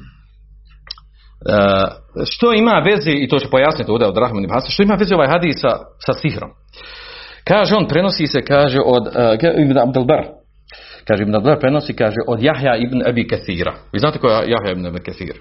što 2.25 2.53
ima 2.53 2.83
veze, 2.91 3.11
i 3.11 3.29
to 3.29 3.39
će 3.39 3.49
pojasniti 3.51 3.91
ovdje 3.91 4.09
od 4.09 4.17
Rahman 4.17 4.45
ibn 4.45 4.55
što 4.69 4.83
ima 4.83 4.95
veze 4.95 5.15
ovaj 5.15 5.29
hadis 5.29 5.57
sa, 5.61 5.69
sa 6.07 6.13
sihrom? 6.13 6.51
Kaže 7.45 7.75
on, 7.75 7.89
prenosi 7.89 8.27
se, 8.27 8.41
kaže 8.43 8.79
od 8.85 9.07
uh, 9.07 9.63
Ibn 9.65 9.79
Abdelbar. 9.79 10.25
Kaže 11.09 11.23
Ibn 11.23 11.35
Abdelbar 11.35 11.61
prenosi, 11.61 11.97
kaže 11.97 12.21
od 12.27 12.43
Jahja 12.43 12.77
ibn 12.77 13.03
Abi 13.09 13.29
Kathira. 13.29 13.75
Vi 13.93 13.99
znate 13.99 14.19
ko 14.19 14.29
je 14.29 14.35
Jahja 14.35 14.73
ibn 14.73 14.87
Abi 14.87 14.99
Kathir? 14.99 15.37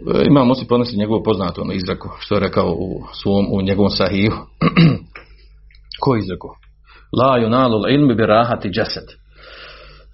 E, 0.00 0.26
Imam 0.26 0.46
Musi 0.46 0.66
ponosi 0.68 0.96
njegovu 0.96 1.22
poznatu 1.22 1.60
ono 1.60 1.72
izreku, 1.72 2.08
što 2.18 2.34
je 2.34 2.40
rekao 2.40 2.70
u 2.70 3.02
svom, 3.22 3.46
u 3.52 3.62
njegovom 3.62 3.90
sahiju. 3.90 4.32
ko 6.02 6.16
izreku? 6.16 6.48
La 7.20 7.38
yunalu 7.38 7.94
ilmi 7.94 8.14
bi 8.14 8.26
rahati 8.26 8.68
džesed. 8.68 9.08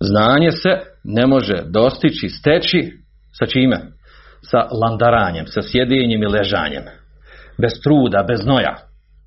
Znanje 0.01 0.51
se 0.51 0.70
ne 1.05 1.26
može 1.26 1.62
dostići, 1.66 2.28
steći 2.28 2.93
sa 3.39 3.47
čime? 3.47 3.80
Sa 4.43 4.59
landaranjem, 4.82 5.47
sa 5.47 5.62
sjedinjem 5.62 6.22
i 6.22 6.26
ležanjem. 6.26 6.82
Bez 7.59 7.72
truda, 7.82 8.24
bez 8.28 8.47
noja. 8.47 8.76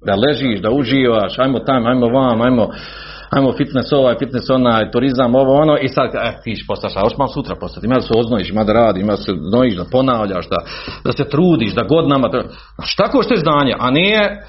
Da 0.05 0.15
ležiš, 0.15 0.61
da 0.61 0.71
uživaš, 0.71 1.39
ajmo 1.39 1.59
tam, 1.59 1.85
ajmo 1.85 2.07
vam, 2.07 2.41
ajmo, 2.41 2.69
ajmo 3.29 3.51
fitness 3.57 3.91
ovaj, 3.91 4.15
fitness 4.19 4.49
onaj, 4.49 4.91
turizam, 4.91 5.35
ovo 5.35 5.53
ono, 5.53 5.77
i 5.77 5.87
sad, 5.87 6.09
eh, 6.15 6.33
ti 6.43 6.55
ćeš 6.55 6.67
postati, 6.67 6.93
a 6.97 7.01
malo 7.17 7.31
sutra 7.33 7.55
postati, 7.55 7.85
ima 7.85 7.95
da 7.95 8.01
se 8.01 8.13
oznojiš, 8.17 8.49
ima 8.49 8.63
da 8.63 8.73
radi, 8.73 8.99
ima 8.99 9.11
da 9.11 9.17
se 9.17 9.31
nojiš, 9.53 9.75
da 9.75 9.85
ponavljaš, 9.91 10.49
da, 10.49 10.57
da 11.03 11.11
se 11.11 11.29
trudiš, 11.29 11.73
da 11.73 11.83
godinama, 11.83 12.29
šta 12.83 13.03
ko 13.07 13.23
što 13.23 13.33
je 13.33 13.45
znanje, 13.47 13.73
a 13.79 13.91
nije, 13.91 14.41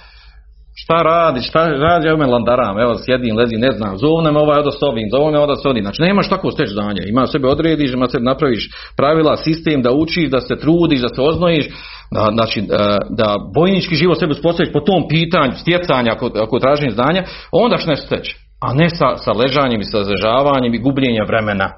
šta 0.74 1.02
radi, 1.02 1.40
šta 1.42 1.68
radi, 1.68 2.08
evo 2.08 2.18
me 2.18 2.26
landaram, 2.26 2.78
evo 2.78 2.94
sjedim, 3.04 3.36
lezim, 3.36 3.60
ne 3.60 3.72
znam, 3.72 3.98
zovnem 3.98 4.36
ovaj 4.36 4.58
odo 4.58 4.70
s 4.70 4.82
ovim, 4.82 5.08
zovnem 5.16 5.42
odo 5.42 5.56
s 5.56 5.66
ovim, 5.66 5.84
znači 5.84 6.02
nemaš 6.02 6.28
tako 6.28 6.50
steći 6.50 6.72
znanje, 6.72 7.00
ima 7.06 7.26
sebe 7.26 7.48
odrediš, 7.48 7.92
ima 7.92 8.06
se 8.06 8.20
napraviš 8.20 8.70
pravila, 8.96 9.36
sistem, 9.36 9.82
da 9.82 9.90
učiš, 9.92 10.30
da 10.30 10.40
se 10.40 10.56
trudiš, 10.56 11.00
da 11.00 11.08
se 11.08 11.20
oznojiš, 11.20 11.66
da, 12.14 12.28
znači 12.32 12.60
da, 12.60 12.98
da 13.10 13.36
bojnički 13.54 13.94
život 13.94 14.18
sebe 14.18 14.32
uspostaviš 14.32 14.72
po 14.72 14.80
tom 14.80 15.08
pitanju, 15.08 15.52
stjecanja, 15.52 16.12
ako, 16.12 16.30
ako 16.36 16.58
traženje 16.58 16.90
znanja, 16.90 17.24
onda 17.52 17.76
što 17.76 17.90
ne 17.90 17.96
steći, 17.96 18.36
a 18.60 18.74
ne 18.74 18.90
sa, 18.90 19.16
sa 19.16 19.32
ležanjem 19.32 19.80
i 19.80 19.84
sa 19.84 19.98
ležavanjem 19.98 20.74
i 20.74 20.78
gubljenjem 20.78 21.26
vremena. 21.26 21.70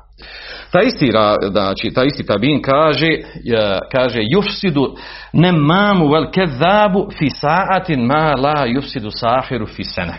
Ta 0.72 0.80
isti, 0.80 1.10
znači, 1.50 1.90
ta 1.94 2.04
isti 2.04 2.26
tabin 2.26 2.62
kaže, 2.62 3.08
kaže, 3.92 4.20
yufsidu 4.20 4.96
ne 5.32 5.52
mamu 5.52 6.08
vel 6.08 6.30
kezabu 6.30 7.08
fi 7.18 7.28
sa'atin 7.30 8.06
ma 8.06 8.32
la 8.36 8.66
yufsidu 8.66 9.10
sahiru 9.10 9.66
fi 9.66 9.84
sene. 9.84 10.14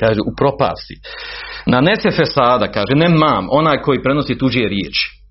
Kaže, 0.00 0.20
u 0.20 0.32
propasti. 0.36 0.94
Nanese 1.66 2.10
fesada, 2.10 2.66
kaže, 2.68 2.94
ne 2.94 3.08
mam, 3.08 3.48
onaj 3.50 3.76
koji 3.76 4.02
prenosi 4.02 4.38
tuđe 4.38 4.60
riječi. 4.60 5.21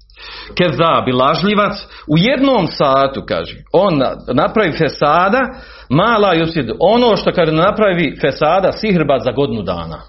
Kezab 0.58 1.08
i 1.08 1.12
lažljivac, 1.12 1.76
u 2.08 2.18
jednom 2.18 2.68
satu, 2.68 3.24
kaže, 3.28 3.56
on 3.74 4.02
napravi 4.34 4.72
fesada, 4.72 5.42
mala 5.90 6.36
yufsidu, 6.36 6.76
ono 6.80 7.16
što 7.16 7.32
kaže 7.32 7.52
napravi 7.52 8.18
fesada, 8.22 8.72
sihrbat 8.72 9.22
za 9.24 9.32
godinu 9.32 9.62
dana. 9.62 10.02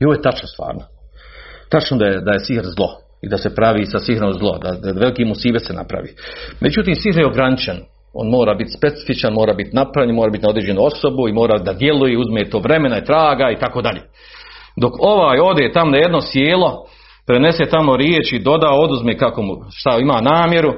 I 0.00 0.04
ovo 0.04 0.14
je 0.14 0.22
tačno 0.22 0.48
stvarno. 0.48 0.80
Tačno 1.68 1.96
da 1.96 2.06
je, 2.06 2.20
da 2.20 2.32
je 2.32 2.40
sihr 2.40 2.64
zlo 2.76 2.88
i 3.22 3.28
da 3.28 3.38
se 3.38 3.54
pravi 3.54 3.86
sa 3.86 3.98
sihrom 3.98 4.32
zlo, 4.32 4.58
da, 4.58 4.70
da 4.70 5.00
veliki 5.00 5.24
musibe 5.24 5.58
se 5.58 5.72
napravi. 5.72 6.14
Međutim, 6.60 6.94
sihr 6.94 7.18
je 7.18 7.26
ograničen. 7.26 7.78
On 8.12 8.28
mora 8.28 8.54
biti 8.54 8.70
specifičan, 8.70 9.32
mora 9.32 9.54
biti 9.54 9.70
napravljen, 9.72 10.16
mora 10.16 10.30
biti 10.30 10.44
na 10.44 10.50
određenu 10.50 10.82
osobu 10.82 11.28
i 11.28 11.32
mora 11.32 11.58
da 11.58 11.72
djeluje, 11.72 12.18
uzme 12.18 12.50
to 12.50 12.58
vremena 12.58 12.98
i 12.98 13.04
traga 13.04 13.50
i 13.50 13.58
tako 13.58 13.82
dalje. 13.82 14.00
Dok 14.76 14.92
ovaj 14.98 15.38
ode 15.38 15.72
tam 15.72 15.90
na 15.90 15.98
jedno 15.98 16.20
sjelo, 16.20 16.84
prenese 17.26 17.64
tamo 17.66 17.96
riječi, 17.96 18.38
doda, 18.38 18.70
oduzme 18.70 19.18
kako 19.18 19.42
mu, 19.42 19.54
šta 19.70 19.98
ima 19.98 20.20
namjeru, 20.20 20.74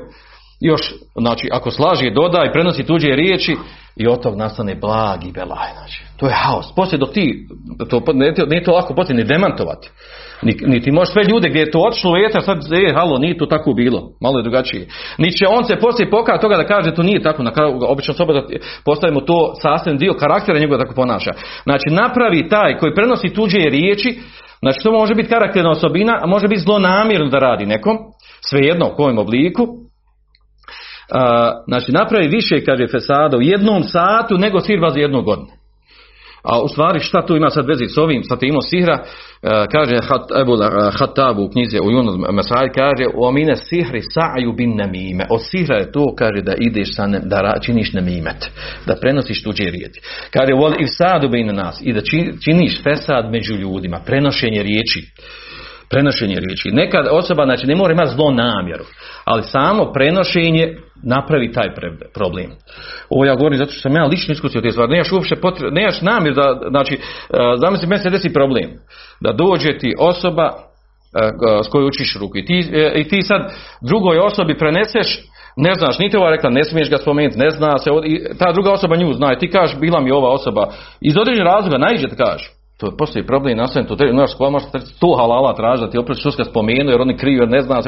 još, 0.61 0.95
znači, 1.21 1.49
ako 1.53 1.71
slaži, 1.71 2.11
doda 2.11 2.45
i 2.45 2.53
prenosi 2.53 2.87
tuđe 2.87 3.09
riječi 3.09 3.57
i 3.97 4.09
od 4.09 4.23
tog 4.23 4.37
nastane 4.37 4.75
blagi 4.75 5.33
belaj. 5.33 5.73
Znači, 5.79 6.03
to 6.17 6.27
je 6.27 6.35
haos. 6.35 6.75
Poslije 6.77 6.99
dok 6.99 7.13
ti, 7.13 7.47
to, 7.91 8.03
nije 8.47 8.65
to 8.65 8.73
lako 8.73 8.95
poslije 8.95 9.17
ni 9.17 9.25
demantovati. 9.25 9.91
Niti 10.43 10.91
ni 10.91 10.97
možeš 10.97 11.13
sve 11.13 11.23
ljude 11.25 11.49
gdje 11.49 11.61
je 11.61 11.71
to 11.71 11.79
otišlo 11.81 12.13
vjetar, 12.13 12.43
sad, 12.43 12.59
e, 12.73 12.95
halo, 12.95 13.19
nije 13.19 13.39
to 13.39 13.47
tako 13.47 13.73
bilo. 13.73 14.11
Malo 14.21 14.39
je 14.39 14.43
drugačije. 14.43 14.87
Ni 15.19 15.33
će 15.33 15.47
on 15.49 15.65
se 15.65 15.77
poslije 15.77 16.11
pokazati 16.11 16.43
toga 16.43 16.57
da 16.57 16.67
kaže 16.67 16.95
to 16.95 17.03
nije 17.03 17.23
tako. 17.23 17.43
Na 17.43 17.53
obično 17.89 18.15
sobe 18.15 18.33
postavimo 18.85 19.21
to 19.21 19.55
sastavni 19.63 19.99
dio 19.99 20.15
karaktera 20.15 20.59
njegova 20.59 20.85
tako 20.85 20.95
ponaša. 20.95 21.31
Znači, 21.63 21.91
napravi 21.91 22.49
taj 22.49 22.79
koji 22.79 22.95
prenosi 22.95 23.35
tuđe 23.35 23.59
riječi, 23.59 24.19
znači 24.63 24.79
to 24.83 24.93
može 24.93 25.15
biti 25.15 25.29
karakterna 25.29 25.71
osobina, 25.71 26.19
a 26.23 26.27
može 26.27 26.49
biti 26.49 26.63
zlonamjerno 26.63 27.29
da 27.29 27.39
radi 27.39 27.67
nekom, 27.67 27.99
svejedno 28.41 28.87
u 28.87 28.97
kojem 28.97 29.19
obliku, 29.19 29.67
znači 31.67 31.93
napravi 31.93 32.29
više, 32.29 32.65
kaže 32.65 32.87
Fesada, 32.87 33.37
u 33.37 33.43
jednom 33.43 33.83
satu 33.83 34.39
nego 34.39 34.61
sirva 34.61 34.91
za 34.91 35.01
jednu 35.01 35.23
godinu. 35.23 35.49
A 36.45 36.63
u 36.63 36.69
stvari 36.69 37.01
šta 37.01 37.27
tu 37.27 37.37
ima 37.37 37.51
sad 37.51 37.67
vezi 37.69 37.87
s 37.87 37.99
ovim, 37.99 38.23
sad 38.23 38.43
imao 38.43 38.63
sihra, 38.63 38.99
kaže 39.73 39.97
hat, 40.09 40.31
Ebu 40.41 40.57
Hatabu 40.99 41.43
u 41.43 41.51
knjizi 41.51 41.79
u 41.79 41.91
Yunus 41.91 42.33
Mesaj, 42.33 42.69
kaže 42.75 43.05
u 43.15 43.27
amine 43.27 43.57
sihri 43.57 44.01
sa'ju 44.03 44.53
bin 44.53 44.77
namime. 44.77 45.27
Od 45.31 45.41
sihra 45.43 45.77
je 45.77 45.93
to, 45.93 46.15
kaže 46.19 46.43
da 46.43 46.55
ideš 46.59 46.97
sa 46.97 47.07
ne, 47.07 47.21
da 47.25 47.61
činiš 47.61 47.93
namimet, 47.93 48.51
da 48.87 48.97
prenosiš 49.01 49.43
tuđe 49.43 49.65
riječi. 49.65 50.01
Kaže 50.31 50.53
vol 50.53 50.73
i 50.79 50.87
sadu 50.87 51.29
bin 51.29 51.47
nas 51.47 51.81
i 51.83 51.93
da 51.93 52.01
činiš 52.45 52.83
fesad 52.83 53.31
među 53.31 53.55
ljudima, 53.55 54.01
prenošenje 54.07 54.63
riječi 54.63 55.07
prenošenje 55.93 56.37
riječi. 56.41 56.71
Nekad 56.71 57.07
osoba 57.11 57.45
znači, 57.45 57.67
ne 57.67 57.75
mora 57.75 57.93
imati 57.93 58.15
zlo 58.15 58.31
namjeru, 58.31 58.85
ali 59.25 59.43
samo 59.43 59.93
prenošenje 59.93 60.77
napravi 61.03 61.53
taj 61.53 61.69
problem. 62.15 62.51
Ovo 63.11 63.25
ja 63.25 63.35
govorim 63.35 63.59
zato 63.59 63.71
što 63.71 63.81
sam 63.81 63.97
ja 63.97 64.05
lično 64.05 64.33
iskusio 64.33 64.61
te 64.61 64.71
stvari. 64.71 64.93
Nemaš 64.93 65.13
uopće 65.13 65.37
potre, 65.37 65.71
nemaš 65.71 66.01
namjer 66.01 66.35
da, 66.35 66.61
znači, 66.71 66.99
zamisli 67.57 67.89
meni 67.89 68.03
se 68.03 68.11
desi 68.11 68.33
problem. 68.33 68.71
Da 69.21 69.33
dođe 69.33 69.79
ti 69.79 69.95
osoba 69.99 70.51
s 71.65 71.69
kojoj 71.69 71.87
učiš 71.87 72.17
ruku 72.21 72.39
i 72.39 72.45
ti, 72.45 72.71
e, 72.73 72.93
i 72.97 73.09
ti 73.09 73.23
sad 73.23 73.53
drugoj 73.81 74.19
osobi 74.19 74.59
preneseš 74.59 75.23
ne 75.57 75.75
znaš, 75.75 75.99
niti 75.99 76.17
ova 76.17 76.31
rekla, 76.31 76.51
ne 76.51 76.65
smiješ 76.65 76.91
ga 76.91 76.97
spomenuti, 76.97 77.39
ne 77.39 77.51
zna 77.51 77.79
se, 77.79 77.91
ta 78.39 78.53
druga 78.53 78.73
osoba 78.73 78.97
nju 78.97 79.13
zna 79.13 79.39
ti 79.39 79.51
kažeš, 79.51 79.79
bila 79.81 80.01
mi 80.01 80.11
ova 80.11 80.31
osoba, 80.31 80.69
iz 81.01 81.17
određenog 81.17 81.53
razloga, 81.55 81.79
najđe 81.79 82.09
te 82.09 82.17
kažeš, 82.17 82.51
to 82.83 82.97
postoji 82.97 83.27
problem 83.27 83.59
nastavljen, 83.59 83.89
to 83.89 83.97
treba, 83.97 84.13
znaš, 84.13 84.31
možeš 84.39 84.69
to 85.01 85.15
halala 85.19 85.55
traži 85.55 85.83
da 85.83 85.91
ti 85.91 85.99
opet 85.99 86.17
ga 86.39 86.45
spomenu, 86.45 86.91
jer 86.91 87.01
oni 87.01 87.17
kriju, 87.17 87.39
jer 87.43 87.49
ne 87.49 87.61
zna. 87.61 87.81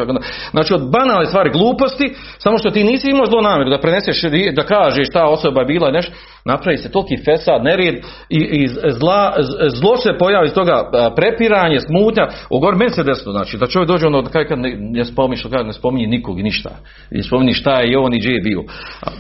Znači, 0.51 0.75
od 0.75 0.91
banalne 0.91 1.27
stvari 1.27 1.51
gluposti, 1.51 2.15
samo 2.39 2.59
što 2.59 2.71
ti 2.71 2.85
nisi 2.85 3.11
imao 3.11 3.27
zlo 3.27 3.41
namjeru 3.41 3.71
da 3.71 3.81
preneseš, 3.81 4.23
da 4.57 4.63
kažeš 4.63 5.11
ta 5.11 5.25
osoba 5.25 5.61
je 5.61 5.67
bila 5.67 5.91
nešto, 5.91 6.13
napravi 6.45 6.77
se 6.79 6.91
toliki 6.91 7.17
fesad, 7.25 7.65
nered 7.65 7.95
i, 8.29 8.39
i 8.39 8.69
zla, 8.91 9.33
zlo 9.69 9.97
se 9.97 10.19
pojavi 10.19 10.47
iz 10.47 10.55
toga 10.55 10.91
prepiranje, 11.17 11.81
smutnja, 11.81 12.29
u 12.51 12.61
gor 12.61 12.77
meni 12.77 12.91
se 12.91 13.03
desno, 13.03 13.33
znači 13.33 13.59
da 13.59 13.67
čovjek 13.67 13.89
dođe 13.89 14.07
ono 14.07 14.23
da 14.23 14.31
kad 14.31 14.59
ne, 14.59 14.77
ne 14.81 15.05
spominje 15.05 15.37
što 15.37 15.63
ne 15.63 15.73
spominje 15.73 16.07
nikog 16.07 16.41
ništa. 16.41 16.71
I 17.11 17.23
spominje 17.23 17.53
šta 17.53 17.81
je 17.81 17.93
i 17.93 17.97
on 17.97 18.15
i 18.15 18.19
gdje 18.19 18.31
je 18.31 18.41
bio. 18.41 18.63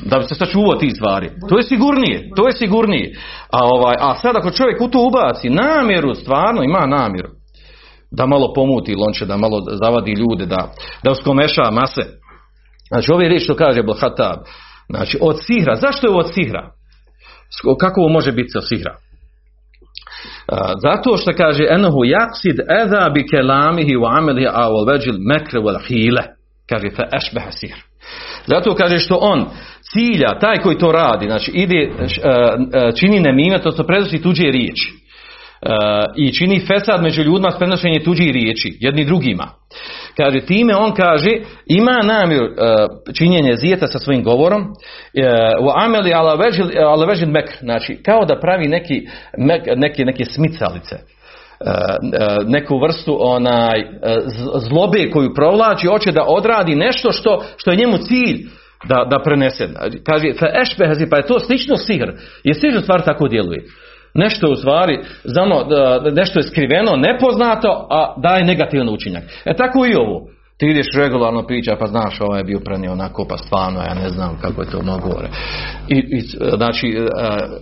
Da 0.04 0.18
bi 0.18 0.24
se 0.24 0.34
sačuvao 0.34 0.74
ti 0.74 0.90
stvari. 0.90 1.30
To 1.48 1.56
je 1.56 1.62
sigurnije, 1.62 2.30
to 2.36 2.46
je 2.46 2.52
sigurnije. 2.52 3.14
A 3.52 3.58
ovaj 3.64 3.96
a 4.00 4.14
sad 4.14 4.36
ako 4.36 4.50
čovjek 4.50 4.80
u 4.80 4.88
to 4.88 4.98
ubaci 5.06 5.50
namjeru, 5.50 6.14
stvarno 6.14 6.62
ima 6.62 6.86
namjeru 6.86 7.28
da 8.10 8.26
malo 8.26 8.52
pomuti 8.54 8.94
lonče, 8.94 9.26
da 9.26 9.36
malo 9.36 9.60
zavadi 9.82 10.12
ljude, 10.12 10.46
da, 10.46 10.72
da 11.04 11.10
uskomeša 11.10 11.70
mase. 11.70 12.02
Znači 12.88 13.12
ove 13.12 13.28
riječi 13.28 13.44
što 13.44 13.54
kaže 13.54 13.82
Blahatab, 13.82 14.38
znači 14.90 15.18
od 15.20 15.36
sihra, 15.46 15.74
zašto 15.76 16.06
je 16.06 16.14
od 16.14 16.34
sihra? 16.34 16.70
Kako 17.80 18.00
ovo 18.00 18.08
može 18.08 18.32
biti 18.32 18.58
od 18.58 18.68
sihra? 18.68 18.96
Zato 20.82 21.16
što 21.16 21.32
kaže 21.32 21.64
enohu 21.70 22.04
jaksid 22.04 22.60
eza 22.84 23.10
bi 23.14 23.26
kelamihi 23.26 23.96
wa 23.96 24.18
amelihi 24.18 24.46
a 24.52 24.68
wal 24.68 24.92
veđil 24.92 25.14
mekre 25.18 25.60
wal 25.60 25.86
hile. 25.86 26.22
Kaže 26.68 26.90
fa 26.96 27.02
ešbeha 27.16 27.50
sihr. 27.50 27.78
Zato 28.46 28.74
kaže 28.74 28.98
što 28.98 29.18
on 29.20 29.46
cilja, 29.92 30.38
taj 30.40 30.56
koji 30.56 30.78
to 30.78 30.92
radi, 30.92 31.26
znači 31.26 31.50
ide, 31.54 31.90
a, 32.24 32.92
čini 32.92 33.20
nemime, 33.20 33.62
to 33.62 33.72
se 33.72 33.86
prenosi 33.86 34.22
tuđe 34.22 34.42
riječi. 34.42 34.92
I 36.16 36.32
čini 36.32 36.66
fesad 36.66 37.02
među 37.02 37.22
ljudima 37.22 37.50
s 37.50 37.58
prenošenjem 37.58 38.04
tuđih 38.04 38.32
riječi, 38.32 38.76
jedni 38.80 39.04
drugima. 39.04 39.48
Kaže, 40.16 40.40
time 40.40 40.76
on 40.76 40.94
kaže, 40.94 41.30
ima 41.66 42.02
namjer 42.02 42.42
a, 42.42 42.86
činjenje 43.18 43.56
zijeta 43.56 43.86
sa 43.86 43.98
svojim 43.98 44.24
govorom, 44.24 44.62
e, 44.62 45.26
u 45.60 45.68
ameli 45.84 46.12
ala 46.12 46.34
vežil, 46.34 46.66
vežil 47.06 47.28
mek, 47.28 47.58
znači 47.60 48.02
kao 48.02 48.24
da 48.24 48.40
pravi 48.40 48.68
neki, 48.68 49.06
mek, 49.38 49.62
neke, 49.76 50.24
smicalice. 50.24 50.96
E, 51.60 51.70
e, 51.70 52.44
neku 52.46 52.78
vrstu 52.78 53.16
onaj 53.20 53.80
e, 53.80 53.86
zlobe 54.68 55.10
koju 55.10 55.34
provlači, 55.34 55.86
hoće 55.86 56.12
da 56.12 56.24
odradi 56.28 56.74
nešto 56.74 57.12
što, 57.12 57.44
što 57.56 57.70
je 57.70 57.76
njemu 57.76 57.96
cilj 57.98 58.46
da, 58.84 59.06
da 59.10 59.22
prenese. 59.24 59.68
Kaže, 60.06 60.32
fa 60.38 60.46
pa 61.10 61.16
je 61.16 61.26
to 61.26 61.40
slično 61.40 61.76
sihr. 61.76 62.12
Je 62.44 62.54
sihr 62.54 62.82
stvar 62.82 63.04
tako 63.04 63.28
djeluje. 63.28 63.64
Nešto 64.14 64.46
je 64.46 64.52
u 64.52 64.56
stvari, 64.56 64.98
znamo, 65.24 65.64
nešto 66.12 66.38
je 66.38 66.42
skriveno, 66.42 66.96
nepoznato, 66.96 67.86
a 67.90 68.14
daje 68.16 68.44
negativan 68.44 68.88
učinak. 68.88 69.22
E 69.44 69.56
tako 69.56 69.86
i 69.86 69.94
ovo. 69.94 70.34
Ti 70.58 70.66
ideš 70.66 70.86
regularno 70.96 71.42
priča, 71.42 71.76
pa 71.80 71.86
znaš, 71.86 72.20
ovaj 72.20 72.40
je 72.40 72.44
bio 72.44 72.60
prenio 72.64 72.92
onako, 72.92 73.26
pa 73.28 73.36
stvarno, 73.38 73.80
ja 73.80 73.94
ne 73.94 74.08
znam 74.08 74.38
kako 74.42 74.62
je 74.62 74.70
to 74.70 74.82
mnogo 74.82 75.08
gore. 75.08 75.28
I, 75.88 75.98
i, 75.98 76.20
znači, 76.56 76.88
e, 76.88 77.06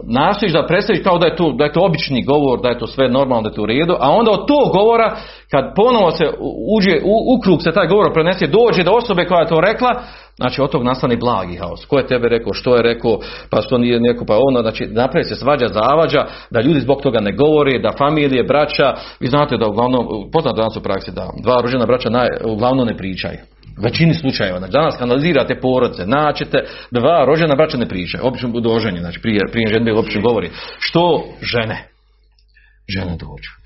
nastojiš 0.05 0.53
da 0.53 0.67
predstaviš 0.67 1.03
kao 1.03 1.19
da 1.19 1.27
je, 1.27 1.37
to, 1.37 1.53
da 1.53 1.65
je 1.65 1.73
to 1.73 1.81
obični 1.81 2.25
govor, 2.25 2.61
da 2.63 2.69
je 2.69 2.79
to 2.79 2.87
sve 2.87 3.09
normalno, 3.09 3.43
da 3.43 3.49
je 3.49 3.55
to 3.55 3.63
u 3.63 3.67
redu, 3.67 3.97
a 4.01 4.11
onda 4.11 4.31
od 4.31 4.47
tog 4.47 4.73
govora, 4.73 5.17
kad 5.51 5.65
ponovo 5.77 6.11
se 6.11 6.25
uđe, 6.77 6.95
u, 7.05 7.15
u 7.37 7.41
krug 7.41 7.63
se 7.63 7.73
taj 7.73 7.87
govor 7.87 8.13
prenese, 8.13 8.47
dođe 8.47 8.83
do 8.83 8.91
osobe 8.91 9.25
koja 9.25 9.41
je 9.41 9.49
to 9.49 9.61
rekla, 9.61 10.03
znači 10.37 10.61
od 10.61 10.71
tog 10.71 10.83
nastane 10.83 11.17
blagi 11.17 11.57
haos. 11.57 11.85
Ko 11.85 11.99
je 11.99 12.07
tebe 12.07 12.29
rekao, 12.29 12.53
što 12.53 12.77
je 12.77 12.83
rekao, 12.83 13.19
pa 13.51 13.63
što 13.63 13.79
nije 13.79 14.01
neko, 14.01 14.25
pa 14.25 14.39
ono, 14.49 14.61
znači 14.61 14.87
napravi 14.87 15.25
se 15.25 15.35
svađa, 15.35 15.69
zavađa, 15.69 16.27
da 16.51 16.61
ljudi 16.61 16.81
zbog 16.81 17.03
toga 17.03 17.21
ne 17.21 17.33
govore, 17.33 17.79
da 17.79 17.93
familije, 17.99 18.45
braća, 18.45 18.95
vi 19.21 19.27
znate 19.27 19.57
da 19.57 19.69
uglavnom, 19.69 20.07
poznato 20.33 20.57
danas 20.57 20.77
u 20.77 20.83
praksi 20.83 21.13
da 21.13 21.31
dva 21.43 21.61
rođena 21.61 21.87
braća 21.87 22.11
naj, 22.11 22.29
uglavnom 22.45 22.87
ne 22.87 22.97
pričaju. 22.97 23.39
Većini 23.83 24.15
slučajeva, 24.15 24.59
znači 24.59 24.73
danas 24.73 25.01
analizirate 25.01 25.61
porodce, 25.61 26.07
naćete 26.07 26.65
dva 26.91 27.25
rođena 27.25 27.55
braća 27.55 27.77
ne 27.77 27.89
pričaju, 27.89 28.27
obično 28.27 28.49
budu 28.49 28.71
oženjeni, 28.71 29.01
znači 29.01 29.21
prije, 29.21 29.41
prije 29.53 29.69
žene 29.69 29.93
obično 29.93 30.21
govori. 30.21 30.51
Što 30.79 31.25
žene? 31.43 31.89
Žene 32.89 33.11
dođu. 33.11 33.62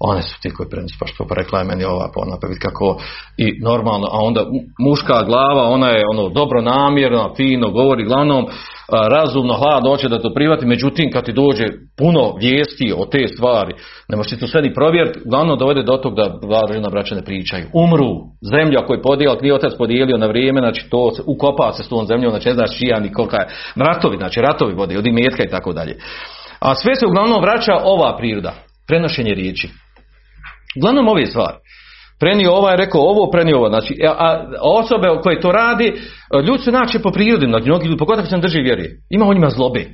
One 0.00 0.22
su 0.22 0.40
ti 0.42 0.50
koji 0.50 0.68
prenosi, 0.70 0.96
pa 1.00 1.06
što 1.06 1.26
pa 1.28 1.34
rekla 1.34 1.58
je 1.58 1.64
meni 1.64 1.84
ova, 1.84 2.10
pa 2.14 2.20
ona 2.20 2.36
pa 2.40 2.48
kako 2.68 3.00
i 3.36 3.60
normalno, 3.62 4.06
a 4.12 4.18
onda 4.20 4.44
muška 4.78 5.22
glava, 5.22 5.62
ona 5.62 5.88
je 5.88 6.02
ono 6.10 6.28
dobro 6.28 6.62
namjerna, 6.62 7.34
fino 7.36 7.70
govori, 7.70 8.04
glavnom 8.04 8.46
a, 8.88 9.08
razumno, 9.08 9.54
hladno, 9.54 9.90
hoće 9.90 10.08
da 10.08 10.22
to 10.22 10.34
privati, 10.34 10.66
međutim 10.66 11.10
kad 11.12 11.24
ti 11.24 11.32
dođe 11.32 11.64
puno 11.98 12.34
vijesti 12.40 12.92
o 12.96 13.06
te 13.06 13.28
stvari, 13.28 13.74
ne 14.08 14.16
možeš 14.16 14.32
ti 14.32 14.40
to 14.40 14.46
sve 14.46 14.62
ni 14.62 14.74
provjeriti, 14.74 15.20
uglavnom 15.26 15.58
dovede 15.58 15.82
do 15.82 15.96
tog 15.96 16.14
da 16.14 16.38
dva 16.42 16.90
braća 16.90 17.14
ne 17.14 17.24
pričaju. 17.24 17.66
Umru, 17.72 18.10
zemlja 18.54 18.86
koju 18.86 18.96
je 18.96 19.02
podijelio, 19.02 19.40
nije 19.40 19.54
otac 19.54 19.72
podijelio 19.78 20.18
na 20.18 20.26
vrijeme, 20.26 20.60
znači 20.60 20.90
to 20.90 21.10
se, 21.10 21.22
ukopa 21.26 21.72
se 21.72 21.82
s 21.82 21.88
tom 21.88 22.06
zemljom, 22.06 22.30
znači 22.30 22.48
ne 22.48 22.54
znaš 22.54 22.78
čija 22.78 23.00
ni 23.00 23.12
kolika 23.12 23.36
je, 23.36 23.48
ratovi, 23.76 24.16
znači 24.16 24.40
ratovi 24.40 24.74
vode, 24.74 24.98
od 24.98 25.06
imetka 25.06 25.42
i 25.44 25.50
tako 25.50 25.72
dalje. 25.72 25.96
A 26.60 26.74
sve 26.74 26.94
se 26.94 27.06
uglavnom 27.06 27.42
vraća 27.42 27.72
ova 27.84 28.16
priroda, 28.16 28.54
prenošenje 28.86 29.34
riječi. 29.34 29.83
Uglavnom 30.76 31.08
ove 31.08 31.26
stvari. 31.26 31.56
Prenio 32.20 32.52
ovaj, 32.52 32.76
rekao 32.76 33.00
ovo, 33.00 33.30
prenio 33.30 33.56
ovo. 33.56 33.68
Znači, 33.68 33.94
a, 34.08 34.12
a 34.18 34.46
osobe 34.60 35.08
koje 35.22 35.40
to 35.40 35.52
radi, 35.52 35.92
ljudi 36.46 36.62
su 36.62 36.70
inače 36.70 36.98
po 36.98 37.10
prirodi, 37.10 37.46
znači, 37.46 37.64
mnogi 37.64 37.86
ljudi, 37.86 37.98
pogotovo 37.98 38.26
se 38.26 38.36
ne 38.36 38.42
drži 38.42 38.60
vjeri, 38.60 38.90
ima 39.10 39.26
u 39.26 39.34
njima 39.34 39.50
zlobe. 39.50 39.84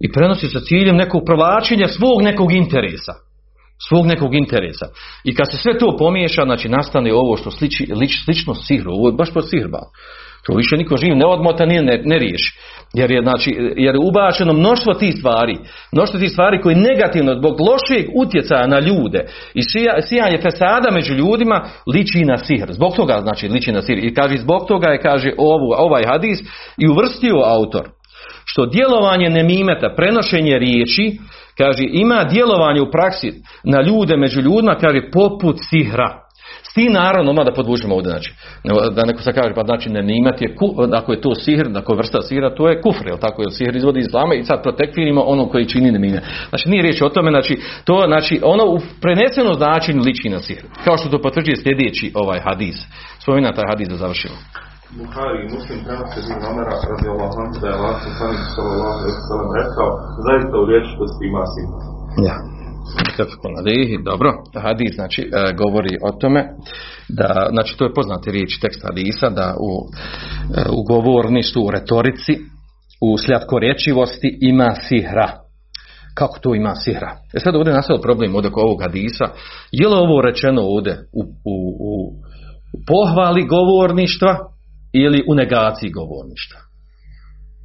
I 0.00 0.12
prenosi 0.12 0.48
sa 0.48 0.60
ciljem 0.60 0.96
nekog 0.96 1.22
provlačenja 1.26 1.88
svog 1.88 2.22
nekog 2.22 2.52
interesa. 2.52 3.12
Svog 3.88 4.06
nekog 4.06 4.34
interesa. 4.34 4.86
I 5.24 5.34
kad 5.34 5.50
se 5.50 5.56
sve 5.56 5.78
to 5.78 5.96
pomiješa, 5.96 6.42
znači 6.44 6.68
nastane 6.68 7.14
ovo 7.14 7.36
što 7.36 7.50
sliči, 7.50 7.86
lič, 7.94 8.24
slično 8.24 8.54
sihru, 8.54 8.92
ovo 8.92 9.08
je 9.08 9.12
baš 9.12 9.32
po 9.32 9.42
sihrba. 9.42 9.78
To 10.48 10.54
više 10.54 10.76
niko 10.76 10.96
živ 10.96 11.16
ne 11.16 11.26
odmota, 11.26 11.66
nije 11.66 11.82
ne, 11.82 12.02
ne 12.04 12.18
riješi. 12.18 12.58
Jer 12.94 13.10
je, 13.10 13.22
znači, 13.22 13.50
jer 13.76 13.94
je 13.94 14.00
ubačeno 14.00 14.52
mnoštvo 14.52 14.94
tih 14.94 15.14
stvari, 15.18 15.56
mnoštvo 15.92 16.20
tih 16.20 16.30
stvari 16.30 16.60
koji 16.60 16.76
negativno, 16.76 17.34
zbog 17.34 17.60
lošeg 17.60 18.06
utjecaja 18.14 18.66
na 18.66 18.78
ljude 18.80 19.26
i 19.54 19.62
sija, 19.62 20.02
sijanje 20.02 20.38
fesada 20.42 20.90
među 20.90 21.14
ljudima, 21.14 21.64
liči 21.94 22.24
na 22.24 22.38
sihr. 22.38 22.72
Zbog 22.72 22.96
toga, 22.96 23.20
znači, 23.20 23.48
liči 23.48 23.72
na 23.72 23.82
sihr. 23.82 23.98
I 24.04 24.14
kaže, 24.14 24.36
zbog 24.36 24.68
toga 24.68 24.88
je, 24.88 25.00
kaže, 25.00 25.30
ovu, 25.38 25.72
ovaj 25.76 26.04
hadis 26.06 26.38
i 26.78 26.88
uvrstio 26.88 27.42
autor. 27.44 27.88
Što 28.44 28.66
djelovanje 28.66 29.30
nemimeta, 29.30 29.94
prenošenje 29.96 30.58
riječi, 30.58 31.18
kaže, 31.58 31.82
ima 31.92 32.24
djelovanje 32.24 32.80
u 32.80 32.90
praksi 32.90 33.32
na 33.64 33.82
ljude 33.82 34.16
među 34.16 34.40
ljudima, 34.40 34.74
kaže, 34.80 35.10
poput 35.12 35.56
sihra. 35.70 36.27
S 36.70 36.74
tim 36.74 36.92
naravno, 36.92 37.44
da 37.44 37.52
podvučemo 37.52 37.94
ovdje, 37.94 38.10
znači, 38.10 38.34
da 38.96 39.04
neko 39.04 39.22
se 39.22 39.32
kaže, 39.32 39.54
pa 39.54 39.62
znači 39.64 39.90
ne 39.90 40.02
nimet 40.02 40.42
je, 40.42 40.54
ku, 40.56 40.66
ako 40.92 41.12
je 41.12 41.20
to 41.20 41.34
sihr, 41.34 41.66
ako 41.76 41.92
je 41.92 41.96
vrsta 41.96 42.22
sihra, 42.22 42.54
to 42.54 42.68
je 42.68 42.80
kufr, 42.80 43.06
jel 43.06 43.18
tako, 43.18 43.42
jer 43.42 43.52
sihr 43.52 43.76
izvodi 43.76 44.00
iz 44.00 44.06
islama 44.06 44.34
i 44.34 44.44
sad 44.44 44.62
protekvirimo 44.62 45.22
ono 45.22 45.48
koji 45.48 45.70
čini 45.72 45.90
nemime. 45.90 46.20
Znači 46.48 46.68
nije 46.68 46.82
riječ 46.82 47.02
o 47.02 47.08
tome, 47.08 47.30
znači, 47.30 47.60
to, 47.84 48.04
znači, 48.06 48.40
ono 48.42 48.64
u 48.74 48.78
prenesenom 49.02 49.54
značenju 49.54 50.02
liči 50.02 50.28
na 50.28 50.38
sihr. 50.38 50.64
Kao 50.84 50.96
što 50.96 51.08
to 51.08 51.22
potvrđuje 51.22 51.56
sljedeći 51.56 52.12
ovaj 52.14 52.40
hadis. 52.46 52.76
Spomina 53.22 53.52
taj 53.52 53.64
hadis 53.70 53.88
da 53.88 53.96
završimo. 53.96 54.34
Buhari 55.00 55.38
i 55.44 55.50
Muslim 55.56 55.78
prenose 55.84 56.18
Ibn 56.32 56.44
Omara 56.50 56.74
radi 56.90 57.06
Allah 57.14 57.30
da 57.60 57.66
je 57.68 57.74
Allah 57.78 57.96
sallallahu 58.54 58.94
alejhi 58.96 59.16
ve 59.18 59.24
sellem 59.28 59.50
rekao 59.60 59.88
zaista 60.26 60.54
u 60.62 60.68
vječitosti 60.72 61.22
ima 61.30 61.44
sin. 61.54 61.68
Ja. 62.28 62.36
Alihi, 63.58 63.98
dobro. 64.04 64.32
Hadis 64.54 64.94
znači 64.94 65.22
e, 65.22 65.52
govori 65.52 65.96
o 66.02 66.12
tome 66.20 66.48
da, 67.08 67.48
znači 67.50 67.76
to 67.76 67.84
je 67.84 67.94
poznati 67.94 68.30
riječ 68.30 68.60
tekst 68.60 68.80
hadisa 68.82 69.28
da 69.28 69.54
u, 69.60 69.70
e, 70.56 70.64
u 70.70 70.82
govorništvu, 70.82 71.60
u 71.64 71.70
retorici, 71.70 72.32
u 73.00 73.18
slatkorječivosti 73.18 74.38
ima 74.40 74.74
sihra. 74.88 75.28
Kako 76.14 76.38
to 76.38 76.54
ima 76.54 76.74
sihra? 76.74 77.16
E 77.34 77.38
sad 77.40 77.54
ovdje 77.54 77.72
nastao 77.72 78.00
problem 78.00 78.34
od 78.34 78.46
oko 78.46 78.60
ovog 78.60 78.82
hadisa. 78.82 79.24
Je 79.72 79.88
li 79.88 79.94
ovo 79.94 80.22
rečeno 80.22 80.62
ovdje 80.62 80.92
u, 81.12 81.22
u, 81.52 81.56
u 81.90 81.92
pohvali 82.86 83.46
govorništva 83.46 84.32
ili 84.92 85.24
u 85.28 85.34
negaciji 85.34 85.90
govorništva? 85.90 86.60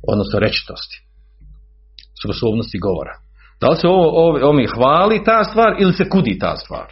Odnosno 0.07 0.39
rečitosti. 0.39 0.97
Sposobnosti 2.23 2.79
govora. 2.79 3.22
Da 3.63 3.69
li 3.69 3.75
se 3.75 3.87
ovo, 3.87 4.07
ovo, 4.23 4.57
hvali 4.75 5.23
ta 5.23 5.43
stvar 5.43 5.75
ili 5.79 5.93
se 5.93 6.09
kudi 6.09 6.39
ta 6.39 6.55
stvar? 6.55 6.87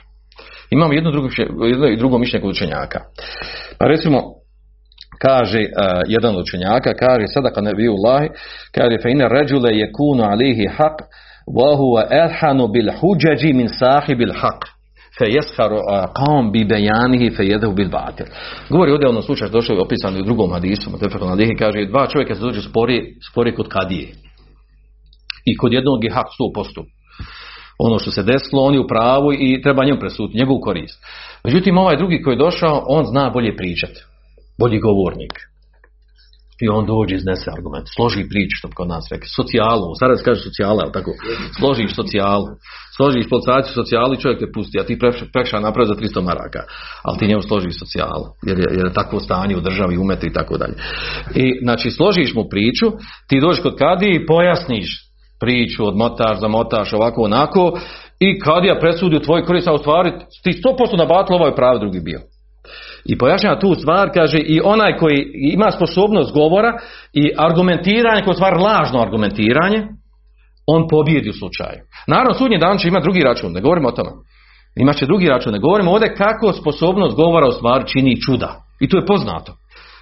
Imamo 0.69 0.93
jedno 0.93 1.11
drugo, 1.11 1.28
jedno 1.67 1.88
i 1.88 1.97
drugo 1.97 2.17
mišljenje 2.17 2.41
kod 2.41 2.51
učenjaka. 2.51 2.99
Pa 3.80 3.86
recimo, 3.86 4.17
kaže 5.22 5.59
uh, 5.59 6.01
jedan 6.07 6.36
od 6.36 6.41
učenjaka, 6.41 6.93
kaže 6.93 7.26
sadaka 7.28 7.61
nebiju 7.61 7.91
Allahi, 7.93 8.28
kaže 8.76 8.97
fe 9.01 9.11
ina 9.11 9.28
ređule 9.28 9.72
je 9.78 9.91
kunu 9.97 10.24
alihi 10.24 10.67
haq, 10.78 10.97
wa 11.57 11.69
huwa 11.80 12.03
elhanu 12.24 12.67
bil 12.67 12.89
huđađi 12.99 13.53
min 13.53 13.69
sahibil 13.80 14.34
haq 14.41 14.61
fe 15.17 15.26
jesharu 15.36 15.80
qam 16.19 16.51
bi 16.51 16.65
bejanihi 16.65 17.36
fe 17.36 17.43
jedehu 17.43 17.74
bil 17.74 17.89
batil. 17.89 18.26
Govori 18.69 18.91
ovdje 18.91 19.09
ono 19.09 19.22
slučaj 19.22 19.49
došao 19.49 19.74
je 19.74 19.82
opisan 19.82 20.17
u 20.17 20.24
drugom 20.24 20.51
hadisu, 20.51 20.91
kaže 21.59 21.86
dva 21.86 22.07
čovjeka 22.07 22.36
se 22.36 22.41
dođu 22.41 22.61
spori, 22.61 23.15
spori 23.32 23.55
kod 23.55 23.67
kadije. 23.67 24.07
I 25.45 25.57
kod 25.57 25.73
jednog 25.73 26.03
je 26.03 26.11
hak 26.11 26.27
100%. 26.39 26.85
Ono 27.79 27.99
što 27.99 28.11
se 28.11 28.23
desilo, 28.23 28.63
on 28.63 28.73
je 28.73 28.79
u 28.79 28.87
pravu 28.87 29.33
i 29.33 29.61
treba 29.61 29.85
njemu 29.85 29.99
presuditi, 29.99 30.39
njegovu 30.39 30.59
korist. 30.61 30.99
Međutim, 31.43 31.77
ovaj 31.77 31.97
drugi 31.97 32.21
koji 32.21 32.33
je 32.33 32.43
došao, 32.45 32.85
on 32.87 33.05
zna 33.05 33.29
bolje 33.29 33.55
pričati. 33.55 33.99
Bolji 34.59 34.79
govornik. 34.79 35.33
I 36.63 36.67
on 36.69 36.85
dođe 36.85 37.15
iznese 37.15 37.47
argument. 37.57 37.87
Složi 37.95 38.29
priču, 38.29 38.55
što 38.59 38.67
kod 38.77 38.87
nas 38.87 39.05
rekli. 39.11 39.27
Socijalu. 39.39 39.95
Sada 39.99 40.15
se 40.15 40.23
kaže 40.23 40.41
socijala, 40.41 40.79
ali 40.83 40.91
tako. 40.97 41.11
Složiš 41.59 41.95
socijalu. 41.95 42.47
Složiš 42.97 43.29
policajcu 43.29 43.73
socijalu 43.73 44.13
i 44.13 44.21
čovjek 44.21 44.39
te 44.39 44.51
pusti. 44.55 44.79
A 44.79 44.83
ti 44.83 44.99
prekša 45.33 45.59
napravi 45.59 45.87
za 45.87 45.95
300 45.95 46.21
maraka. 46.29 46.61
Ali 47.03 47.17
ti 47.17 47.27
njemu 47.27 47.41
složiš 47.41 47.79
socijalu. 47.79 48.25
Jer 48.47 48.57
je, 48.59 48.67
jer 48.77 48.85
je 48.85 48.93
takvo 48.93 49.19
stanje 49.19 49.57
u 49.57 49.61
državi, 49.61 49.97
umete 49.97 50.27
i 50.27 50.33
tako 50.33 50.57
dalje. 50.57 50.75
I 51.35 51.45
znači 51.63 51.91
složiš 51.91 52.33
mu 52.33 52.43
priču, 52.49 52.87
ti 53.27 53.39
dođeš 53.39 53.61
kod 53.63 53.75
kadi 53.77 54.07
i 54.15 54.25
pojasniš 54.25 55.11
priču, 55.41 55.87
odmotaš, 55.87 56.39
zamotaš, 56.39 56.93
ovako, 56.93 57.21
onako, 57.21 57.79
i 58.19 58.39
kadija 58.39 58.79
presudi 58.79 59.15
u 59.15 59.19
tvoj 59.19 59.45
korist, 59.45 59.67
a 59.67 59.73
u 59.73 59.77
stvari 59.77 60.11
ti 60.43 60.51
100% 60.51 60.97
na 60.97 61.05
batlu, 61.05 61.35
ovaj 61.35 61.55
pravi 61.55 61.79
drugi 61.79 61.99
bio. 61.99 62.19
I 63.05 63.17
pojašnjava 63.17 63.59
tu 63.59 63.73
stvar, 63.75 64.09
kaže, 64.13 64.37
i 64.37 64.61
onaj 64.63 64.97
koji 64.97 65.31
ima 65.33 65.71
sposobnost 65.71 66.33
govora 66.33 66.73
i 67.13 67.31
argumentiranje, 67.37 68.23
koji 68.23 68.35
stvar 68.35 68.57
lažno 68.57 69.01
argumentiranje, 69.01 69.87
on 70.67 70.87
pobjedi 70.87 71.29
u 71.29 71.33
slučaju. 71.33 71.79
Naravno, 72.07 72.33
sudnji 72.33 72.57
dan 72.57 72.77
će 72.77 72.87
imati 72.87 73.03
drugi 73.03 73.21
račun, 73.21 73.51
ne 73.51 73.61
govorimo 73.61 73.87
o 73.87 73.91
tome. 73.91 74.11
Imat 74.75 74.95
će 74.95 75.05
drugi 75.05 75.27
račun, 75.27 75.53
ne 75.53 75.59
govorimo 75.59 75.91
ovdje 75.91 76.15
kako 76.15 76.53
sposobnost 76.53 77.15
govora 77.15 77.47
u 77.47 77.51
stvari 77.51 77.87
čini 77.87 78.21
čuda. 78.21 78.55
I 78.79 78.89
to 78.89 78.97
je 78.97 79.05
poznato. 79.05 79.53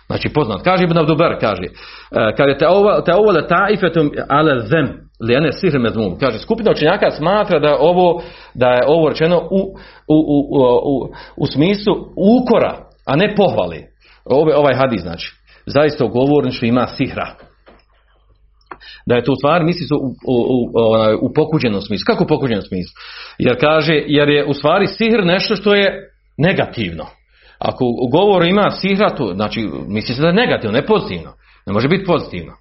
Znači 0.09 0.29
poznat. 0.29 0.61
Kaže 0.63 0.83
Ibn 0.83 0.97
Abdubar, 0.97 1.39
kaže, 1.39 1.63
e, 1.63 2.35
kaže 2.37 2.57
te 2.57 2.67
ovo, 2.67 3.01
te 3.01 3.13
ovo 3.13 3.33
da 3.33 3.47
taifetum 3.47 4.11
ale 4.29 4.59
zem, 4.59 4.87
li 5.19 5.35
ene 5.35 5.51
sihr. 5.51 5.77
Kaže, 6.19 6.39
skupina 6.39 6.71
učenjaka 6.71 7.11
smatra 7.11 7.59
da 7.59 7.77
ovo, 7.79 8.21
da 8.53 8.67
je 8.67 8.81
ovo 8.87 9.09
rečeno 9.09 9.37
u, 9.51 9.59
u, 10.07 10.17
u, 10.17 10.39
u, 10.83 11.13
u 11.37 11.45
smislu 11.45 11.93
ukora, 12.41 12.77
a 13.05 13.15
ne 13.15 13.35
pohvali. 13.35 13.85
Ove, 14.25 14.55
ovaj 14.55 14.75
hadis 14.75 15.01
znači. 15.01 15.33
Zaista 15.65 16.05
u 16.05 16.09
govorništvu 16.09 16.67
ima 16.67 16.87
sihra. 16.87 17.35
Da 19.05 19.15
je 19.15 19.23
to 19.23 19.31
u 19.31 19.35
stvari 19.35 19.65
misli 19.65 19.85
se 19.85 19.93
u, 19.95 19.97
u, 20.27 20.35
u, 20.35 20.71
u 21.21 21.33
pokuđenom 21.33 21.81
smislu. 21.81 22.03
Kako 22.07 22.23
u 22.23 22.27
pokuđenom 22.27 22.61
smislu? 22.61 22.93
Jer 23.39 23.59
kaže, 23.59 23.93
jer 24.07 24.29
je 24.29 24.45
u 24.45 24.53
stvari 24.53 24.87
sihr 24.87 25.25
nešto 25.25 25.55
što 25.55 25.75
je 25.75 26.11
negativno. 26.37 27.05
Ako 27.59 27.85
u 27.85 28.07
govoru 28.11 28.45
ima 28.45 28.71
sihra, 28.71 29.15
to 29.15 29.33
znači 29.35 29.69
misli 29.87 30.15
se 30.15 30.21
da 30.21 30.27
je 30.27 30.33
negativno, 30.33 30.77
ne 30.77 30.85
pozitivno. 30.85 31.33
Ne 31.65 31.73
može 31.73 31.87
biti 31.87 32.05
pozitivno. 32.05 32.53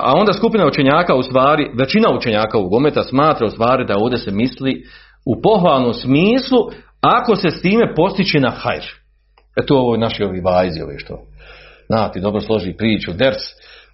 A 0.00 0.12
onda 0.16 0.32
skupina 0.32 0.66
učenjaka 0.66 1.14
u 1.14 1.22
stvari, 1.22 1.70
većina 1.78 2.08
učenjaka 2.16 2.58
u 2.58 2.68
Gometa 2.68 3.02
smatra 3.02 3.46
u 3.46 3.50
stvari 3.50 3.86
da 3.86 3.94
ovdje 3.98 4.18
se 4.18 4.30
misli 4.30 4.82
u 5.26 5.42
pohvalnom 5.42 5.94
smislu 5.94 6.58
ako 7.00 7.36
se 7.36 7.50
s 7.50 7.62
time 7.62 7.94
postiče 7.94 8.40
na 8.40 8.50
hajr. 8.50 8.84
E 9.56 9.66
to 9.66 9.78
ovo 9.78 9.96
naši 9.96 10.24
ovi 10.24 10.40
vajzi, 10.40 10.80
ovi 10.82 10.98
što 10.98 11.18
znati, 11.86 12.20
dobro 12.20 12.40
složi 12.40 12.72
priču, 12.78 13.12
ders, 13.12 13.42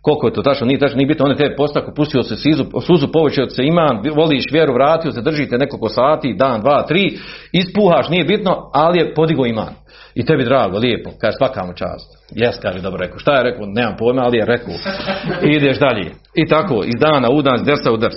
koliko 0.02 0.26
je 0.26 0.32
to 0.32 0.42
tačno, 0.42 0.66
nije 0.66 0.78
tačno, 0.78 0.96
nije 0.96 1.06
bitno, 1.06 1.24
on 1.24 1.30
je 1.30 1.36
te 1.36 1.56
postako 1.56 1.92
pustio 1.96 2.22
se 2.22 2.36
sizu, 2.36 2.64
suzu 2.86 3.12
povećao 3.12 3.48
se 3.48 3.64
iman, 3.64 4.02
voliš 4.14 4.44
vjeru, 4.52 4.74
vratio 4.74 5.12
se, 5.12 5.22
držite 5.22 5.58
nekoliko 5.58 5.88
sati, 5.88 6.34
dan, 6.34 6.60
dva, 6.60 6.86
tri, 6.86 7.18
ispuhaš, 7.52 8.08
nije 8.08 8.24
bitno, 8.24 8.70
ali 8.72 8.98
je 8.98 9.14
podigo 9.14 9.46
iman. 9.46 9.74
I 10.14 10.24
tebi 10.24 10.44
drago, 10.44 10.78
lijepo, 10.78 11.10
kaže 11.20 11.36
svaka 11.36 11.66
mu 11.66 11.72
čast. 11.74 12.22
Jes, 12.30 12.58
kaže, 12.62 12.80
dobro 12.80 12.98
rekao. 12.98 13.18
Šta 13.18 13.36
je 13.36 13.42
rekao? 13.42 13.66
Nemam 13.66 13.96
pojma, 13.98 14.22
ali 14.22 14.38
je 14.38 14.46
rekao. 14.46 14.74
I 15.44 15.56
ideš 15.56 15.78
dalje. 15.78 16.10
I 16.34 16.46
tako, 16.46 16.82
iz 16.84 16.94
dana 17.00 17.30
u 17.30 17.42
dan, 17.42 17.54
iz 17.54 17.62
dersa 17.62 17.92
u 17.92 17.96
ders. 17.96 18.14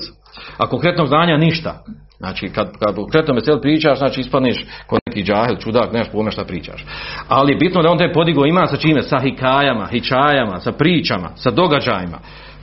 A 0.58 0.68
konkretnog 0.68 1.08
znanja 1.08 1.38
ništa. 1.38 1.84
Znači, 2.18 2.50
kad, 2.50 2.78
kad 2.78 2.96
konkretno 2.96 3.34
mesel 3.34 3.62
pričaš, 3.62 3.98
znači 3.98 4.20
ispadneš 4.20 4.66
kod 4.88 5.00
neki 5.08 5.24
džahil, 5.24 5.56
čudak, 5.56 5.94
nemaš 5.94 6.12
pojma 6.12 6.32
šta 6.32 6.44
pričaš. 6.44 6.86
Ali 7.28 7.56
bitno 7.56 7.82
da 7.82 7.90
on 7.90 7.98
te 7.98 8.14
podigo 8.14 8.46
ima 8.46 8.68
sa 8.68 8.78
čime? 8.78 9.02
Sa 9.02 9.20
hikajama, 9.20 9.86
hičajama, 9.86 10.60
sa 10.60 10.72
pričama, 10.72 11.30
sa 11.36 11.52
događajima. 11.52 12.20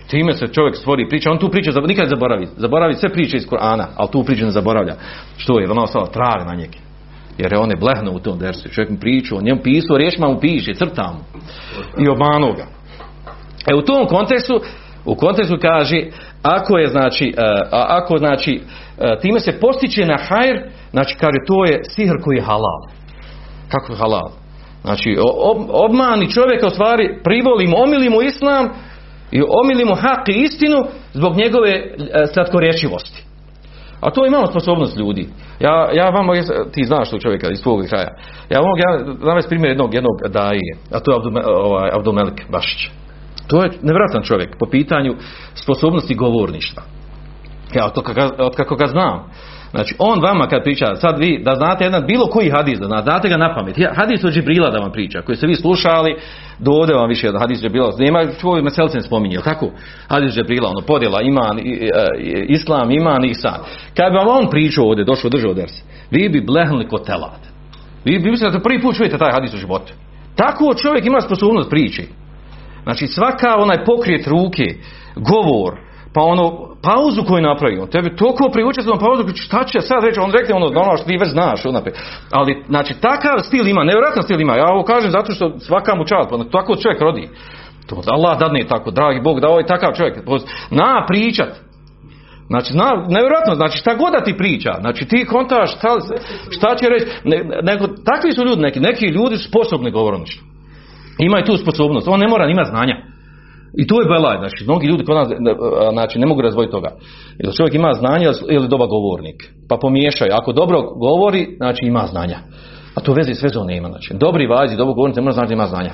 Time 0.07 0.33
se 0.33 0.47
čovjek 0.47 0.77
stvori 0.77 1.09
priča, 1.09 1.31
on 1.31 1.39
tu 1.39 1.49
priču 1.49 1.71
nikad 1.87 2.09
zaboravi. 2.09 2.49
Zaboravi 2.57 2.95
sve 2.95 3.09
priče 3.09 3.37
iz 3.37 3.47
Korana, 3.47 3.89
ali 3.97 4.09
tu 4.13 4.25
priču 4.25 4.45
ne 4.45 4.51
zaboravlja. 4.51 4.95
Što 5.37 5.61
je? 5.61 5.71
Ona 5.71 5.83
ostala 5.83 6.07
trave 6.07 6.45
na 6.45 6.55
njegi. 6.55 6.79
Jer 7.39 7.53
je 7.53 7.59
on 7.59 7.71
je 7.71 7.77
blehno 7.77 8.13
u 8.13 8.19
tom 8.19 8.39
dersu. 8.39 8.69
Čovjek 8.69 8.91
mu 8.91 8.99
pričao, 8.99 9.39
on 9.39 9.45
njemu 9.45 9.61
pisao, 9.63 9.97
riječima 9.97 10.29
mu 10.29 10.41
piše, 10.41 10.75
crta 10.75 11.13
mu. 11.13 11.41
I 12.05 12.09
obmanuo 12.09 12.53
ga. 12.53 12.67
E 13.71 13.75
u 13.75 13.83
tom 13.83 14.07
kontekstu, 14.07 14.61
u 15.05 15.15
kontekstu 15.15 15.57
kaže, 15.61 16.03
ako 16.43 16.79
je 16.79 16.89
znači, 16.89 17.35
uh, 17.37 17.69
ako 17.71 18.19
znači, 18.19 18.61
uh, 18.61 19.21
time 19.21 19.41
se 19.41 19.61
postiče 19.61 20.07
na 20.07 20.19
hajr, 20.29 20.63
znači 20.91 21.17
kaže 21.21 21.37
to 21.47 21.65
je 21.65 21.81
sihr 21.85 22.17
koji 22.25 22.37
je 22.37 22.43
halal. 22.43 22.81
Kako 23.69 23.93
je 23.93 23.99
halal? 23.99 24.31
Znači, 24.83 25.17
ob, 25.43 25.59
obmani 25.69 26.31
čovjeka 26.31 26.67
u 26.67 26.71
stvari, 26.71 27.21
privolimo, 27.25 27.77
omilimo 27.77 28.23
islam 28.23 28.69
i 29.31 29.43
omilimo 29.65 29.95
hak 29.95 30.29
i 30.29 30.43
istinu 30.43 30.79
zbog 31.13 31.37
njegove 31.37 31.73
uh, 31.73 32.07
slatkorječivosti. 32.35 33.25
A 34.01 34.11
to 34.11 34.27
imamo 34.27 34.47
sposobnost 34.47 34.97
ljudi. 34.97 35.29
Ja, 35.61 35.89
ja 35.93 36.11
vam 36.11 36.27
ti 36.73 36.85
znaš 36.85 37.11
tog 37.11 37.21
čovjeka 37.21 37.51
iz 37.51 37.59
svog 37.59 37.85
kraja. 37.89 38.09
Ja 38.51 38.61
mogu 38.61 38.79
ja 38.79 39.49
primjer 39.49 39.71
jednog, 39.71 39.95
jednog 39.95 40.17
daje, 40.29 40.61
a 40.93 41.01
to 41.01 41.13
je 41.13 41.17
Abdul, 41.95 42.19
ovaj, 42.19 42.31
Bašić. 42.53 42.91
To 43.47 43.63
je 43.63 43.71
nevratan 43.83 44.23
čovjek 44.23 44.57
po 44.59 44.67
pitanju 44.67 45.15
sposobnosti 45.55 46.15
govorništva. 46.15 46.83
Ja, 47.75 47.87
od, 47.87 48.05
kako, 48.05 48.43
od 48.43 48.57
kako 48.57 48.77
ga 48.77 48.87
znam. 48.87 49.25
Znači, 49.71 49.95
on 49.99 50.21
vama 50.23 50.49
kad 50.49 50.63
priča, 50.63 50.95
sad 50.95 51.19
vi, 51.19 51.43
da 51.45 51.55
znate 51.55 51.85
jedan 51.85 52.07
bilo 52.07 52.27
koji 52.27 52.51
hadis, 52.51 52.79
da 52.79 53.03
znate 53.03 53.29
ga 53.29 53.37
na 53.37 53.55
pamet. 53.55 53.77
Hadis 53.95 54.25
od 54.25 54.33
Džibrila 54.33 54.71
da 54.71 54.79
vam 54.79 54.93
priča, 54.93 55.23
koji 55.23 55.37
ste 55.37 55.47
vi 55.47 55.55
slušali, 55.55 56.17
do 56.59 56.71
ovdje 56.71 56.97
vam 56.97 57.09
više 57.09 57.31
hadis 57.39 57.61
Džibrila. 57.61 57.93
Nema, 57.99 58.27
čovjek 58.41 58.65
meselce 58.65 58.97
ne 58.97 59.03
spominje, 59.03 59.39
tako? 59.45 59.71
Hadis 60.09 60.35
Džibrila, 60.35 60.69
ono, 60.69 60.81
podjela, 60.81 61.23
iman, 61.23 61.61
islam, 62.49 62.91
iman, 62.91 63.25
isan. 63.25 63.59
Kad 63.97 64.13
bi 64.13 64.19
vam 64.19 64.29
on 64.29 64.51
pričao 64.51 64.85
ovdje, 64.85 65.05
došao 65.05 65.31
držao 65.31 65.55
ders, 65.55 65.73
vi 66.11 66.29
bi 66.29 66.41
blehnuli 66.41 66.89
kod 66.89 67.07
telat. 67.07 67.41
Vi 68.05 68.19
bi 68.19 68.31
mislili 68.31 68.53
da 68.53 68.61
prvi 68.61 68.83
put 68.83 68.97
čujete 68.97 69.19
taj 69.19 69.33
hadis 69.33 69.55
u 69.55 69.57
životu. 69.57 69.93
Tako 70.37 70.75
čovjek 70.75 71.07
ima 71.07 71.21
sposobnost 71.21 71.71
priči. 71.71 72.09
Znači, 72.83 73.07
svaka 73.07 73.57
onaj 73.57 73.85
pokrijet 73.85 74.27
ruke, 74.27 74.65
govor, 75.17 75.73
pa 76.15 76.21
ono, 76.23 76.45
pauzu 76.83 77.25
koju 77.29 77.43
napravi, 77.43 77.79
on 77.79 77.89
tebe 77.89 78.17
toliko 78.17 78.49
priuče 78.53 78.81
za 78.83 78.93
pauzu, 79.01 79.23
šta 79.35 79.65
će 79.65 79.81
sad 79.81 80.05
reći, 80.05 80.21
on 80.21 80.33
rekne 80.33 80.55
ono, 80.55 80.67
ono 80.67 80.97
što 80.97 81.07
ti 81.07 81.17
već 81.21 81.31
znaš, 81.31 81.65
unaprijed. 81.65 81.97
Ali, 82.31 82.65
znači, 82.69 82.95
takav 83.01 83.39
stil 83.39 83.69
ima, 83.69 83.85
nevjerojatan 83.85 84.23
stil 84.23 84.41
ima, 84.41 84.57
ja 84.57 84.67
ovo 84.73 84.85
kažem 84.85 85.11
zato 85.11 85.33
što 85.33 85.59
svaka 85.59 85.95
mu 85.95 86.05
čast, 86.05 86.31
pa 86.31 86.45
tako 86.53 86.77
čovjek 86.77 87.01
rodi. 87.01 87.29
To 87.87 88.03
Allah 88.07 88.39
dadne 88.39 88.67
tako, 88.67 88.91
dragi 88.91 89.21
Bog, 89.21 89.41
da 89.41 89.49
ovaj 89.49 89.67
takav 89.67 89.93
čovjek, 89.93 90.17
na 90.71 91.07
pričat, 91.09 91.49
Znači, 92.47 92.77
na, 92.77 93.05
nevjerojatno, 93.09 93.55
znači 93.55 93.79
šta 93.79 93.95
god 93.95 94.13
da 94.13 94.25
ti 94.25 94.37
priča, 94.37 94.73
znači 94.81 95.09
ti 95.09 95.25
kontaš 95.25 95.77
šta, 95.77 95.89
šta 96.51 96.75
će 96.77 96.89
reći, 96.89 97.07
ne, 97.25 97.45
nego, 97.63 97.87
takvi 98.05 98.33
su 98.33 98.45
ljudi 98.45 98.63
neki, 98.63 98.81
neki 98.81 99.07
ljudi 99.07 99.37
su 99.37 99.49
sposobni 99.49 99.91
govorništvo. 99.91 100.52
Imaju 101.19 101.45
tu 101.45 101.57
sposobnost, 101.57 102.09
on 102.09 102.21
ne 102.21 102.29
mora 102.29 102.47
imati 102.47 102.71
znanja. 102.71 102.97
I 103.79 103.87
to 103.87 104.01
je 104.01 104.09
belaj, 104.09 104.39
znači 104.39 104.65
mnogi 104.65 104.87
ljudi 104.87 105.05
kod 105.05 105.17
nas 105.17 105.29
znači, 105.93 106.19
ne 106.19 106.27
mogu 106.27 106.43
razvojiti 106.43 106.71
toga. 106.71 106.91
Jer 107.39 107.55
čovjek 107.55 107.75
ima 107.75 107.93
znanja 107.93 108.31
ili 108.51 108.69
dobar 108.69 108.89
govornik. 108.89 109.53
Pa 109.69 109.77
pomiješaju. 109.77 110.31
Ako 110.35 110.53
dobro 110.53 110.83
govori, 110.83 111.47
znači 111.57 111.87
ima 111.87 112.07
znanja. 112.07 112.39
A 112.95 113.01
to 113.01 113.13
veze 113.13 113.35
s 113.35 113.43
vezom 113.43 113.67
nema. 113.67 113.89
Znači, 113.89 114.15
dobri 114.15 114.47
vazi, 114.47 114.77
dobro 114.77 114.95
govornik 114.95 115.17
ne 115.17 115.23
mora 115.23 115.33
znači 115.33 115.49
da 115.49 115.55
ima 115.55 115.67
znanja. 115.67 115.93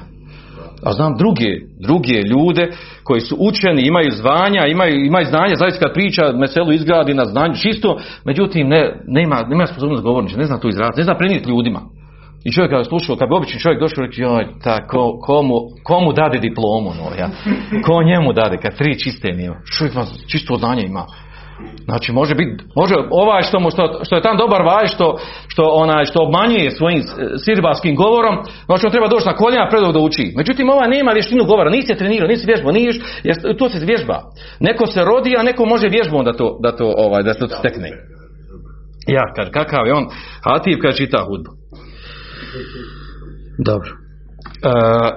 A 0.83 0.93
znam 0.93 1.16
druge, 1.16 1.51
druge 1.81 2.23
ljude 2.31 2.71
koji 3.05 3.21
su 3.21 3.37
učeni, 3.41 3.87
imaju 3.87 4.11
zvanja, 4.11 4.66
imaju, 4.66 5.05
imaju 5.05 5.27
znanja, 5.27 5.55
zaista 5.57 5.81
kad 5.81 5.95
priča 5.95 6.33
meselu 6.33 6.73
izgradi 6.73 7.14
na 7.14 7.25
znanju, 7.25 7.55
čisto, 7.55 7.99
međutim 8.25 8.69
ne, 8.69 9.03
nema, 9.07 9.43
nema 9.49 9.66
sposobnost 9.66 10.03
govornića, 10.03 10.37
ne 10.37 10.45
zna 10.45 10.59
to 10.59 10.69
izraziti, 10.69 11.01
ne 11.01 11.05
zna 11.05 11.16
prenijeti 11.16 11.51
ljudima. 11.51 11.81
I 12.45 12.53
čovjek 12.53 12.70
kada 12.70 12.80
je 12.80 12.84
slušao, 12.84 13.16
kad 13.16 13.28
bi 13.28 13.34
obični 13.34 13.61
čovjek 13.61 13.80
došao 13.80 14.05
reći, 14.05 14.22
joj, 14.22 14.47
ta, 14.64 14.86
ko, 14.86 15.18
komu, 15.20 15.55
komu 15.84 16.12
dade 16.12 16.39
diplomu, 16.39 16.91
no, 16.99 17.07
ja? 17.18 17.28
Ko 17.84 18.03
njemu 18.03 18.32
dade, 18.32 18.57
kad 18.57 18.76
tri 18.76 18.99
čiste 18.99 19.32
nije. 19.32 19.53
Čovjek 19.78 19.95
vas 19.95 20.09
čisto 20.26 20.57
znanje 20.57 20.82
ima. 20.82 21.05
Znači 21.84 22.12
može 22.12 22.34
biti, 22.34 22.64
može 22.76 22.95
ovaj 23.11 23.43
što, 23.43 23.61
mu, 23.61 23.70
što, 23.70 24.01
što 24.05 24.16
je 24.16 24.22
tam 24.22 24.36
dobar 24.36 24.62
vaj, 24.62 24.86
što, 24.86 25.18
što, 25.49 25.62
onaj, 25.74 26.05
što 26.05 26.22
obmanjuje 26.22 26.70
svojim 26.70 27.03
sirbarskim 27.45 27.97
govorom, 27.97 28.36
znači 28.66 28.86
on 28.86 28.93
treba 28.93 29.09
doći 29.09 29.26
na 29.26 29.36
koljena 29.36 29.68
predog 29.68 29.93
da 29.93 29.99
uči. 29.99 30.32
Međutim, 30.36 30.70
ova 30.70 30.86
nema 30.86 31.12
vještinu 31.12 31.45
govora, 31.45 31.70
nisi 31.70 31.93
je 31.93 31.99
trenirao, 31.99 32.28
nisi 32.28 32.47
vježbao, 32.47 32.72
nisi, 32.72 33.01
jer 33.24 33.57
to 33.57 33.68
se 33.68 33.86
vježba. 33.86 34.22
Neko 34.61 34.86
se 34.86 35.05
rodi, 35.05 35.36
a 35.39 35.43
neko 35.43 35.64
može 35.64 35.89
vježbom 35.89 36.24
da 36.24 36.32
to, 36.32 36.59
da 36.62 36.76
to, 36.76 36.95
ovaj, 36.97 37.22
da 37.22 37.34
to 37.34 37.49
stekne. 37.49 37.91
Ja, 39.07 39.24
kad, 39.36 39.51
kakav 39.51 39.86
je 39.86 39.95
on, 39.95 40.07
Hatib 40.45 40.78
kad 40.82 40.97
čita 40.97 41.18
hudbu. 41.28 41.51
Dobro. 43.59 44.09
E, 44.49 44.71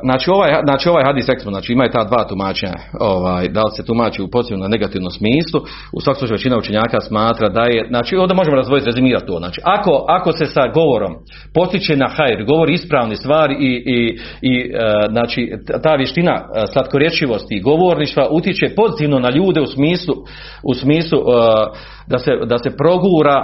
znači, 0.04 0.30
ovaj, 0.30 0.52
znači 0.64 0.90
ovaj 0.90 1.04
hadis 1.04 1.28
reksmo, 1.30 1.52
znači 1.52 1.74
imaju 1.74 1.90
ta 1.92 2.04
dva 2.04 2.24
tumačenja, 2.24 2.74
ovaj, 3.00 3.48
da 3.48 3.62
li 3.64 3.72
se 3.76 3.86
tumači 3.86 4.22
u 4.22 4.28
pozitivno 4.28 4.68
negativnom 4.68 5.12
smislu, 5.12 5.60
u 5.94 6.02
svakom 6.02 6.20
slučaju 6.20 6.36
većina 6.36 6.58
učenjaka 6.58 7.00
smatra 7.02 7.50
da 7.50 7.62
je, 7.62 7.86
znači 7.90 8.16
onda 8.16 8.34
možemo 8.34 8.56
razvojiti, 8.56 8.86
rezimirati 8.86 9.26
to, 9.26 9.38
znači 9.38 9.62
ako, 9.64 10.06
ako 10.08 10.32
se 10.32 10.46
sa 10.46 10.62
govorom 10.74 11.14
postiče 11.54 11.96
na 11.98 12.08
hajr, 12.16 12.46
govori 12.46 12.74
ispravne 12.74 13.16
stvari 13.16 13.56
i, 13.60 13.72
i, 13.96 14.20
i 14.42 14.72
e, 14.74 14.78
znači 15.12 15.52
ta 15.84 15.96
vještina 15.96 16.34
e, 16.34 16.44
slatkorječivosti 16.74 17.56
i 17.56 17.62
govorništva 17.62 18.28
utiče 18.32 18.76
pozitivno 18.76 19.20
na 19.20 19.30
ljude 19.30 19.62
u 19.62 19.68
smislu, 19.68 20.16
u 20.64 20.74
smislu 20.74 21.20
da 22.12 22.18
se, 22.18 22.32
da 22.46 22.58
se 22.58 22.70
progura 22.78 23.38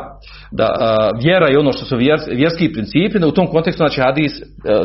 da 0.51 0.67
a, 0.79 1.09
vjera 1.23 1.49
i 1.49 1.55
ono 1.55 1.71
što 1.71 1.85
su 1.85 1.95
vjers- 1.97 2.29
vjerski 2.31 2.73
principi, 2.73 3.19
da 3.19 3.27
u 3.27 3.31
tom 3.31 3.47
kontekstu 3.47 3.77
znači 3.83 4.01
hadis, 4.01 4.33
e, 4.41 4.43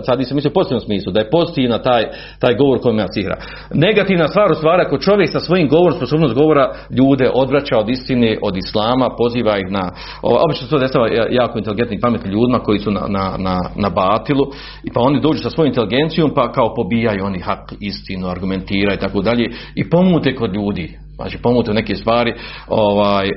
hadis 0.08 0.28
se 0.28 0.34
misli 0.34 0.50
u 0.50 0.52
pozitivnom 0.52 0.80
smislu, 0.80 1.12
da 1.12 1.20
je 1.20 1.30
pozitivna 1.30 1.78
taj, 1.78 2.02
taj 2.38 2.54
govor 2.54 2.78
koji 2.80 2.92
ima 2.92 3.06
sihra. 3.14 3.36
Negativna 3.74 4.28
stvar 4.28 4.52
u 4.52 4.54
stvari 4.54 4.82
ako 4.82 4.98
čovjek 4.98 5.30
sa 5.32 5.40
svojim 5.40 5.68
govorom, 5.68 5.96
sposobnost 5.96 6.34
govora 6.34 6.72
ljude 6.98 7.30
odvraća 7.34 7.78
od 7.78 7.88
istine, 7.88 8.38
od 8.42 8.56
islama, 8.56 9.16
poziva 9.18 9.58
ih 9.58 9.70
na, 9.70 9.90
obično 10.22 10.64
se 10.64 10.70
to 10.70 10.78
dešava 10.78 11.06
jako 11.30 11.58
inteligentnim 11.58 12.00
pametnim 12.00 12.32
ljudima 12.32 12.58
koji 12.58 12.78
su 12.78 12.90
na, 12.90 13.04
na, 13.08 13.36
na, 13.38 13.56
na 13.76 13.90
batilu 13.90 14.44
i 14.84 14.92
pa 14.94 15.00
oni 15.00 15.20
dođu 15.20 15.42
sa 15.42 15.50
svojom 15.50 15.68
inteligencijom 15.68 16.30
pa 16.34 16.52
kao 16.52 16.74
pobijaju 16.74 17.24
oni 17.24 17.40
hak, 17.40 17.72
istinu, 17.80 18.28
argumentiraju 18.28 18.96
i 18.96 19.00
tako 19.00 19.22
dalje 19.22 19.50
i 19.74 19.90
pomute 19.90 20.34
kod 20.34 20.54
ljudi. 20.54 20.98
Znači 21.22 21.38
pomute 21.38 21.70
u 21.70 21.74
neke 21.74 21.94
stvari 21.94 22.34
ovaj, 22.68 23.28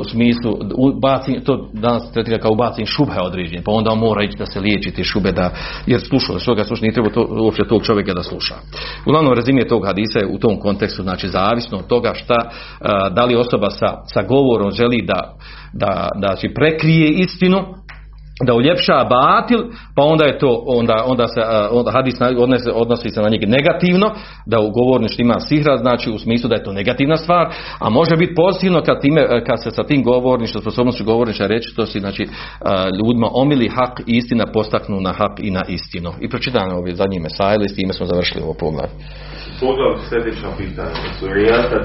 u 0.00 0.04
smislu 0.04 0.52
u- 0.74 1.00
baci, 1.00 1.40
to 1.44 1.68
danas 1.72 2.12
tretira 2.12 2.38
kao 2.38 2.54
bacin 2.54 2.86
šubhe 2.86 3.20
određen, 3.20 3.62
pa 3.64 3.72
onda 3.72 3.90
on 3.90 3.98
mora 3.98 4.24
ići 4.24 4.38
da 4.38 4.46
se 4.46 4.60
liječi 4.60 4.90
te 4.90 5.04
šube 5.04 5.32
da, 5.32 5.50
jer 5.86 6.00
sluša, 6.00 6.38
što 6.38 6.54
ga 6.54 6.64
sluša, 6.64 6.82
nije 6.82 6.92
treba 6.92 7.10
to, 7.10 7.26
uopće 7.40 7.62
tog 7.68 7.82
čovjeka 7.82 8.14
da 8.14 8.22
sluša. 8.22 8.54
Uglavnom 9.06 9.34
rezime 9.34 9.68
tog 9.68 9.86
hadisa 9.86 10.18
je 10.18 10.26
u 10.34 10.38
tom 10.38 10.60
kontekstu, 10.60 11.02
znači 11.02 11.28
zavisno 11.28 11.78
od 11.78 11.86
toga 11.86 12.14
šta, 12.14 12.50
da 13.10 13.24
li 13.24 13.36
osoba 13.36 13.70
sa, 13.70 13.86
sa 14.06 14.22
govorom 14.22 14.70
želi 14.70 15.04
da, 15.06 15.34
da, 15.72 16.08
da 16.14 16.28
znači, 16.28 16.54
prekrije 16.54 17.08
istinu, 17.10 17.64
da 18.46 18.54
uljepša 18.54 19.04
batil, 19.04 19.58
pa 19.94 20.02
onda 20.02 20.24
je 20.24 20.38
to, 20.38 20.64
onda, 20.66 21.04
onda 21.06 21.28
se, 21.28 21.40
onda 21.70 21.90
hadis 21.90 22.14
odnese, 22.38 22.70
odnosi 22.74 23.10
se 23.10 23.20
na 23.20 23.28
njega 23.28 23.46
negativno, 23.46 24.10
da 24.46 24.60
u 24.60 24.70
govorništvu 24.70 25.22
ima 25.22 25.40
sihra, 25.40 25.76
znači 25.76 26.10
u 26.10 26.18
smislu 26.18 26.48
da 26.48 26.54
je 26.54 26.64
to 26.64 26.72
negativna 26.72 27.16
stvar, 27.16 27.48
a 27.78 27.88
može 27.88 28.16
biti 28.16 28.34
pozitivno 28.34 28.82
kad, 28.82 29.00
time, 29.00 29.44
kad 29.44 29.62
se 29.62 29.70
sa 29.70 29.82
tim 29.82 30.02
govorništvom, 30.02 30.62
sposobnošću 30.62 31.04
govorništva 31.04 31.46
reći, 31.46 31.76
to 31.76 31.86
si 31.86 32.00
znači 32.00 32.28
ljudima 32.98 33.28
omili 33.32 33.68
hak 33.68 34.00
i 34.06 34.16
istina 34.16 34.46
postaknu 34.46 35.00
na 35.00 35.12
hak 35.12 35.32
i 35.38 35.50
na 35.50 35.62
istinu. 35.68 36.12
I 36.20 36.28
pročitam 36.28 36.72
ove 36.72 36.94
zadnje 36.94 37.20
mesajle 37.20 37.64
i 37.64 37.68
s 37.68 37.76
time 37.76 37.92
smo 37.92 38.06
završili 38.06 38.42
ovo 38.42 38.54
poglavlje. 38.54 38.92
Poglav 39.62 39.92
sljedeća 40.08 40.48
pitanja. 40.60 41.00
Su 41.18 41.24
Rijata 41.36 41.78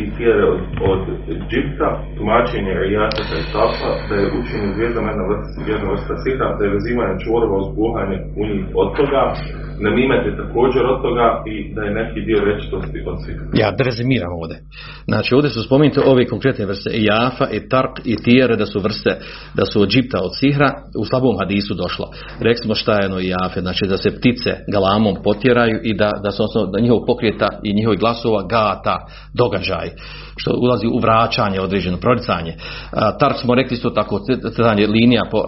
i 0.00 0.02
tjere 0.16 0.44
od, 0.54 0.60
od 0.92 1.02
Egipta, 1.36 1.88
tumačenje 2.16 2.74
Rijata 2.84 3.22
i 3.42 3.44
Tafa, 3.54 3.90
da 4.08 4.14
je 4.20 4.26
učenje 4.40 4.68
zvijezdama 4.76 5.08
jedna 5.10 5.24
vrsta, 5.30 5.56
jedna 5.72 5.86
vrsta 5.92 6.14
sihra, 6.22 6.56
da 6.56 6.62
je 6.64 6.74
vezivanje 6.76 7.16
čvorova 7.24 7.56
uz 7.62 7.68
buhanje 7.80 8.18
u 8.40 8.42
njih 8.50 8.64
od 8.82 8.88
toga, 8.98 9.22
namimete 9.86 10.30
također 10.42 10.82
od 10.92 10.98
toga 11.06 11.28
i 11.52 11.54
da 11.74 11.80
je 11.86 11.96
neki 12.00 12.20
dio 12.28 12.40
rečitosti 12.48 12.98
od 13.10 13.16
sihra. 13.24 13.46
Ja 13.62 13.68
da 13.76 13.82
rezimiram 13.90 14.32
ovdje. 14.40 14.58
Znači 15.10 15.30
ovdje 15.36 15.50
su 15.50 15.60
spomenute 15.68 16.00
ove 16.12 16.22
konkretne 16.34 16.64
vrste 16.70 16.90
i 16.98 17.04
jafa, 17.12 17.46
i 17.56 17.68
tark, 17.72 17.94
i 18.04 18.14
tijere 18.24 18.54
da 18.62 18.66
su 18.66 18.78
vrste, 18.86 19.12
da 19.58 19.64
su 19.70 19.76
od 19.82 19.88
džipta 19.92 20.18
od 20.26 20.32
sihra, 20.40 20.70
u 21.02 21.04
slabom 21.04 21.34
hadisu 21.40 21.74
došlo. 21.74 22.06
Rekli 22.46 22.62
smo 22.64 22.74
šta 22.74 22.92
je 22.92 23.08
ono 23.08 23.18
i 23.20 23.32
jafe, 23.34 23.60
znači 23.60 23.84
da 23.92 23.96
se 23.96 24.16
ptice 24.16 24.50
galamom 24.74 25.14
potjeraju 25.24 25.78
i 25.82 25.92
da, 26.00 26.10
da 26.24 26.30
su 26.30 26.44
osnovno, 26.46 26.70
da 26.72 26.80
njihov 26.80 26.95
pokrijeta 27.06 27.48
i 27.62 27.74
njihovih 27.74 28.00
glasova 28.00 28.42
gata 28.42 29.06
događaj, 29.34 29.90
što 30.36 30.50
ulazi 30.56 30.86
u 30.86 30.98
vraćanje 30.98 31.60
određeno, 31.60 31.96
proricanje. 31.96 32.54
Tark 33.18 33.36
smo 33.36 33.54
rekli 33.54 33.74
isto 33.74 33.90
tako, 33.90 34.20
crtanje 34.54 34.86
linija 34.86 35.22
po, 35.30 35.44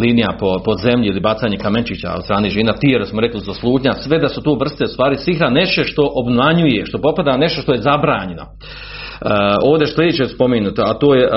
linija 0.00 0.28
po, 0.40 0.58
po 0.64 0.74
zemlji 0.74 1.08
ili 1.08 1.20
bacanje 1.20 1.56
kamenčića 1.56 2.14
od 2.16 2.24
strane 2.24 2.50
žena, 2.50 2.72
tijere 2.72 3.06
smo 3.06 3.20
rekli 3.20 3.40
za 3.40 3.54
slutnja, 3.54 3.92
sve 3.92 4.18
da 4.18 4.28
su 4.28 4.42
tu 4.42 4.56
vrste 4.60 4.86
stvari 4.86 5.16
sihra, 5.16 5.50
nešto 5.50 5.84
što 5.84 6.12
obmanjuje, 6.14 6.86
što 6.86 6.98
popada 6.98 7.36
nešto 7.36 7.62
što 7.62 7.72
je 7.72 7.82
zabranjeno. 7.82 8.44
Ovdje 9.62 9.86
što 9.86 10.02
je 10.02 10.28
spomenuto, 10.28 10.82
a 10.82 10.98
to 10.98 11.14
je 11.14 11.28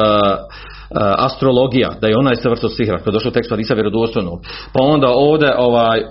astrologija, 0.96 1.90
da 2.02 2.08
je 2.08 2.18
ona 2.18 2.32
vrsta 2.50 2.70
sihra, 2.70 2.98
koja 2.98 3.12
je 3.12 3.14
došlo 3.14 3.32
tekstu 3.32 3.54
Hadisa 3.54 3.74
vjerodostojnog. 3.74 4.40
Pa 4.74 4.84
onda 4.84 5.08
ovdje 5.10 5.50
ovaj, 5.58 6.02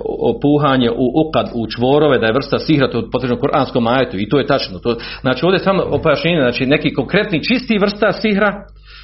puhanje 0.42 0.90
u 0.90 1.06
ukad, 1.22 1.50
u 1.54 1.66
čvorove, 1.66 2.18
da 2.18 2.26
je 2.26 2.32
vrsta 2.32 2.58
sihra, 2.58 2.90
to 2.90 2.98
je 2.98 3.10
potrebno 3.12 3.36
u 3.36 3.40
kuranskom 3.40 3.86
ajetu 3.86 4.16
i 4.18 4.28
to 4.28 4.38
je 4.38 4.46
tačno. 4.46 4.78
To, 4.78 4.96
znači 5.20 5.44
ovdje 5.44 5.56
je 5.56 5.64
samo 5.64 5.98
pojašnjenje, 6.02 6.40
znači 6.40 6.66
neki 6.66 6.94
konkretni 6.94 7.44
čisti 7.44 7.78
vrsta 7.78 8.12
sihra, 8.12 8.52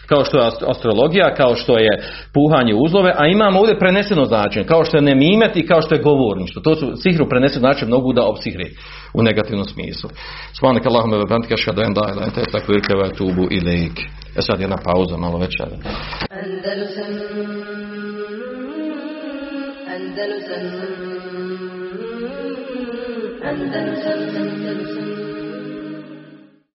kao 0.06 0.24
što 0.24 0.38
je 0.38 0.44
ast- 0.44 0.64
astrologija, 0.70 1.34
kao 1.34 1.54
što 1.54 1.78
je 1.78 2.02
puhanje 2.34 2.74
uzlove, 2.74 3.12
a 3.16 3.26
imamo 3.26 3.60
ovdje 3.60 3.78
preneseno 3.78 4.24
značenje, 4.24 4.66
kao 4.66 4.84
što 4.84 4.96
je 4.96 5.02
nemimet 5.02 5.56
i 5.56 5.66
kao 5.66 5.82
što 5.82 5.94
je 5.94 6.02
govorništvo. 6.02 6.62
To 6.62 6.74
su 6.74 6.96
sihru 6.96 7.28
preneseno 7.28 7.60
značenje 7.60 7.90
mogu 7.90 8.12
da 8.12 8.26
opsihri 8.26 8.76
u 9.14 9.22
negativnom 9.22 9.64
smislu. 9.64 10.10
Svanak 10.52 10.86
Allahume 10.86 11.16
ve 11.16 11.24
bihamdika 11.24 11.54
ashhadu 11.54 11.82
an 11.82 11.88
la 11.88 11.92
ilaha 11.92 12.12
illa 12.12 12.24
anta 12.24 12.40
astaghfiruka 12.40 12.94
wa 12.94 13.06
atubu 13.12 13.48
ilaik. 13.50 14.00
E 14.36 14.42
sad 14.42 14.60
jedna 14.60 14.76
pauza 14.76 15.16
malo 15.16 15.38
veća. 15.38 15.64
Andalusam 16.30 17.12
Andalusam 19.94 20.66
Andalusam 23.44 24.45